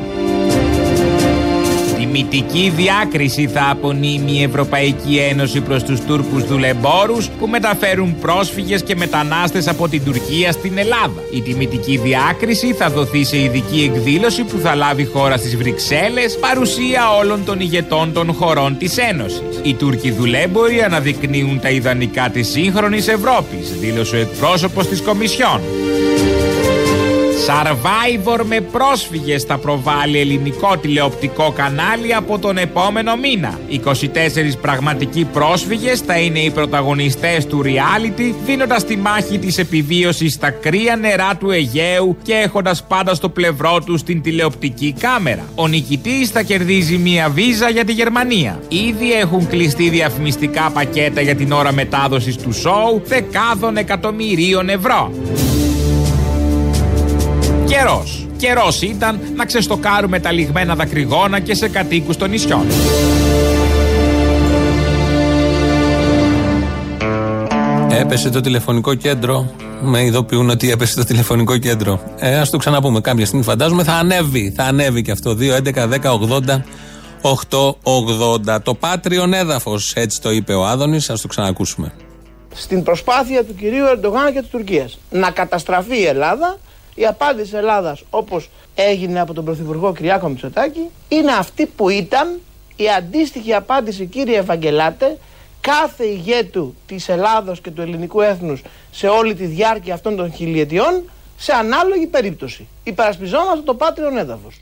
Τιμητική 2.16 2.74
διάκριση 2.76 3.48
θα 3.48 3.70
απονείμει 3.70 4.32
η 4.32 4.44
Ευρωπαϊκή 4.44 5.18
Ένωση 5.30 5.62
προς 5.62 5.84
τους 5.84 6.00
Τούρκους 6.00 6.44
δουλεμπόρους 6.44 7.30
που 7.30 7.48
μεταφέρουν 7.48 8.16
πρόσφυγες 8.20 8.84
και 8.84 8.96
μετανάστες 8.96 9.68
από 9.68 9.88
την 9.88 10.04
Τουρκία 10.04 10.52
στην 10.52 10.78
Ελλάδα. 10.78 11.22
Η 11.32 11.42
τιμητική 11.42 11.98
διάκριση 11.98 12.74
θα 12.74 12.90
δοθεί 12.90 13.24
σε 13.24 13.42
ειδική 13.42 13.92
εκδήλωση 13.94 14.44
που 14.44 14.58
θα 14.58 14.76
λάβει 14.76 15.06
χώρα 15.06 15.38
στις 15.38 15.58
Βρυξέλλες 15.58 16.38
παρουσία 16.38 17.16
όλων 17.20 17.46
των 17.46 17.60
ηγετών 17.60 18.14
των 18.14 18.34
χωρών 18.34 18.78
της 18.78 18.98
Ένωσης. 18.98 19.42
Οι 19.64 19.74
Τούρκοι 19.74 20.12
δουλέμποροι 20.12 20.82
αναδεικνύουν 20.82 21.60
τα 21.60 21.70
ιδανικά 21.70 22.30
της 22.30 22.48
σύγχρονης 22.48 23.08
Ευρώπης, 23.08 23.80
δήλωσε 23.80 24.16
ο 24.16 24.20
εκπρόσωπος 24.20 24.88
της 24.88 25.02
Κομισιόν. 25.02 25.62
Survivor 27.48 28.44
με 28.46 28.62
πρόσφυγες 28.62 29.44
θα 29.44 29.58
προβάλλει 29.58 30.20
ελληνικό 30.20 30.78
τηλεοπτικό 30.78 31.52
κανάλι 31.56 32.14
από 32.14 32.40
τον 32.40 32.58
επόμενο 32.58 33.16
μήνα. 33.16 33.60
24 33.70 34.58
πραγματικοί 34.62 35.26
πρόσφυγες 35.26 36.00
θα 36.00 36.18
είναι 36.18 36.40
οι 36.40 36.50
πρωταγωνιστές 36.50 37.46
του 37.46 37.62
reality 37.64 38.34
δίνοντας 38.46 38.86
τη 38.86 38.98
μάχη 38.98 39.38
της 39.38 39.58
επιβίωσης 39.58 40.34
στα 40.34 40.50
κρύα 40.50 40.96
νερά 40.96 41.36
του 41.40 41.52
Αιγαίου 41.52 42.18
και 42.22 42.34
έχοντας 42.34 42.84
πάντα 42.84 43.14
στο 43.14 43.30
πλευρό 43.30 43.80
τους 43.86 44.04
την 44.04 44.22
τηλεοπτική 44.22 44.96
κάμερα. 45.00 45.46
Ο 45.56 45.68
νικητής 45.68 46.30
θα 46.30 46.42
κερδίζει 46.42 46.98
μία 46.98 47.30
βίζα 47.30 47.70
για 47.70 47.86
τη 47.86 47.92
Γερμανία. 47.92 48.60
Ήδη 48.68 49.14
έχουν 49.14 49.48
κλειστεί 49.48 49.90
διαφημιστικά 49.90 50.70
πακέτα 50.74 51.22
για 51.22 51.36
την 51.36 51.52
ώρα 51.52 51.74
μετάδοσης 51.74 52.36
του 52.36 52.54
σοου 52.54 53.02
δεκάδων 53.06 53.78
εκατομμυρίων 53.78 54.70
ευρώ. 54.70 55.12
Καιρός. 57.68 58.28
Καιρός 58.38 58.82
ήταν 58.82 59.20
να 59.36 59.46
ξεστοκάρουμε 59.46 60.20
τα 60.20 60.32
λιγμένα 60.32 60.76
δακρυγόνα 60.76 61.40
και 61.40 61.56
σε 61.56 61.70
κατοίκους 61.70 62.18
των 62.18 62.30
νησιών. 62.30 62.66
Έπεσε 67.90 68.30
το 68.30 68.42
τηλεφωνικό 68.42 68.94
κέντρο. 68.94 69.52
Με 69.82 70.04
ειδοποιούν 70.04 70.50
ότι 70.50 70.72
έπεσε 70.72 70.96
το 70.96 71.04
τηλεφωνικό 71.04 71.58
κέντρο. 71.58 72.02
Ε, 72.20 72.40
ας 72.40 72.50
το 72.50 72.58
ξαναπούμε 72.58 73.02
κάποια 73.02 73.26
στιγμή. 73.26 73.44
Φαντάζομαι 73.44 73.84
θα 73.84 73.94
ανέβει. 73.94 74.54
Θα 74.56 74.64
ανέβει 74.64 75.02
και 75.02 75.12
αυτό. 75.12 75.32
2, 75.32 75.56
11, 75.56 75.88
10, 75.88 76.12
80, 76.12 76.64
8, 77.22 77.76
80. 77.84 78.62
Το 78.64 78.74
πάτριον 78.74 79.34
έδαφος. 79.34 79.94
Έτσι 79.96 80.22
το 80.22 80.32
είπε 80.32 80.54
ο 80.54 80.66
Άδωνης. 80.66 81.10
Α 81.10 81.16
το 81.22 81.28
ξανακούσουμε. 81.28 81.94
Στην 82.54 82.84
προσπάθεια 82.84 83.44
του 83.44 83.56
κυρίου 83.56 83.86
Ερντογάν 83.86 84.34
και 84.34 84.40
της 84.40 84.50
Τουρκίας 84.50 84.98
να 85.10 85.32
καταστραφεί 85.32 86.00
η 86.00 86.06
Ελλάδα 86.06 86.58
η 86.96 87.06
απάντηση 87.06 87.44
της 87.44 87.60
Ελλάδας 87.60 88.04
όπως 88.10 88.50
έγινε 88.76 89.20
από 89.20 89.34
τον 89.34 89.46
Πρωθυπουργό 89.46 89.94
Κυριάκο 89.94 90.28
Μητσοτάκη 90.28 90.90
είναι 91.08 91.32
αυτή 91.32 91.66
που 91.66 91.90
ήταν 91.90 92.40
η 92.76 92.84
αντίστοιχη 92.98 93.54
απάντηση 93.54 94.06
κύριε 94.06 94.38
Ευαγγελάτε 94.38 95.18
κάθε 95.62 96.04
ηγέτου 96.04 96.76
της 96.86 97.10
Ελλάδος 97.10 97.62
και 97.62 97.72
του 97.72 97.82
ελληνικού 97.82 98.22
έθνους 98.22 98.62
σε 98.92 99.08
όλη 99.08 99.36
τη 99.36 99.46
διάρκεια 99.46 99.94
αυτών 99.94 100.16
των 100.16 100.34
χιλιετιών 100.34 101.04
σε 101.38 101.52
ανάλογη 101.52 102.08
περίπτωση. 102.08 102.68
Υπερασπιζόμαστε 102.84 103.62
το 103.66 103.74
πάτριον 103.74 104.18
έδαφος. 104.18 104.62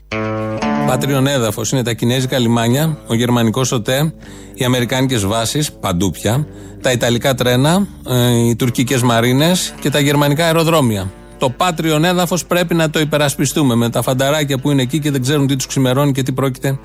Πάτριον 0.86 1.26
έδαφος 1.26 1.70
είναι 1.70 1.82
τα 1.82 1.92
κινέζικα 1.92 2.38
λιμάνια, 2.38 2.98
ο 3.06 3.14
γερμανικός 3.14 3.72
ΟΤΕ, 3.72 4.14
οι 4.54 4.64
αμερικάνικες 4.64 5.24
βάσεις, 5.26 5.72
παντού 5.72 6.10
πια, 6.10 6.46
τα 6.80 6.92
ιταλικά 6.92 7.34
τρένα, 7.34 7.86
ε, 8.08 8.48
οι 8.48 8.56
τουρκικές 8.56 9.02
μαρίνες 9.02 9.74
και 9.80 9.90
τα 9.90 10.00
γερμανικά 10.00 10.44
αεροδρόμια 10.44 11.12
το 11.38 11.50
πάτριον 11.50 12.04
έδαφος 12.04 12.46
πρέπει 12.46 12.74
να 12.74 12.90
το 12.90 13.00
υπερασπιστούμε 13.00 13.74
με 13.74 13.90
τα 13.90 14.02
φανταράκια 14.02 14.58
που 14.58 14.70
είναι 14.70 14.82
εκεί 14.82 14.98
και 14.98 15.10
δεν 15.10 15.22
ξέρουν 15.22 15.46
τι 15.46 15.56
τους 15.56 15.66
ξημερώνει 15.66 16.12
και 16.12 16.22
τι 16.22 16.32
πρόκειται 16.32 16.78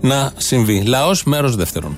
να 0.00 0.32
συμβεί. 0.36 0.82
Λαός, 0.82 1.24
μέρος 1.24 1.56
δεύτερον. 1.56 1.96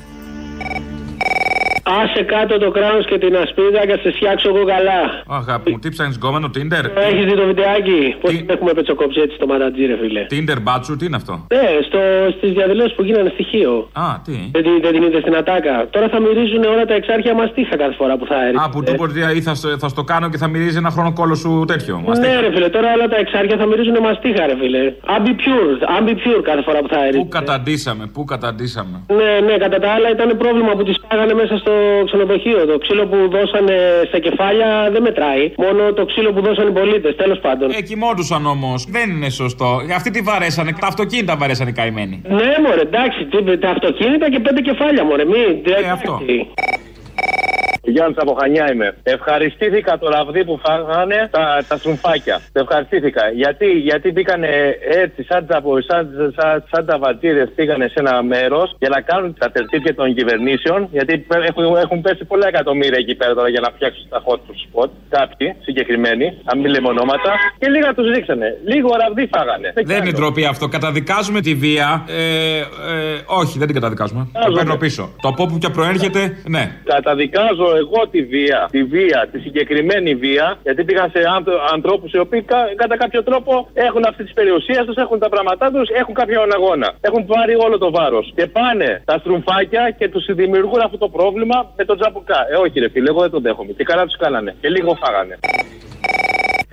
Άσε 2.02 2.22
κάτω 2.34 2.54
το 2.64 2.70
κράνο 2.76 3.00
και 3.10 3.18
την 3.18 3.36
ασπίδα 3.42 3.80
και 3.88 3.96
σε 4.02 4.10
φτιάξω 4.16 4.48
εγώ 4.52 4.64
καλά. 4.74 5.00
Αγάπη 5.40 5.70
μου, 5.70 5.78
τι 5.78 5.88
ψάχνεις 5.94 6.16
γκόμενο, 6.16 6.46
Tinder; 6.56 6.84
Έχεις 7.10 7.24
δει 7.28 7.34
το 7.40 7.44
βιντεάκι; 7.50 8.00
Πώς 8.20 8.32
έχουμε 8.54 8.72
πετσοκόψει 8.72 9.20
έτσι 9.20 9.36
το 9.42 9.46
ματατζή, 9.46 9.84
ρε 9.86 9.96
φίλε; 10.02 10.22
Tinder 10.32 10.58
μπάτσου, 10.62 10.96
τι 10.96 11.04
είναι 11.06 11.16
αυτό; 11.22 11.34
Ναι, 11.54 11.66
στις 12.36 12.50
διαδηλώσεις 12.58 12.94
που 12.96 13.02
γίνανε 13.08 13.30
στοιχείο. 13.36 13.72
Α, 13.92 14.06
τι; 14.24 14.36
Δεν, 14.52 14.62
δεν 14.84 14.92
την 14.92 15.02
είδες 15.02 15.20
στην 15.20 15.36
ατάκα. 15.36 15.86
Τώρα 15.90 16.08
θα 16.08 16.18
μυρίζουν 16.20 16.64
όλα 16.64 16.84
τα 16.90 16.94
εξάρχεια 16.94 17.34
μαστίχα 17.34 17.76
κάθε 17.76 17.94
φορά 18.00 18.16
που 18.16 18.26
θα 18.26 18.38
έρθει. 18.46 18.58
Α, 18.64 18.68
που 18.72 18.82
του 18.82 18.92
μπορείς 18.96 19.14
ή 19.38 19.42
θα, 19.42 19.54
θα 19.82 19.88
στο 19.88 20.02
κάνω 20.04 20.26
και 20.32 20.36
θα 20.36 20.48
μυρίζει 20.48 20.76
ένα 20.76 20.90
χρόνο 20.90 21.12
κόλο 21.12 21.34
σου 21.34 21.64
τέτοιο. 21.66 21.94
Μαστίχα. 22.06 22.34
Ναι, 22.34 22.40
ρε 22.40 22.50
φίλε, 22.54 22.68
τώρα 22.68 22.88
όλα 22.96 23.08
τα 23.08 23.16
εξάρχεια 23.16 23.56
θα 23.56 23.66
μυρίζουν 23.66 23.96
μαστίχα, 24.08 24.46
ρε 24.46 24.56
φίλε. 24.60 24.82
Ambi 25.16 25.32
pure, 25.42 25.76
ambi 25.96 26.14
pure 26.22 26.42
κάθε 26.42 26.62
φορά 26.62 26.78
που 26.82 26.88
θα 26.88 27.04
έρθει. 27.06 27.18
Πού 27.18 27.28
καταντήσαμε, 27.28 28.04
πού 28.14 28.24
καταντήσαμε. 28.24 28.96
Ναι, 29.18 29.32
ναι, 29.46 29.54
κατά 29.64 29.78
τα 29.78 29.90
άλλα 29.90 30.08
ήταν 30.10 30.36
πρόβλημα 30.36 30.72
που 30.76 30.82
τι 30.82 30.92
πάγανε 31.08 31.34
μέσα 31.34 31.56
στο 31.62 31.72
ξενοδοχείο. 32.04 32.66
Το 32.66 32.78
ξύλο 32.78 33.06
που 33.06 33.18
δώσανε 33.36 33.76
στα 34.08 34.18
κεφάλια 34.18 34.68
δεν 34.92 35.02
μετράει. 35.02 35.44
Μόνο 35.56 35.92
το 35.92 36.04
ξύλο 36.04 36.32
που 36.32 36.40
δώσανε 36.40 36.68
οι 36.70 36.72
πολίτες, 36.72 37.16
τέλος 37.16 37.38
πάντων. 37.38 37.70
Ε, 37.70 37.80
κοιμόντουσαν 37.80 38.46
όμως. 38.46 38.78
Δεν 38.96 39.10
είναι 39.10 39.30
σωστό. 39.30 39.80
Αυτή 39.94 40.10
τη 40.10 40.20
βαρέσανε; 40.20 40.72
Τα 40.80 40.86
αυτοκίνητα 40.86 41.36
βαρέσανε 41.36 41.70
οι 41.70 41.72
καημένοι. 41.72 42.22
Ναι, 42.28 42.52
μωρέ, 42.64 42.80
εντάξει. 42.80 43.20
Τα 43.60 43.70
αυτοκίνητα 43.70 44.30
και 44.30 44.40
πέντε 44.40 44.60
κεφάλια, 44.60 45.04
μωρέ. 45.04 45.24
Μην. 45.24 45.50
Ε, 45.64 45.90
αυτό. 45.90 46.20
Γιάννης 47.94 48.18
από 48.18 48.32
Χανιά 48.40 48.72
είμαι. 48.72 48.88
Ευχαριστήθηκα 49.02 49.98
το 49.98 50.08
ραβδί 50.08 50.44
που 50.44 50.60
φάγανε 50.64 51.28
τα, 51.30 51.64
τα 51.68 51.76
στρουμφάκια. 51.76 52.40
Ευχαριστήθηκα. 52.52 53.22
Γιατί, 53.42 53.66
γιατί 53.88 54.12
μπήκανε 54.12 54.48
έτσι, 55.02 55.24
σαν, 55.28 55.46
τα, 55.46 55.62
σαν, 55.88 56.32
σαν, 56.36 56.64
σαν 56.70 56.86
τα 56.86 56.98
βατήρε, 56.98 57.46
πήγανε 57.46 57.86
σε 57.88 57.98
ένα 58.04 58.22
μέρος 58.22 58.76
για 58.78 58.88
να 58.88 59.00
κάνουν 59.00 59.36
τα 59.38 59.50
τερτύπια 59.50 59.94
των 59.94 60.14
κυβερνήσεων. 60.14 60.88
Γιατί 60.92 61.26
έχουν, 61.48 61.76
έχουν 61.76 62.00
πέσει 62.00 62.24
πολλά 62.24 62.46
εκατομμύρια 62.48 62.98
εκεί 62.98 63.14
πέρα 63.14 63.34
τώρα 63.34 63.48
για 63.48 63.60
να 63.60 63.70
φτιάξουν 63.74 64.06
τα 64.08 64.22
hot 64.26 64.40
spot. 64.62 64.90
Κάποιοι 65.08 65.54
συγκεκριμένοι, 65.60 66.26
αν 66.44 66.58
μην 66.60 66.70
λέμε 66.70 66.88
ονόματα. 66.88 67.30
Και 67.58 67.68
λίγα 67.68 67.94
τους 67.94 68.06
ρίξανε. 68.14 68.48
Λίγο 68.64 68.88
ραβδί 69.02 69.28
φάγανε. 69.34 69.72
Δεν 69.84 70.02
είναι 70.02 70.12
ντροπή 70.12 70.44
αυτό. 70.44 70.68
Καταδικάζουμε 70.68 71.40
τη 71.40 71.54
βία. 71.54 72.04
Ε, 72.08 72.58
ε, 72.58 72.64
όχι, 73.26 73.58
δεν 73.58 73.66
την 73.66 73.74
καταδικάζουμε. 73.74 74.28
Το 74.46 74.52
παίρνω 74.52 74.76
πίσω. 74.76 75.02
Το 75.22 75.28
από 75.28 75.42
όπου 75.42 75.58
και 75.58 75.68
προέρχεται, 75.68 76.36
ναι. 76.48 76.64
Καταδικάζω 76.84 77.75
εγώ 77.76 78.08
τη 78.10 78.22
βία, 78.22 78.68
τη 78.70 78.82
βία, 78.82 79.28
τη 79.32 79.38
συγκεκριμένη 79.38 80.14
βία, 80.14 80.58
γιατί 80.62 80.84
πήγαν 80.84 81.10
σε 81.10 81.20
ανθρώπους 81.72 82.12
οι 82.12 82.18
οποίοι 82.18 82.42
κα, 82.42 82.58
κατά 82.76 82.96
κάποιο 82.96 83.22
τρόπο 83.22 83.68
έχουν 83.74 84.02
αυτή 84.08 84.24
τη 84.24 84.32
περιουσία 84.32 84.84
τους, 84.84 84.96
έχουν 84.96 85.18
τα 85.18 85.28
πράγματά 85.28 85.70
τους, 85.70 85.88
έχουν 85.88 86.14
κάποιον 86.14 86.52
αγώνα. 86.52 86.88
Έχουν 87.00 87.26
πάρει 87.26 87.54
όλο 87.54 87.78
το 87.78 87.90
βάρος. 87.90 88.32
Και 88.36 88.46
πάνε 88.46 89.02
τα 89.04 89.18
στρουμφάκια 89.18 89.94
και 89.98 90.08
τους 90.08 90.24
δημιουργούν 90.28 90.80
αυτό 90.80 90.98
το 90.98 91.08
πρόβλημα 91.08 91.72
με 91.76 91.84
τον 91.84 91.98
τζαμπουκά. 91.98 92.46
Ε, 92.50 92.54
όχι, 92.54 92.80
ρε 92.80 92.88
φίλε, 92.88 93.08
εγώ 93.08 93.20
δεν 93.20 93.30
τον 93.30 93.42
δέχομαι. 93.42 93.72
Και 93.72 93.84
καλά 93.84 94.04
τους 94.04 94.16
κάνανε. 94.16 94.54
Και 94.60 94.68
λίγο 94.68 94.94
φάγανε. 94.94 95.38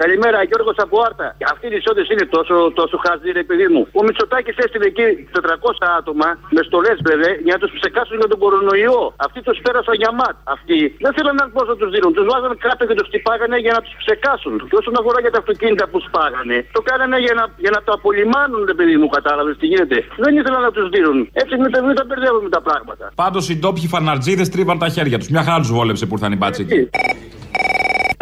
Καλημέρα, 0.02 0.40
Γιώργος 0.50 0.78
από 0.86 0.96
Άρτα. 1.08 1.28
Αυτή 1.54 1.66
η 1.74 1.76
ισότητα 1.82 2.06
είναι 2.14 2.28
τόσο, 2.36 2.56
τόσο 2.80 2.96
χαζή, 3.06 3.30
ρε 3.40 3.46
παιδί 3.48 3.68
μου. 3.74 3.82
Ο 4.00 4.02
Μητσοτάκης 4.06 4.56
έστειλε 4.64 4.86
εκεί 4.92 5.08
400 5.32 6.00
άτομα 6.00 6.28
με 6.56 6.62
στολές, 6.68 6.98
βέβαια, 7.10 7.32
για 7.46 7.54
να 7.56 7.60
τους 7.64 7.72
ψεκάσουν 7.78 8.16
για 8.22 8.30
τον 8.34 8.40
κορονοϊό. 8.44 9.02
Αυτοί 9.26 9.40
τους 9.48 9.58
πέρασαν 9.66 9.96
για 10.02 10.12
ματ. 10.20 10.36
Αυτοί 10.56 10.78
δεν 11.06 11.12
θέλουν 11.16 11.36
να 11.40 11.46
πώς 11.56 11.66
να 11.72 11.76
τους 11.80 11.90
δίνουν. 11.94 12.12
Τους 12.18 12.26
βάζανε 12.32 12.56
κάτω 12.68 12.82
και 12.88 12.96
τους 13.00 13.08
χτυπάγανε 13.10 13.58
για 13.66 13.74
να 13.78 13.82
τους 13.86 13.94
ψεκάσουν. 14.02 14.54
Και 14.70 14.78
όσον 14.82 14.96
αφορά 15.00 15.20
για 15.26 15.32
τα 15.36 15.40
αυτοκίνητα 15.44 15.86
που 15.92 16.00
σπάγανε, 16.08 16.58
το 16.76 16.82
κάνανε 16.90 17.18
για 17.26 17.34
να, 17.40 17.44
για 17.64 17.72
να 17.76 17.80
το 17.86 17.92
απολυμάνουν, 17.98 18.62
ρε 18.72 18.76
παιδί 18.80 18.96
μου, 19.02 19.08
κατάλαβες 19.18 19.56
τι 19.60 19.66
γίνεται. 19.72 19.98
Δεν 20.24 20.32
ήθελαν 20.40 20.62
να 20.68 20.72
τους 20.76 20.86
δίνουν. 20.94 21.18
Έτσι 21.42 21.54
με 21.64 21.68
τα, 21.74 21.78
με 21.90 21.94
τα 22.00 22.04
μπερδεύουμε 22.08 22.50
τα 22.58 22.62
πράγματα. 22.68 23.06
Πάντως 23.24 23.44
οι 23.50 23.56
ντόπιοι 23.60 23.88
φαναρτζίδες 23.94 24.48
τρίβαν 24.54 24.78
τα 24.84 24.90
χέρια 24.96 25.18
τους. 25.20 25.30
Μια 25.34 25.44
χαρά 25.48 25.58
τους 25.64 25.72
βόλεψε 25.78 26.04
που 26.08 26.14
ήρθαν 26.18 26.32
οι 26.36 26.40
μπάτσι 26.42 26.62
εκεί. 26.66 26.82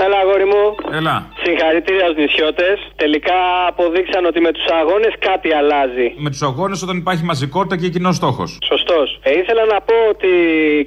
Έλα, 0.05 0.17
αγόρι 0.23 0.47
μου. 0.53 0.63
Έλα. 0.99 1.15
Συγχαρητήρια 1.43 2.05
στους 2.09 2.19
νησιώτες. 2.23 2.75
Τελικά 3.03 3.37
αποδείξαν 3.71 4.23
ότι 4.31 4.39
με 4.45 4.51
τους 4.55 4.65
αγώνες 4.79 5.13
κάτι 5.27 5.49
αλλάζει. 5.59 6.07
Με 6.25 6.29
τους 6.33 6.41
αγώνες 6.49 6.79
όταν 6.85 6.95
υπάρχει 7.03 7.23
μαζικότητα 7.31 7.75
και 7.81 7.87
κοινός 7.95 8.15
στόχος. 8.21 8.49
Σωστός. 8.71 9.07
Ε, 9.23 9.31
ήθελα 9.41 9.63
να 9.73 9.77
πω 9.87 9.95
ότι 10.13 10.31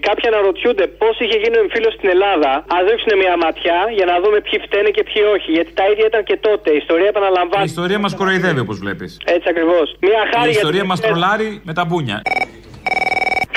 κάποιοι 0.09 0.27
αναρωτιούνται 0.33 0.87
πώς 1.01 1.15
είχε 1.23 1.37
γίνει 1.43 1.57
ο 1.61 1.63
εμφύλιος 1.67 1.95
στην 1.99 2.09
Ελλάδα. 2.15 2.51
Α 2.75 2.77
ρίξουν 2.89 3.13
μια 3.23 3.35
ματιά 3.45 3.79
για 3.99 4.07
να 4.11 4.15
δούμε 4.23 4.39
ποιοι 4.47 4.57
φταίνε 4.67 4.91
και 4.97 5.03
ποιοι 5.09 5.23
όχι. 5.37 5.51
Γιατί 5.57 5.71
τα 5.79 5.85
ίδια 5.91 6.07
ήταν 6.11 6.23
και 6.31 6.37
τότε. 6.47 6.69
Η 6.77 6.79
ιστορία 6.85 7.09
επαναλαμβάνει. 7.15 7.65
Η 7.67 7.71
ιστορία 7.75 7.99
μας 8.05 8.13
κοροϊδεύει 8.21 8.61
όπως 8.67 8.77
βλέπεις. 8.85 9.11
Έτσι 9.37 9.47
ακριβώς. 9.53 9.87
Μια 10.09 10.23
χάρη 10.33 10.49
Η 10.49 10.55
ιστορία 10.59 10.85
μας 10.91 11.01
τρολάρει 11.01 11.49
με 11.69 11.73
τα 11.79 11.85
μπούνια. 11.89 12.19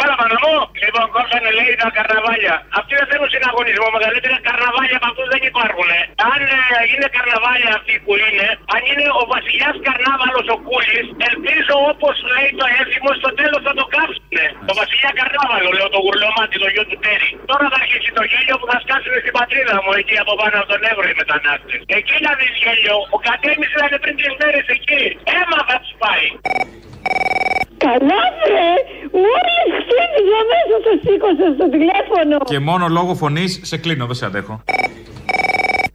Καλά, 0.07 0.23
Παναμό. 0.23 0.57
Λοιπόν, 0.83 1.05
κόψανε 1.15 1.49
λέει 1.57 1.71
τα 1.81 1.89
καρναβάλια. 1.97 2.55
Αυτοί 2.79 2.93
δεν 2.99 3.07
θέλουν 3.09 3.29
συναγωνισμό. 3.35 3.87
Μεγαλύτερα 3.97 4.37
καρναβάλια 4.47 4.95
από 4.99 5.07
αυτούς 5.11 5.27
δεν 5.33 5.41
υπάρχουν. 5.51 5.89
Αν 6.31 6.41
ε, 6.57 6.59
είναι 6.91 7.07
καρναβάλια 7.15 7.71
αυτοί 7.77 7.93
που 8.05 8.13
είναι, 8.25 8.47
αν 8.75 8.81
είναι 8.89 9.05
ο 9.19 9.23
βασιλιάς 9.33 9.75
καρνάβαλος 9.87 10.47
ο 10.55 10.57
Κούλης, 10.67 11.07
ελπίζω 11.29 11.75
όπως 11.91 12.15
λέει 12.31 12.49
το 12.59 12.65
έθιμο 12.79 13.09
στο 13.21 13.29
τέλος 13.39 13.61
θα 13.67 13.73
το 13.79 13.85
κάψουνε. 13.95 14.45
Το 14.69 14.73
βασιλιά 14.81 15.11
καρνάβαλο, 15.19 15.69
λέω 15.77 15.89
το 15.95 15.99
γουρλωμάτι, 16.03 16.55
το 16.63 16.67
γιο 16.73 16.83
του 16.89 16.97
Τέρι. 17.03 17.29
Τώρα 17.49 17.65
θα 17.71 17.77
αρχίσει 17.83 18.09
το 18.17 18.23
γέλιο 18.31 18.55
που 18.59 18.67
θα 18.71 18.77
σκάσουν 18.83 19.13
στην 19.23 19.33
πατρίδα 19.37 19.75
μου 19.83 19.91
εκεί 19.99 20.15
από 20.23 20.33
πάνω 20.39 20.55
από 20.61 20.69
τον 20.73 20.81
Εύρο 20.91 21.05
οι 21.11 21.15
μετανάστες. 21.21 21.79
Εκεί 21.99 22.17
να 22.25 22.31
δει 22.37 22.47
γέλιο. 22.61 22.97
Ο 23.15 23.17
κατέμι 23.27 23.65
ήταν 23.75 23.91
πριν 24.03 24.15
τρει 24.19 24.29
μέρες 24.39 24.65
εκεί. 24.75 25.03
Έμα 25.39 25.59
θα 25.69 25.75
τους 25.81 25.93
πάει. 26.01 26.27
Καλά, 27.77 28.21
βρε! 28.43 28.69
Μόλις 29.23 29.69
ξύπνησα 29.87 30.39
μέσα 30.51 30.75
στο 30.83 30.91
σήκωσα 31.03 31.47
στο 31.57 31.69
τηλέφωνο. 31.75 32.37
Και 32.45 32.59
μόνο 32.59 32.87
λόγω 32.87 33.15
φωνής 33.15 33.59
σε 33.63 33.77
κλείνω, 33.77 34.05
δεν 34.05 34.15
σε 34.15 34.25
αντέχω. 34.25 34.63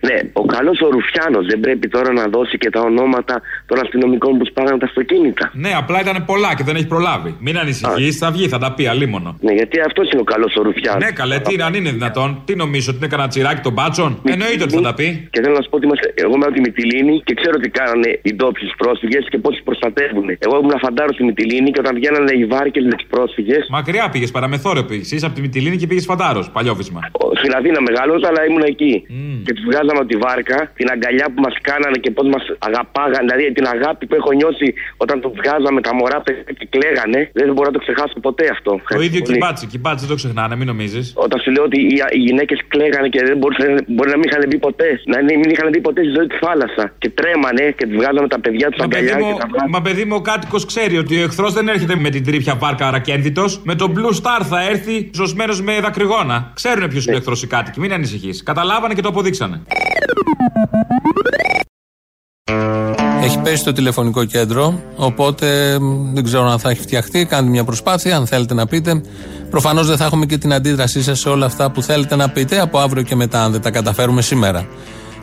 Ναι, 0.08 0.16
ο 0.32 0.44
καλός 0.44 0.80
ο 0.80 0.88
Ρουφιάνος 0.94 1.46
δεν 1.46 1.60
πρέπει 1.60 1.88
τώρα 1.88 2.12
να 2.12 2.24
δώσει 2.34 2.58
και 2.58 2.70
τα 2.70 2.80
ονόματα 2.80 3.34
των 3.66 3.76
αστυνομικών 3.82 4.38
που 4.38 4.44
σπάγανε 4.46 4.78
τα 4.78 4.86
αυτοκίνητα. 4.86 5.50
Ναι, 5.54 5.72
απλά 5.82 6.00
ήταν 6.00 6.24
πολλά 6.24 6.54
και 6.56 6.64
δεν 6.68 6.76
έχει 6.76 6.86
προλάβει. 6.86 7.30
Μην 7.40 7.58
ανησυχείς, 7.58 8.18
θα 8.18 8.30
βγει, 8.30 8.48
θα 8.48 8.58
τα 8.58 8.72
πει 8.74 8.86
αλίμονο. 8.86 9.30
Ναι, 9.40 9.52
γιατί 9.52 9.80
αυτός 9.80 10.10
είναι 10.10 10.20
ο 10.20 10.24
καλός 10.24 10.52
ο 10.58 10.62
Ρουφιάνος. 10.62 11.04
Ναι, 11.04 11.10
καλέ, 11.10 11.36
τι 11.40 11.52
είναι, 11.54 11.64
αν 11.68 11.74
είναι 11.74 11.90
δυνατόν. 11.90 12.42
Τι 12.44 12.52
νομίζω 12.56 12.86
ότι 12.90 12.98
είναι 13.00 13.10
κανένα 13.12 13.28
τσιράκι 13.28 13.60
των 13.60 13.72
μπάτσων. 13.72 14.10
Εννοείται 14.34 14.62
ότι 14.66 14.74
θα 14.74 14.80
τα 14.80 14.94
πει. 14.94 15.28
Και 15.32 15.40
θέλω 15.42 15.54
να 15.58 15.62
σου 15.62 15.70
πω 15.70 15.76
ότι 15.76 15.86
είμαστε, 15.86 16.06
εγώ 16.14 16.34
είμαι 16.36 16.46
από 16.48 16.54
τη 16.54 16.60
Μυτιλίνη 16.60 17.14
και 17.26 17.34
ξέρω 17.40 17.56
τι 17.62 17.68
κάνανε 17.78 18.10
οι 18.22 18.34
ντόπιους 18.34 18.72
πρόσφυγες 18.76 19.24
και 19.30 19.38
πώ 19.38 19.50
του 19.50 19.62
προστατεύουν. 19.68 20.26
Εγώ 20.46 20.54
ήμουν 20.60 20.74
φαντάρο 20.84 21.12
στη 21.12 21.24
Μυτιλίνη 21.24 21.70
και 21.70 21.80
όταν 21.84 21.94
βγαίνανε 21.98 22.32
οι 22.40 22.44
βάρκες 22.44 22.84
με 22.90 22.94
του 22.98 23.06
πρόσφυγε. 23.14 23.56
Μακριά 23.68 24.08
πήγες, 24.12 24.30
παραμεθόρε 24.30 24.82
πήγε. 24.82 25.14
Είσαι 25.14 25.26
από 25.26 25.34
τη 25.34 25.40
Μυτιλίνη 25.40 25.76
και 25.76 25.86
πήγες 25.86 26.04
φαντάρος. 26.04 26.50
Παλιόφισμα. 26.56 27.00
Στην 27.40 27.52
Αθήνα 27.58 27.80
μεγάλωσα, 27.88 28.26
αλλά 28.30 28.40
ήμουν 28.48 28.64
εκεί. 28.72 28.92
Και 29.44 29.52
τους 29.52 29.64
βγάζαμε 29.68 29.91
από 30.02 30.08
τη 30.12 30.16
βάρκα, 30.24 30.58
την 30.78 30.86
αγκαλιά 30.94 31.26
που 31.32 31.40
μας 31.46 31.54
κάνανε 31.68 31.98
και 32.04 32.10
πώς 32.16 32.26
μας 32.34 32.42
αγαπάγανε. 32.68 33.24
Δηλαδή 33.28 33.44
την 33.58 33.66
αγάπη 33.74 34.02
που 34.08 34.14
έχω 34.20 34.30
νιώσει 34.40 34.68
όταν 35.04 35.16
του 35.22 35.30
βγάζαμε 35.38 35.80
τα 35.86 35.92
μωρά 35.98 36.18
παιδιά 36.24 36.52
και 36.58 36.66
κλαίγανε. 36.74 37.20
Δεν 37.40 37.46
μπορώ 37.54 37.66
να 37.70 37.76
το 37.78 37.82
ξεχάσω 37.84 38.16
ποτέ 38.28 38.44
αυτό. 38.56 38.70
Το 38.70 38.78
Ευχαριστώ 38.82 39.06
ίδιο 39.08 39.20
πολύ. 39.24 39.32
κυμπάτσι, 39.38 39.64
κυμπάτσι 39.72 40.00
δεν 40.04 40.10
το 40.14 40.18
ξεχνάνε, 40.22 40.54
μην 40.60 40.66
νομίζεις. 40.72 41.06
Όταν 41.24 41.36
σου 41.42 41.50
λέω 41.54 41.64
ότι 41.70 41.78
οι, 41.92 41.94
οι 42.18 42.20
γυναίκες 42.28 42.58
κλαίγανε 42.72 43.08
και 43.14 43.20
δεν 43.28 43.36
μπορούσαν, 43.38 43.66
μπορεί 43.94 44.08
να 44.14 44.18
μην 44.20 44.26
είχαν 44.28 44.42
μπει 44.50 44.58
ποτέ. 44.68 44.88
Να 45.12 45.16
μην 45.26 45.34
μην 45.40 45.48
είχαν 45.54 45.66
μπει 45.72 45.80
ποτέ 45.88 46.00
στη 46.06 46.12
ζωή 46.16 46.26
της 46.32 46.38
θάλασσα. 46.44 46.84
Και 47.02 47.08
τρέμανε 47.18 47.64
και 47.78 47.84
τους 47.88 47.96
βγάζαμε 48.00 48.28
τα 48.34 48.40
παιδιά 48.44 48.66
τους 48.70 48.80
Μα 48.82 48.88
παιδί, 48.88 49.00
αγκαλιά 49.10 49.26
μου, 49.26 49.32
και 49.32 49.40
τα 49.42 49.46
βγάζαμε. 49.50 49.70
μα 49.74 49.80
παιδί 49.86 50.04
μου, 50.08 50.16
ο 50.18 50.22
κάτοικος 50.30 50.62
ξέρει 50.70 50.94
ότι 51.02 51.12
ο 51.20 51.24
εχθρός 51.28 51.52
δεν 51.58 51.68
έρχεται 51.74 51.96
με 51.96 52.08
την 52.14 52.22
τρίπια 52.28 52.54
βάρκα 52.62 52.84
αρακένδυτος. 52.86 53.50
Με 53.64 53.74
τον 53.74 53.88
Blue 53.96 54.12
Star 54.20 54.40
θα 54.52 54.58
έρθει 54.70 55.10
ζωσμένος 55.14 55.62
με 55.62 55.80
δακρυγόνα. 55.80 56.50
Ξέρουν 56.54 56.88
ποιος 56.88 57.04
είναι 57.06 57.14
ο 57.14 57.18
εχθρός 57.18 57.42
οι 57.42 57.46
κάτοικοι, 57.46 57.80
μην 57.80 57.92
ανησυχείς. 57.92 58.42
Καταλάβανε 58.42 58.94
και 58.94 59.02
το 59.02 59.08
αποδείξανε. 59.08 59.60
Έχει 63.22 63.38
πέσει 63.38 63.64
το 63.64 63.72
τηλεφωνικό 63.72 64.24
κέντρο, 64.24 64.80
οπότε 64.96 65.78
μ, 65.80 66.14
δεν 66.14 66.24
ξέρω 66.24 66.50
αν 66.50 66.58
θα 66.58 66.70
έχει 66.70 66.80
φτιαχτεί. 66.80 67.24
Κάντε 67.24 67.50
μια 67.50 67.64
προσπάθεια, 67.64 68.16
αν 68.16 68.26
θέλετε 68.26 68.54
να 68.54 68.66
πείτε. 68.66 69.02
Προφανώς 69.50 69.86
δεν 69.86 69.96
θα 69.96 70.04
έχουμε 70.04 70.26
και 70.26 70.38
την 70.38 70.52
αντίδρασή 70.52 71.02
σας 71.02 71.18
σε 71.18 71.28
όλα 71.28 71.46
αυτά 71.46 71.70
που 71.70 71.82
θέλετε 71.82 72.16
να 72.16 72.28
πείτε 72.28 72.60
από 72.60 72.78
αύριο 72.78 73.02
και 73.02 73.14
μετά, 73.14 73.44
αν 73.44 73.52
δεν 73.52 73.60
τα 73.60 73.70
καταφέρουμε 73.70 74.22
σήμερα. 74.22 74.66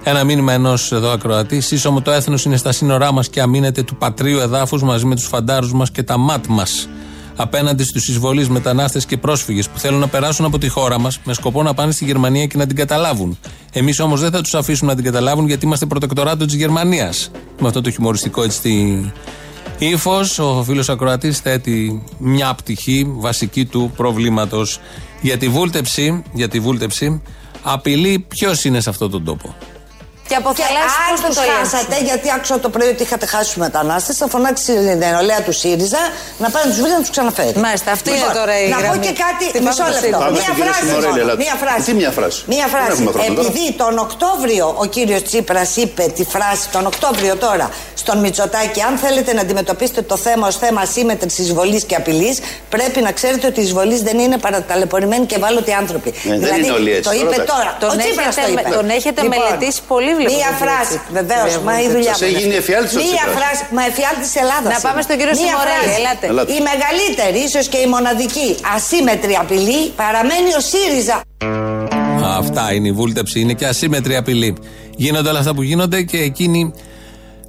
Ένα 0.04 0.24
μήνυμα 0.24 0.54
ενός 0.54 0.92
εδώ 0.92 1.12
ακροατή. 1.12 1.62
Σύσσωμο 1.62 2.02
το 2.02 2.12
έθνος 2.12 2.46
είναι 2.46 2.58
στα 2.58 2.72
σύνορά 2.72 3.12
μας 3.12 3.30
και 3.30 3.42
αμήνεται 3.42 3.84
του 3.84 3.96
πατρίου 3.96 4.40
εδάφους 4.40 4.84
μαζί 4.84 5.06
με 5.06 5.16
τους 5.16 5.26
φαντάρους 5.26 5.74
μας 5.74 5.92
και 5.92 6.04
τα 6.04 6.18
μάτ 6.18 6.46
μας. 6.48 6.90
Απέναντι 7.36 7.84
στους 7.84 8.08
εισβολείς 8.08 8.50
μετανάστες 8.50 9.06
και 9.06 9.18
πρόσφυγες 9.18 9.70
που 9.70 9.80
θέλουν 9.80 10.00
να 10.00 10.08
περάσουν 10.08 10.46
από 10.46 10.58
τη 10.58 10.68
χώρα 10.68 11.00
μας 11.00 11.20
με 11.24 11.34
σκοπό 11.34 11.64
να 11.64 11.74
πάνε 11.74 11.92
στη 11.92 12.06
Γερμανία 12.06 12.46
και 12.46 12.58
να 12.58 12.66
την 12.66 12.76
καταλάβουν. 12.76 13.38
Εμείς 13.74 14.00
όμως 14.00 14.22
δεν 14.22 14.32
θα 14.32 14.42
τους 14.42 14.54
αφήσουμε 14.54 14.90
να 14.90 14.96
την 14.96 15.06
καταλάβουν 15.06 15.48
γιατί 15.48 15.66
είμαστε 15.66 15.86
προτεκτοράτο 15.86 16.46
της 16.46 16.56
Γερμανίας. 16.56 17.32
Με 17.60 17.68
αυτό 17.68 17.82
το 17.82 17.92
χιουμοριστικό 17.92 18.44
έτσι 18.44 19.12
ύφος, 19.78 20.40
ο 20.40 20.64
φίλος 20.64 20.90
Ακροατής 20.90 21.40
θέτει 21.40 22.04
μια 22.18 22.54
πτυχή 22.54 23.12
βασική 23.18 23.66
του 23.66 23.92
προβλήματος. 23.96 24.80
Για 25.22 25.38
τη 25.38 25.48
βούλτεψη, 25.50 26.24
για 26.34 26.48
τη 26.48 26.60
βούλτεψη 26.60 27.22
απειλεί 27.64 28.26
ποιος 28.28 28.64
είναι 28.64 28.80
σε 28.80 28.90
αυτόν 28.90 29.12
τον 29.12 29.24
τόπο. 29.24 29.56
Και 30.30 30.36
από 30.42 30.50
Και 30.58 30.64
θαλάσσι 30.64 30.98
αν 31.04 31.10
πώς 31.12 31.20
θα 31.24 31.28
τους 31.28 31.38
το 31.38 31.44
χάσατε, 31.52 31.96
γιατί 32.10 32.28
άκουσα 32.36 32.56
το 32.66 32.70
πρωί 32.76 32.90
ότι 32.96 33.02
είχατε 33.04 33.26
χάσει 33.34 33.46
τους 33.52 33.60
μετανάστες, 33.66 34.16
θα 34.22 34.28
φωνάξει 34.34 34.66
την 34.66 34.98
νεολαία 35.04 35.42
του 35.46 35.54
ΣΥΡΙΖΑ 35.62 36.02
να 36.44 36.48
πάει 36.54 36.64
να 36.66 36.70
τους 36.72 36.80
βρει 36.84 36.92
να 36.98 37.02
τους 37.06 37.10
ξαναφέρει. 37.16 37.58
Μάλιστα, 37.66 37.90
αυτή 37.98 38.10
είναι 38.10 38.18
Λοιπόν, 38.20 38.34
τώρα 38.40 38.54
η 38.64 38.68
Να 38.70 38.76
πω 38.76 38.82
γραμμή. 38.82 39.06
και 39.08 39.14
κάτι. 39.26 39.46
Τι 39.54 39.60
Μισό 39.66 39.84
πάμε 39.84 39.94
λεπτό. 39.94 40.08
στο 40.08 40.18
Πάμε 40.24 40.32
Μία 40.38 40.42
στην 40.42 40.54
κυρία 40.56 40.72
φράση. 40.72 40.86
Σιμωρέλη, 40.88 41.10
μόνο. 41.12 41.22
ελάτε. 41.24 41.42
Μία 41.44 41.56
φράση. 41.64 41.82
Τι 41.90 41.94
μία 42.02 42.12
φράση; 42.18 42.40
Μία 42.54 42.66
Δεν 42.66 42.72
φράση. 42.74 42.92
έχουμε 42.96 43.12
χρόνο 43.16 43.34
τώρα. 43.38 43.48
Επειδή 43.48 43.66
τον 43.84 43.94
Οκτώβριο 44.06 44.66
ο 44.84 44.86
κύριος 44.96 45.22
Τσίπρας 45.28 45.70
είπε 45.84 46.04
τη 46.18 46.24
φράση, 46.34 46.66
τον 46.76 46.84
Οκτώβριο 46.92 47.34
τώρα, 47.46 47.68
στον 48.02 48.18
Μητσοτάκη, 48.24 48.80
αν 48.90 48.94
θέλετε 49.04 49.32
να 49.38 49.42
αντιμετωπίσετε 49.46 50.02
το 50.12 50.18
θέμα 50.26 50.46
ως 50.52 50.56
θέμα 50.64 50.80
ασύμετρη 50.88 51.30
εισβολής 51.44 51.84
και 51.90 51.96
απειλής, 52.02 52.36
πρέπει 52.70 53.00
να 53.08 53.12
ξέρετε 53.18 53.46
ότι 53.52 53.60
η 53.60 53.64
εισβολής 53.64 54.00
δεν 54.08 54.18
είναι 54.24 54.38
παραταλαιπωρημένοι 54.38 55.26
και 55.30 55.36
ευάλωτοι 55.36 55.72
άνθρωποι. 55.82 56.10
Ναι, 56.24 56.38
δεν 56.38 56.64
είναι 56.64 56.72
όλοι 56.80 56.92
έτσι. 56.98 57.10
το 57.10 57.16
είπε 57.22 57.36
Τώρα, 57.36 57.44
τώρα. 57.54 57.72
Τον 57.80 57.90
ο 57.90 57.96
Τσίπρας 58.02 58.38
έχετε- 58.38 58.54
το 58.54 58.60
είπε. 58.68 58.70
τον 58.80 58.90
έχετε 58.90 59.22
μελετήσει 59.34 59.82
πολύ, 59.88 60.14
βλέπω, 60.20 60.34
Μία 60.38 60.50
τον 60.54 60.60
φράση. 60.64 60.96
Τσίπρα. 61.00 61.14
Βεβαίως, 61.20 61.50
Κύριε 61.52 61.66
μα 61.68 61.74
η 61.74 61.76
Βουλευτή. 61.76 61.94
δουλειά 61.96 62.14
Σας 62.14 62.22
μου. 62.22 62.28
έχει 62.30 62.38
γίνει 62.44 62.56
εφιάλτης 62.64 62.94
ο 62.96 63.00
Μία 63.00 63.08
Τσίπρας. 63.10 63.36
φράση. 63.38 63.62
Μα 63.78 63.82
εφιάλτη 63.92 64.22
της 64.28 64.36
Ελλάδας. 64.44 64.72
Να 64.76 64.80
πάμε 64.88 65.00
στον 65.08 65.16
κύριο 65.20 65.34
Σιμωρέλη, 65.40 65.92
ελάτε. 66.00 66.26
Ελάτε. 66.32 66.50
Η 66.58 66.60
μεγαλύτερη, 66.70 67.40
ίσως 67.48 67.66
και 67.74 67.80
η 67.86 67.88
μοναδική 67.96 68.50
ασύμετρη 68.76 69.34
απειλή 69.44 69.82
παραμένει 70.02 70.50
ο 70.60 70.62
ΣΥΡΙΖΑ. 70.72 71.18
Αυτά 72.42 72.64
είναι 72.76 72.88
η 72.88 72.96
βούλτεψη, 73.00 73.36
είναι 73.44 73.54
και 73.60 73.66
ασύμετρη 73.74 74.14
απειλή. 74.22 74.52
Γίνονται 74.96 75.30
όλα 75.30 75.40
αυτά 75.40 75.54
που 75.56 75.62
γίνονται 75.70 76.02
και 76.02 76.18
εκείνη 76.18 76.74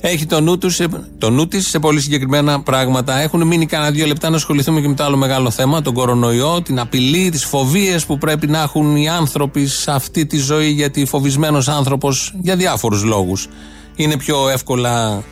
έχει 0.01 0.27
το 0.27 0.41
νου, 0.41 0.59
τους, 0.59 0.75
σε- 0.75 0.89
το 1.19 1.31
νου 1.31 1.49
της 1.49 1.69
σε 1.69 1.79
πολύ 1.79 2.01
συγκεκριμένα 2.01 2.63
πράγματα. 2.63 3.19
Έχουν 3.21 3.47
μείνει 3.47 3.67
κανένα 3.67 3.91
δύο 3.91 4.07
λεπτά 4.07 4.31
να 4.31 4.37
ασχοληθούμε 4.37 4.81
και 4.81 4.89
με 4.89 4.95
το 4.95 5.05
άλλο 5.05 5.17
μεγάλο 5.17 5.51
θέμα, 5.51 5.83
τον 5.83 5.95
κορονοϊό, 5.95 6.63
την 6.63 6.79
απειλή, 6.81 7.31
τις 7.31 7.45
φοβίες 7.45 8.07
που 8.07 8.19
πρέπει 8.19 8.47
να 8.47 8.63
έχουν 8.63 8.97
οι 8.97 9.09
άνθρωποι 9.09 9.67
σε 9.67 9.91
αυτή 9.91 10.27
τη 10.27 10.39
ζωή, 10.39 10.71
γιατί 10.71 11.05
φοβισμένος 11.05 11.69
άνθρωπος 11.69 12.35
για 12.43 12.57
διάφορους 12.57 13.03
λόγους 13.03 13.49
είναι 13.97 14.17
πιο 14.17 14.49
εύκολα 14.49 15.23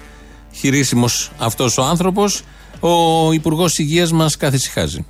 χειρίσιμος 0.53 1.31
αυτός 1.39 1.79
ο 1.79 1.83
άνθρωπος. 1.83 2.43
Ο 2.81 3.33
Υπουργός 3.33 3.79
Υγείας 3.79 4.13
μας 4.13 4.37
καθησυχάζει. 4.37 5.05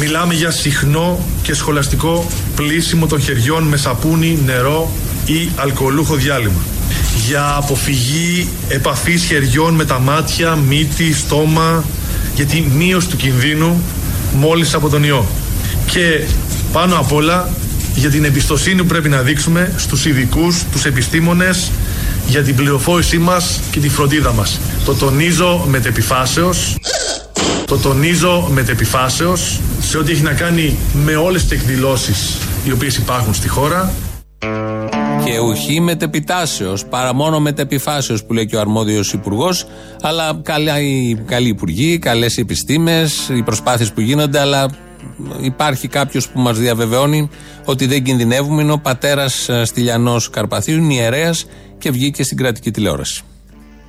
Μιλάμε 0.00 0.34
για 0.34 0.50
συχνό 0.50 1.18
και 1.42 1.54
σχολαστικό 1.54 2.26
πλήσιμο 2.56 3.06
των 3.06 3.20
χεριών 3.20 3.62
με 3.64 3.76
σαπούνι, 3.76 4.38
νερό 4.44 4.90
ή 5.26 5.48
αλκοολούχο 5.56 6.14
διάλειμμα. 6.14 6.60
Για 7.26 7.54
αποφυγή 7.56 8.48
επαφής 8.68 9.24
χεριών 9.24 9.74
με 9.74 9.84
τα 9.84 9.98
μάτια, 9.98 10.54
μύτη, 10.54 11.14
στόμα, 11.14 11.84
για 12.34 12.46
τη 12.46 12.60
μείωση 12.60 13.08
του 13.08 13.16
κινδύνου 13.16 13.82
μόλις 14.34 14.74
από 14.74 14.88
τον 14.88 15.04
ιό. 15.04 15.26
Και 15.86 16.20
πάνω 16.72 16.98
απ' 16.98 17.12
όλα 17.12 17.48
για 17.94 18.10
την 18.10 18.24
εμπιστοσύνη 18.24 18.80
που 18.80 18.86
πρέπει 18.86 19.08
να 19.08 19.20
δείξουμε 19.20 19.72
στους 19.76 20.04
ειδικούς, 20.06 20.62
τους 20.72 20.84
επιστήμονες, 20.84 21.70
για 22.26 22.42
την 22.42 22.54
πληροφόρησή 22.54 23.18
μας 23.18 23.60
και 23.70 23.80
τη 23.80 23.88
φροντίδα 23.88 24.32
μας. 24.32 24.60
Το 24.84 24.94
τονίζω 24.94 25.64
με 25.68 25.80
τεπιφάσεως 25.80 26.76
το 27.66 27.78
τονίζω 27.78 28.48
με 28.50 28.62
τεπιφάσεως 28.62 29.60
σε 29.80 29.98
ό,τι 29.98 30.12
έχει 30.12 30.22
να 30.22 30.32
κάνει 30.32 30.76
με 31.04 31.16
όλες 31.16 31.42
τις 31.42 31.60
εκδηλώσεις 31.60 32.36
οι 32.64 32.72
οποίες 32.72 32.96
υπάρχουν 32.96 33.34
στη 33.34 33.48
χώρα. 33.48 33.92
Και 35.24 35.38
ουχή 35.38 35.80
μετεπιτάσεω, 35.80 36.76
παρά 36.90 37.14
μόνο 37.14 37.40
μετεπιφάσεω 37.40 38.16
που 38.26 38.32
λέει 38.32 38.46
και 38.46 38.56
ο 38.56 38.60
αρμόδιος 38.60 39.12
υπουργός. 39.12 39.66
Αλλά 40.02 40.40
καλοί, 40.42 41.22
καλοί 41.26 41.48
υπουργοί, 41.48 41.98
καλές 41.98 42.36
οι 42.36 42.40
επιστήμες, 42.40 43.28
οι 43.28 43.42
προσπάθειες 43.42 43.92
που 43.92 44.00
γίνονται, 44.00 44.40
αλλά 44.40 44.70
υπάρχει 45.40 45.88
κάποιος 45.88 46.28
που 46.28 46.40
μας 46.40 46.58
διαβεβαιώνει 46.58 47.28
ότι 47.64 47.86
δεν 47.86 48.02
κινδυνεύουμε. 48.02 48.62
Είναι 48.62 48.72
ο 48.72 48.78
πατέρας 48.78 49.50
Στυλιανός 49.62 50.30
Καρπαθίου, 50.30 50.76
είναι 50.76 50.94
ιερέας 50.94 51.46
και 51.78 51.90
βγήκε 51.90 52.22
στην 52.22 52.36
κρατική 52.36 52.70
τηλεόραση. 52.70 53.22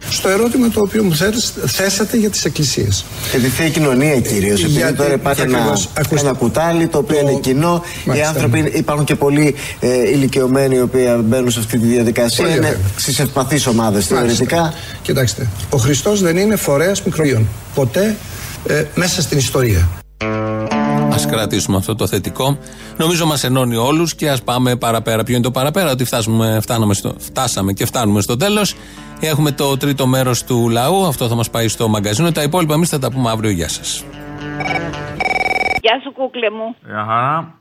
Στο 0.09 0.29
ερώτημα 0.29 0.69
το 0.69 0.81
οποίο 0.81 1.03
μου 1.03 1.15
θέσατε- 1.15 1.67
θέσατε 1.69 2.17
για 2.17 2.29
τις 2.29 2.45
εκκλησίες. 2.45 3.05
Και 3.31 3.37
τη 3.37 3.47
θεία 3.47 3.69
κοινωνία 3.69 4.19
κυρίως. 4.19 4.59
Επειδή 4.63 4.73
Γιατί- 4.77 4.93
τώρα 4.93 5.13
υπάρχει 5.13 5.41
ένα, 5.41 5.57
ακριβώς, 5.57 5.89
ακούστε. 5.97 6.19
ένα 6.27 6.33
κουτάλι 6.37 6.87
το 6.87 6.97
οποίο 6.97 7.19
είναι 7.19 7.33
κοινό. 7.41 7.83
Οι 7.85 8.07
Μάλιστα. 8.07 8.29
άνθρωποι 8.29 8.59
είναι- 8.59 8.69
υπάρχουν 8.73 9.05
και 9.05 9.15
πολλοί 9.15 9.55
ε, 9.79 10.09
ηλικιωμένοι 10.09 10.75
οι 10.75 10.81
οποίοι 10.81 11.07
μπαίνουν 11.23 11.51
σε 11.51 11.59
αυτή 11.59 11.77
τη 11.79 11.85
διαδικασία. 11.87 12.43
Πολύ 12.45 12.57
είναι 12.57 12.65
ωραία. 12.67 12.79
στις 12.97 13.19
ευπαθείς 13.19 13.67
ομάδες 13.67 14.05
θεωρητικά. 14.07 14.55
Μάλιστα. 14.59 14.79
Κοιτάξτε, 15.01 15.47
ο 15.69 15.77
Χριστός 15.77 16.21
δεν 16.21 16.37
είναι 16.37 16.55
φορέας 16.55 17.03
μικροβίων. 17.03 17.47
Ποτέ 17.75 18.15
ε, 18.67 18.83
μέσα 18.95 19.21
στην 19.21 19.37
ιστορία. 19.37 19.89
Α 21.09 21.27
κρατήσουμε 21.29 21.77
αυτό 21.77 21.95
το 21.95 22.07
θετικό. 22.07 22.57
Νομίζω 22.97 23.25
μας 23.25 23.43
ενώνει 23.43 23.75
όλους 23.75 24.15
και 24.15 24.29
ας 24.29 24.41
πάμε 24.41 24.75
παραπέρα. 24.75 25.23
Ποιο 25.23 25.33
είναι 25.33 25.43
το 25.43 25.51
παραπέρα, 25.51 25.91
ότι 25.91 26.03
φτάσουμε, 26.03 26.59
φτάνουμε 26.61 26.93
στο, 26.93 27.15
φτάσαμε 27.19 27.73
και 27.73 27.85
φτάνουμε 27.85 28.21
στο 28.21 28.37
τέλος. 28.37 28.75
Έχουμε 29.19 29.51
το 29.51 29.77
τρίτο 29.77 30.07
μέρος 30.07 30.43
του 30.43 30.69
λαού. 30.69 31.05
Αυτό 31.05 31.27
θα 31.27 31.35
μας 31.35 31.49
πάει 31.49 31.67
στο 31.67 31.87
μαγκαζίνο. 31.87 32.31
Τα 32.31 32.43
υπόλοιπα 32.43 32.73
εμείς 32.73 32.89
θα 32.89 32.99
τα 32.99 33.11
πούμε 33.11 33.29
αύριο. 33.29 33.49
Γεια 33.49 33.69
σας. 33.69 34.03
Γεια 35.85 35.99
σου, 36.03 36.11
κούκλε 36.11 36.49
μου. 36.49 36.67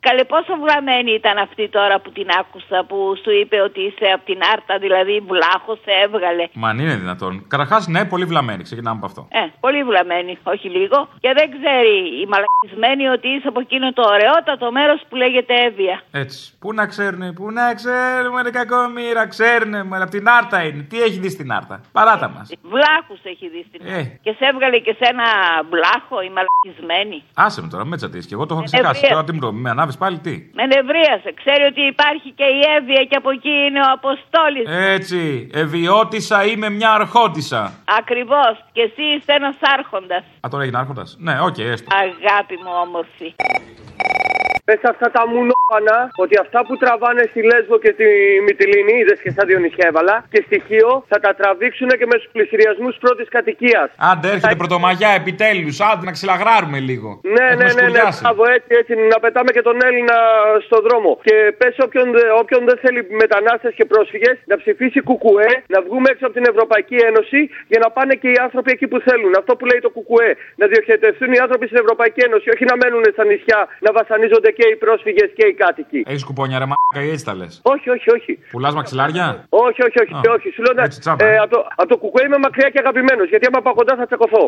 Καλέ, 0.06 0.24
πόσο 0.24 0.52
βλαμμένη 0.62 1.10
ήταν 1.20 1.36
αυτή 1.38 1.68
τώρα 1.68 1.96
που 2.00 2.10
την 2.10 2.28
άκουσα, 2.40 2.84
που 2.88 2.96
σου 3.22 3.30
είπε 3.40 3.56
ότι 3.60 3.80
είσαι 3.80 4.06
από 4.16 4.24
την 4.24 4.40
Άρτα, 4.52 4.78
δηλαδή 4.78 5.14
βλάχος 5.30 5.78
σε 5.84 5.92
έβγαλε. 6.04 6.44
Μα 6.52 6.68
αν 6.68 6.78
είναι 6.78 6.96
δυνατόν. 6.96 7.32
Καταρχάς, 7.48 7.86
ναι, 7.86 8.04
πολύ 8.04 8.24
βλαμμένη. 8.24 8.62
Ξεκινάμε 8.62 8.96
από 8.96 9.06
αυτό. 9.06 9.26
Ε, 9.30 9.44
πολύ 9.60 9.82
βλαμμένη, 9.84 10.38
όχι 10.42 10.68
λίγο. 10.68 11.08
Και 11.20 11.30
δεν 11.38 11.46
ξέρει 11.56 11.94
η 12.22 12.24
μαλακισμένη 12.32 13.04
ότι 13.16 13.28
είσαι 13.28 13.48
από 13.48 13.60
εκείνο 13.60 13.92
το 13.92 14.02
ωραιότατο 14.14 14.72
μέρος 14.72 15.00
που 15.08 15.16
λέγεται 15.16 15.54
Εύβοια. 15.66 15.96
Έτσι. 16.10 16.38
Πού 16.58 16.72
να 16.72 16.86
ξέρουν, 16.86 17.22
πού 17.34 17.50
να 17.50 17.74
ξέρουν, 17.74 18.34
ρε 18.42 18.50
κακόμοιρα, 18.50 19.26
ξέρουν, 19.26 19.74
μα 19.86 19.96
από 20.02 20.10
την 20.10 20.28
Άρτα 20.28 20.58
είναι. 20.64 20.82
Τι 20.82 21.02
έχει 21.02 21.18
δει 21.18 21.30
στην 21.30 21.52
Άρτα; 21.52 21.80
Παράτα 21.92 22.28
μας. 22.28 22.52
Βλάχους 22.62 23.20
έχει 23.22 23.48
δει 23.48 23.64
στην 23.68 23.80
Ε. 23.86 24.02
Και 24.24 24.32
σε 24.38 24.44
έβγαλε 24.50 24.78
και 24.78 24.94
σε 24.98 25.04
ένα 25.12 25.28
βλάχο 25.72 26.16
η 26.28 26.30
μαλακισμένη. 26.36 27.22
Άσε 27.34 27.62
με 27.62 27.68
τώρα, 27.68 27.84
με 27.84 27.96
τσατήσει 28.14 28.28
και 28.28 28.34
εγώ 28.34 28.46
το 28.46 28.54
έχω 28.54 28.62
Ε, 28.62 28.66
ξεχάσει. 28.66 28.96
ευρεία. 28.96 29.08
Τώρα 29.10 29.24
τι 29.24 29.32
μου 29.32 29.40
το 29.40 29.52
με 29.52 29.70
ανάβεις 29.70 29.96
πάλι 29.96 30.18
τι; 30.18 30.34
Με 30.58 30.64
νευρίασε. 30.66 31.30
Ξέρει 31.40 31.64
ότι 31.64 31.82
υπάρχει 31.94 32.30
και 32.38 32.44
η 32.44 32.60
Εύβοια 32.76 33.02
και 33.04 33.16
από 33.16 33.30
εκεί 33.30 33.48
είναι 33.66 33.80
ο 33.80 33.88
Αποστόλης. 33.98 34.66
Έτσι. 34.96 35.48
Ευιώτησα 35.52 36.44
είμαι 36.44 36.68
μια 36.70 36.90
αρχόντισα. 36.92 37.72
Ακριβώς. 37.98 38.54
Και 38.72 38.80
εσύ 38.80 39.02
είσαι 39.02 39.32
ένας 39.40 39.56
άρχοντας. 39.76 40.24
Α, 40.44 40.48
τώρα 40.50 40.62
έγινε 40.62 40.78
άρχοντας. 40.78 41.16
Ναι, 41.18 41.34
οκ, 41.40 41.58
έστω. 41.58 41.88
Αγάπη 41.96 42.54
μου 42.64 42.70
όμορφη. 42.86 43.28
Πες 44.68 44.80
αυτά 44.92 45.06
τα 45.16 45.22
μουνόπανα 45.32 45.96
ότι 46.24 46.34
αυτά 46.44 46.60
που 46.66 46.74
τραβάνε 46.82 47.22
στη 47.30 47.40
Λέσβο 47.50 47.76
και 47.84 47.90
στη 47.96 48.06
Μυτιλίνη, 48.46 48.94
είδες 49.00 49.18
και 49.24 49.30
στα 49.34 49.44
Διονυσιά 49.48 49.86
έβαλα, 49.90 50.16
και 50.32 50.40
στοιχείο 50.46 50.90
θα 51.10 51.18
τα 51.24 51.30
τραβήξουν 51.38 51.88
και 51.98 52.06
με 52.10 52.16
τους 52.20 52.28
πλησιριασμούς 52.34 52.94
πρώτης 53.04 53.28
κατοικίας. 53.36 53.88
Άντε, 54.10 54.28
έρχεται 54.34 54.54
πρωτομαγιά 54.62 55.10
επιτέλους. 55.20 55.74
Άντε 55.90 56.04
να 56.08 56.12
ξυλαγράρουμε 56.18 56.78
λίγο. 56.90 57.08
Ναι, 57.34 57.44
Έχουμε 57.50 57.64
ναι, 57.64 57.72
ναι, 57.72 57.82
ναι, 57.82 57.88
σκουριάσει. 57.88 58.20
μπράβο, 58.22 58.42
έτσι, 58.56 58.70
έτσι, 58.80 58.92
να 59.12 59.18
πετάμε 59.24 59.50
και 59.56 59.62
τον 59.68 59.76
Έλληνα 59.88 60.16
στον 60.66 60.80
δρόμο. 60.86 61.10
Και 61.26 61.34
πες 61.60 61.74
όποιον, 61.86 62.06
δε- 62.16 62.30
όποιον 62.42 62.62
δεν 62.68 62.76
θέλει 62.82 63.00
μετανάστες 63.22 63.72
και 63.78 63.84
πρόσφυγες 63.92 64.36
να 64.50 64.56
ψηφίσει 64.62 65.00
κουκουέ, 65.08 65.50
να 65.74 65.78
βγούμε 65.86 66.06
έξω 66.12 66.24
από 66.28 66.34
την 66.38 66.46
Ευρωπαϊκή 66.52 66.96
Ένωση 67.10 67.40
για 67.70 67.78
να 67.84 67.88
πάνε 67.96 68.14
και 68.22 68.28
οι 68.34 68.38
άνθρωποι 68.46 68.70
εκεί 68.76 68.86
που 68.92 68.98
θέλουν. 69.08 69.32
Αυτό 69.40 69.52
που 69.58 69.64
λέει 69.70 69.80
το 69.86 69.90
κουκουέ. 69.96 70.30
Να 70.60 70.66
διοχετευτούν 70.72 71.30
οι 71.34 71.38
άνθρωποι 71.44 71.64
στην 71.70 71.78
Ευρωπαϊκή 71.84 72.20
Ένωση, 72.28 72.46
όχι 72.54 72.64
να 72.70 72.74
μένουν 72.82 73.04
στα 73.16 73.24
νησιά, 73.30 73.60
να 73.86 73.90
βασανίζονται 73.98 74.50
και 74.58 74.64
οι 74.72 74.76
πρόσφυγες 74.84 75.28
και 75.36 75.44
οι 75.50 75.54
κάτοικοι. 75.62 76.00
Έχεις 76.06 76.24
κουπόνια 76.28 76.58
ρε 76.62 76.66
μαλάκα 76.70 77.00
ή 77.08 77.10
έτσι 77.14 77.24
τα 77.24 77.34
λες; 77.34 77.60
Όχι, 77.74 77.88
όχι, 77.96 78.08
όχι. 78.16 78.32
Πουλάς 78.50 78.74
μαξιλάρια; 78.74 79.26
Όχι, 79.48 79.80
όχι, 79.86 79.98
όχι, 80.02 80.12
Α, 80.14 80.20
όχι. 80.36 80.48
Σου 80.54 80.62
λέω 80.64 80.72
να- 80.78 80.82
έτσι, 80.82 80.98
τσάμπα, 81.00 81.24
ε, 81.24 81.32
ε. 81.34 81.36
από, 81.44 81.50
το, 81.54 81.60
από 81.76 81.88
το 81.88 81.96
κουκουέ 82.02 82.22
είμαι 82.26 82.38
μακριά 82.46 82.68
και 82.72 82.78
αγαπημένος. 82.84 83.28
Γιατί 83.28 83.46
άμα 83.50 83.60
πάω 83.64 83.74
κοντά 83.74 83.96
θα 83.96 84.06
τσακωθώ. 84.06 84.44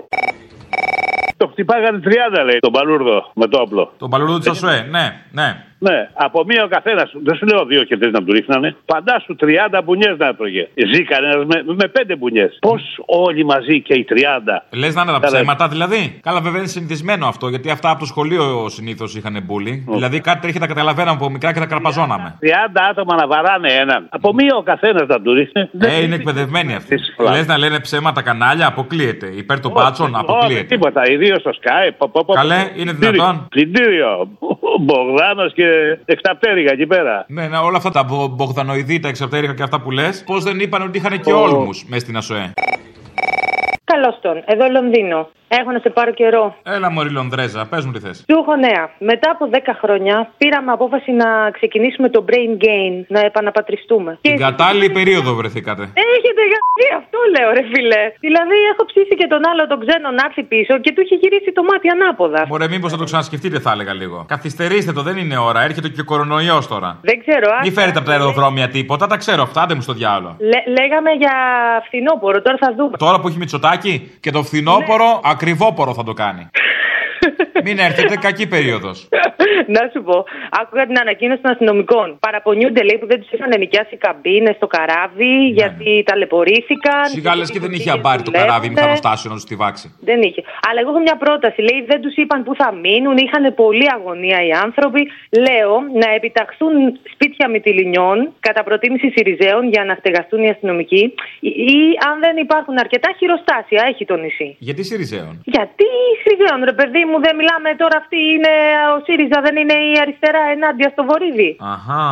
Το 1.37 1.47
χτυπάγανε 1.47 2.01
30 2.05 2.45
λέει 2.45 2.59
τον 2.59 2.73
Παλούρδο 2.73 3.31
με 3.35 3.47
το 3.47 3.59
όπλο. 3.61 3.93
Τον 3.99 4.11
παλουρού 4.11 4.39
τη 4.39 4.51
ΑΣΟΕ, 4.51 4.81
ναι, 4.91 5.21
ναι. 5.33 5.65
Ναι, 5.79 6.09
από 6.15 6.45
μία 6.45 6.65
ο 6.65 6.69
καθένας. 6.69 7.11
Δεν 7.25 7.37
σου 7.37 7.47
λέω 7.47 7.65
δύο 7.65 7.83
και 7.85 7.97
τρεις 7.97 8.13
να 8.13 8.25
του 8.25 8.33
ρίχνανε. 8.33 8.77
Φαντάσου 8.87 9.37
30 9.41 9.81
μπουνιές 9.85 10.15
να 10.19 10.27
έτρωγε. 10.27 10.69
Ζει 10.93 11.05
κανένας 11.05 11.45
με, 11.47 11.75
με 11.75 11.89
πέντε 11.89 12.17
μπουνιές. 12.17 12.59
Πώς 12.61 12.83
όλοι 13.07 13.45
μαζί 13.45 13.81
και 13.83 13.95
οι 13.95 14.07
30. 14.09 14.15
Λες 14.71 14.95
να 14.95 15.03
είναι 15.03 15.13
τα 15.13 15.19
Καλά. 15.19 15.33
ψέματα 15.37 15.69
δηλαδή; 15.69 16.19
Καλά, 16.23 16.41
βέβαια 16.41 16.59
είναι 16.59 16.69
συνηθισμένο 16.69 17.27
αυτό 17.27 17.49
γιατί 17.49 17.71
αυτά 17.71 17.91
από 17.91 17.99
το 18.01 18.07
σχολείο 18.07 18.69
συνήθως 18.69 19.15
είχαν 19.17 19.43
μπουλι. 19.45 19.85
Δηλαδή 19.89 20.21
κάτι 20.21 20.41
τέτοια 20.41 20.61
τα 20.61 20.67
καταλαβαίναμε 20.67 21.17
από 21.21 21.31
μικρά 21.31 21.53
και 21.53 21.59
τα 21.59 21.67
καρπαζώναμε. 21.67 22.39
30 22.43 22.47
άτομα 22.91 23.15
να 23.15 23.27
βαράνε 23.27 23.73
έναν. 23.73 24.07
Από 24.11 24.35
μία 24.35 24.57
ο 24.57 24.63
καθένας 24.63 25.07
να 25.09 25.21
του 25.21 25.33
ρίχνει. 25.35 25.69
Ε, 25.79 26.03
είναι 26.03 26.15
εκπαιδευμένοι 26.15 26.75
αυτοί. 26.75 26.99
Λες 27.33 27.47
να 27.47 27.59
λένε 27.59 27.81
ψέματα 27.81 28.23
κανάλια, 28.23 28.67
αποκλείεται. 28.67 29.27
Υπέρ 29.27 29.61
των 29.61 29.71
μπάτσων, 29.73 30.15
Όχι, 30.15 30.25
αποκλείεται. 30.29 30.63
τίποτα. 30.65 31.11
Ιδίως 31.11 31.41
στο 31.41 31.51
Skype. 31.61 31.95
Πο, 31.99 32.09
πο, 32.09 32.25
πο, 32.25 32.33
Καλέ, 32.33 32.55
πο. 32.55 32.61
είναι 32.81 32.93
Πλυντήριο. 32.93 33.11
δυνατόν; 33.13 33.47
Πλυντήριο. 33.51 34.29
Μπογδάνος 34.81 35.53
και 35.53 35.66
εξαπτέρυγα 36.05 36.73
εκεί 36.73 36.87
πέρα. 36.87 37.25
Ναι, 37.29 37.47
ναι, 37.49 37.57
όλα 37.57 37.77
αυτά 37.77 37.91
τα 37.91 38.03
μπο- 38.03 38.27
μπογδανοειδή, 38.27 39.01
τα 39.01 39.09
εξαπτέριχα 39.09 39.55
και 39.55 39.63
αυτά 39.63 39.81
που 39.81 39.91
λες, 39.91 40.23
πώς 40.27 40.45
δεν 40.45 40.61
είπαν 40.61 40.83
ότι 40.83 40.99
είχαν 40.99 41.21
και 41.21 41.33
Ο- 41.33 41.41
όλμους 41.43 41.85
μέσα 41.89 42.01
στην 42.01 42.17
ΑΣΟΕ; 42.17 42.53
Καλώς 43.93 44.17
τον. 44.25 44.37
Εδώ 44.53 44.65
Λονδίνο. 44.77 45.19
Έχω 45.59 45.71
να 45.77 45.81
σε 45.85 45.91
πάρω 45.97 46.13
καιρό. 46.21 46.45
Έλα, 46.77 46.89
Μωρή 46.95 47.11
Λονδρέζα, 47.19 47.61
πες 47.71 47.83
μου 47.85 47.93
τι 47.93 48.01
θες. 48.05 48.17
Σου 48.31 48.37
έχω 48.43 48.55
νέα. 48.67 48.83
Μετά 49.11 49.29
από 49.35 49.45
10 49.53 49.57
χρόνια 49.83 50.17
πήραμε 50.41 50.71
απόφαση 50.79 51.11
να 51.23 51.29
ξεκινήσουμε 51.57 52.09
το 52.17 52.21
brain 52.29 52.53
gain, 52.65 52.95
να 53.15 53.21
επαναπατριστούμε. 53.21 54.19
Την 54.21 54.37
κατάλληλη 54.47 54.89
περίοδο 54.99 55.31
βρεθήκατε. 55.41 55.83
Έχετε 56.17 56.43
γραφεί 56.53 56.87
αυτό, 57.01 57.19
λέω, 57.35 57.49
ρε 57.59 57.65
φιλέ. 57.73 58.05
Δηλαδή, 58.27 58.57
έχω 58.73 58.83
ψήσει 58.91 59.15
και 59.21 59.27
τον 59.33 59.41
άλλο 59.51 59.63
τον 59.73 59.79
ξένο 59.85 60.09
να 60.19 60.23
έρθει 60.29 60.43
πίσω 60.53 60.73
και 60.85 60.91
του 60.95 61.01
έχει 61.05 61.15
γυρίσει 61.23 61.51
το 61.59 61.63
μάτι 61.69 61.89
ανάποδα. 61.97 62.41
Μωρέ, 62.51 62.69
μήπως 62.75 62.91
θα 62.93 62.99
το 63.03 63.05
ξανασκεφτείτε, 63.11 63.59
θα 63.67 63.71
έλεγα 63.75 63.95
λίγο. 64.03 64.17
Καθυστερήστε 64.35 64.93
το, 64.97 65.03
δεν 65.09 65.17
είναι 65.23 65.37
ώρα. 65.49 65.61
Έρχεται 65.69 65.89
και 65.95 66.01
ο 66.01 66.05
κορονοϊός 66.13 66.65
τώρα. 66.73 66.91
Δεν 67.09 67.17
ξέρω, 67.25 67.47
αν. 67.57 67.61
Μην 67.67 67.73
φέρετε 67.79 67.99
από 68.01 68.07
τα 68.11 68.13
αεροδρόμια 68.17 68.67
τίποτα, 68.77 69.05
τα 69.13 69.17
ξέρω 69.23 69.43
αυτά, 69.49 69.61
άντε 69.63 69.75
μου 69.75 69.85
στο 69.89 69.93
διάλογο. 70.01 70.37
Λέ- 70.53 70.67
λέγαμε 70.79 71.11
για 71.23 71.35
φθινόπωρο, 71.87 72.39
τώρα 72.47 72.57
θα 72.65 72.71
δούμε. 72.79 72.97
Τώρα 73.05 73.17
που 73.21 73.27
έχει 73.29 73.39
Μητσοτάκι 73.77 74.11
και 74.21 74.31
το 74.31 74.43
φθινόπωρο, 74.43 75.21
ακριβόπορο 75.25 75.95
θα 75.95 76.05
το 76.05 76.13
κάνει. 76.13 76.49
Μην 77.67 77.77
έρθετε, 77.79 78.15
κακή 78.27 78.47
περίοδος. 78.55 79.09
να 79.77 79.83
σου 79.93 80.01
πω, 80.09 80.17
άκουγα 80.61 80.85
την 80.91 80.99
ανακοίνωση 81.05 81.41
των 81.45 81.51
αστυνομικών. 81.55 82.07
Παραπονιούνται, 82.27 82.83
λέει, 82.89 82.99
που 83.01 83.09
δεν 83.13 83.19
τους 83.21 83.31
είχαν 83.35 83.51
νοικιάσει 83.63 83.97
καμπίνες 84.05 84.55
στο 84.61 84.67
καράβι, 84.75 85.35
γιατί 85.61 85.89
ταλαιπωρήθηκαν. 86.09 87.05
Σιγά 87.19 87.33
λες 87.39 87.51
και 87.55 87.61
δεν 87.65 87.73
είχε 87.77 87.91
αμπάρει 87.97 88.23
το 88.23 88.31
δουλεύουνε. 88.31 88.53
καράβι 88.53 88.69
μηχανοστάσιο 88.73 89.29
να 89.31 89.37
τους 89.39 89.47
τη 89.51 89.55
βάξει. 89.63 89.87
Δεν 90.09 90.19
είχε. 90.27 90.41
Αλλά 90.69 90.79
εγώ 90.83 90.91
έχω 90.93 91.03
μια 91.09 91.17
πρόταση. 91.25 91.59
Λέει, 91.69 91.81
δεν 91.91 92.01
τους 92.05 92.15
είπαν 92.21 92.41
πού 92.47 92.53
θα 92.61 92.69
μείνουν, 92.85 93.17
είχαν 93.25 93.45
πολλή 93.63 93.87
αγωνία 93.97 94.39
οι 94.47 94.53
άνθρωποι. 94.67 95.03
Λέω 95.47 95.75
να 96.03 96.09
επιταχθούν 96.19 96.75
σπίτια 97.13 97.47
μυτιλινιών, 97.53 98.17
κατά 98.47 98.61
προτίμηση 98.69 99.07
Σιριζέων, 99.15 99.63
για 99.75 99.83
να 99.89 99.95
στεγαστούν 100.01 100.41
οι 100.45 100.51
αστυνομικοί. 100.55 101.03
Ή, 101.41 101.51
ή 101.77 101.79
αν 102.09 102.15
δεν 102.25 102.37
υπάρχουν 102.45 102.75
αρκετά, 102.85 103.09
χειροστάσια 103.19 103.83
έχει 103.91 104.05
το 104.11 104.17
νησί. 104.23 104.49
Γιατί 104.69 104.83
Σιριζέων; 104.89 105.35
Γιατί 105.57 105.87
Σιριζέων, 106.23 106.61
ρε 106.71 106.75
παιδί 106.79 107.03
μου, 107.09 107.19
δεν 107.27 107.35
μιλάμε 107.41 107.69
τώρα 107.83 107.97
αυτή 108.03 108.19
είναι 108.35 108.53
ο 108.95 108.97
ΣΥΡΙΖΑ, 109.07 109.39
δεν 109.47 109.55
είναι 109.61 109.77
η 109.91 109.93
αριστερά 110.05 110.43
ενάντια 110.55 110.89
στο 110.95 111.03
βορίδι. 111.09 111.51
Αχά, 111.75 112.05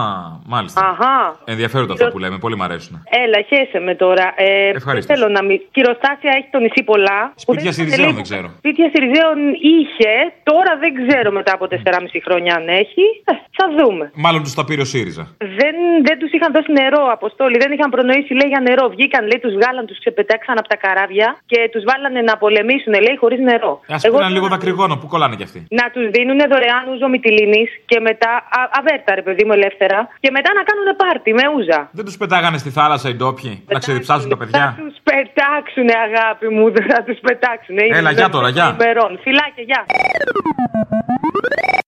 μάλιστα. 0.55 0.79
Αχά. 0.93 1.17
Ενδιαφέροντα 1.55 1.93
αυτά 1.97 2.09
που 2.15 2.19
λέμε, 2.25 2.37
πολύ 2.45 2.57
μ' 2.59 2.63
αρέσουν. 2.69 2.95
Έλα, 3.25 3.39
χέσε 3.51 3.79
με 3.89 3.95
τώρα. 4.05 4.27
Ε, 4.37 4.69
Ευχαρίστως. 4.79 5.07
δεν 5.07 5.07
θέλω 5.13 5.27
να 5.37 5.43
μην. 5.49 5.59
Κυροστάσια 5.77 6.33
έχει 6.39 6.49
το 6.55 6.59
νησί 6.65 6.83
πολλά. 6.93 7.19
που 7.35 7.41
Σπίτια 7.47 7.63
δεν 7.71 7.73
Σιριζέων 7.79 8.05
λέει- 8.07 8.15
δεν 8.19 8.27
ξέρω. 8.29 8.47
Σπίτια 8.63 8.87
Σιριζέων 8.93 9.37
είχε. 9.75 10.13
Τώρα 10.51 10.73
δεν 10.83 10.91
ξέρω 11.01 11.29
μετά 11.39 11.53
από 11.57 11.65
4,5 11.75 12.19
χρόνια 12.27 12.53
αν 12.59 12.65
έχει. 12.83 13.05
Ε, 13.31 13.33
θα 13.59 13.65
δούμε. 13.79 14.05
Μάλλον 14.25 14.41
τους 14.47 14.55
τα 14.59 14.65
πήρε 14.69 14.81
ο 14.87 14.89
ΣΥΡΙΖΑ. 14.93 15.25
Δεν, 15.61 15.75
δεν 16.09 16.17
τους 16.21 16.31
είχαν 16.37 16.51
δώσει 16.57 16.71
νερό, 16.81 17.03
Αποστόλη. 17.19 17.57
Δεν 17.65 17.71
είχαν 17.75 17.91
προνοήσει, 17.97 18.33
λέει, 18.39 18.49
για 18.55 18.61
νερό. 18.69 18.85
Βγήκαν, 18.95 19.23
λέει, 19.31 19.41
τους 19.45 19.55
βγάλαν, 19.59 19.83
τους 19.87 19.99
ξεπετάξαν 20.03 20.57
από 20.61 20.69
τα 20.73 20.77
καράβια 20.85 21.29
και 21.51 21.59
τους 21.73 21.83
βάλανε 21.91 22.21
να 22.31 22.35
πολεμήσουν, 22.43 22.93
λέει, 23.07 23.17
χωρίς 23.23 23.41
νερό. 23.51 23.73
Α 23.95 23.97
πήραν 24.15 24.33
λίγο 24.37 24.47
δακρυγόνο, 24.55 24.95
πού 25.05 25.11
κολλάνε 25.15 25.35
κι 25.41 25.47
αυτοί. 25.49 25.61
Να 25.81 25.85
τους 25.95 26.05
δίνουν 26.15 26.39
δωρεάν 26.53 26.83
ούζο 26.93 27.09
μυτιλίνης 27.15 27.71
και 27.91 27.99
μετά. 28.09 28.33
Α, 28.57 28.59
αβέρτα, 28.79 29.11
ρε 29.15 29.23
παιδί 29.27 29.43
μου, 29.47 29.53
ελεύθερα. 29.59 29.99
Και 30.25 30.31
μετά 30.37 30.51
να 30.59 30.63
κάνουν 30.69 30.87
πάρτι 31.03 31.31
με 31.39 31.45
ούζα. 31.55 31.81
Δεν 31.99 32.05
τους 32.09 32.17
πετάγανε 32.17 32.59
στη 32.63 32.71
θάλασσα 32.79 33.09
οι 33.11 33.15
ντόπιοι 33.15 33.55
να 33.75 33.79
ξεδιψάσουν 33.85 34.29
τα 34.33 34.37
παιδιά; 34.41 34.65
Τους 34.79 34.97
πετάξουνε, 35.11 35.95
αγάπη 36.09 36.47
μου, 36.57 36.65
δεν 36.75 36.85
θα 36.93 36.99
τους 37.07 37.19
πετάξουνε. 37.27 37.83
Είναι 37.87 37.97
Έλα, 37.97 38.11
γεια 38.19 38.29
τώρα, 38.29 38.49
γεια. 38.57 38.67
ημερών. 38.81 39.13
Φιλάκια, 39.25 39.63
γεια. 39.71 39.83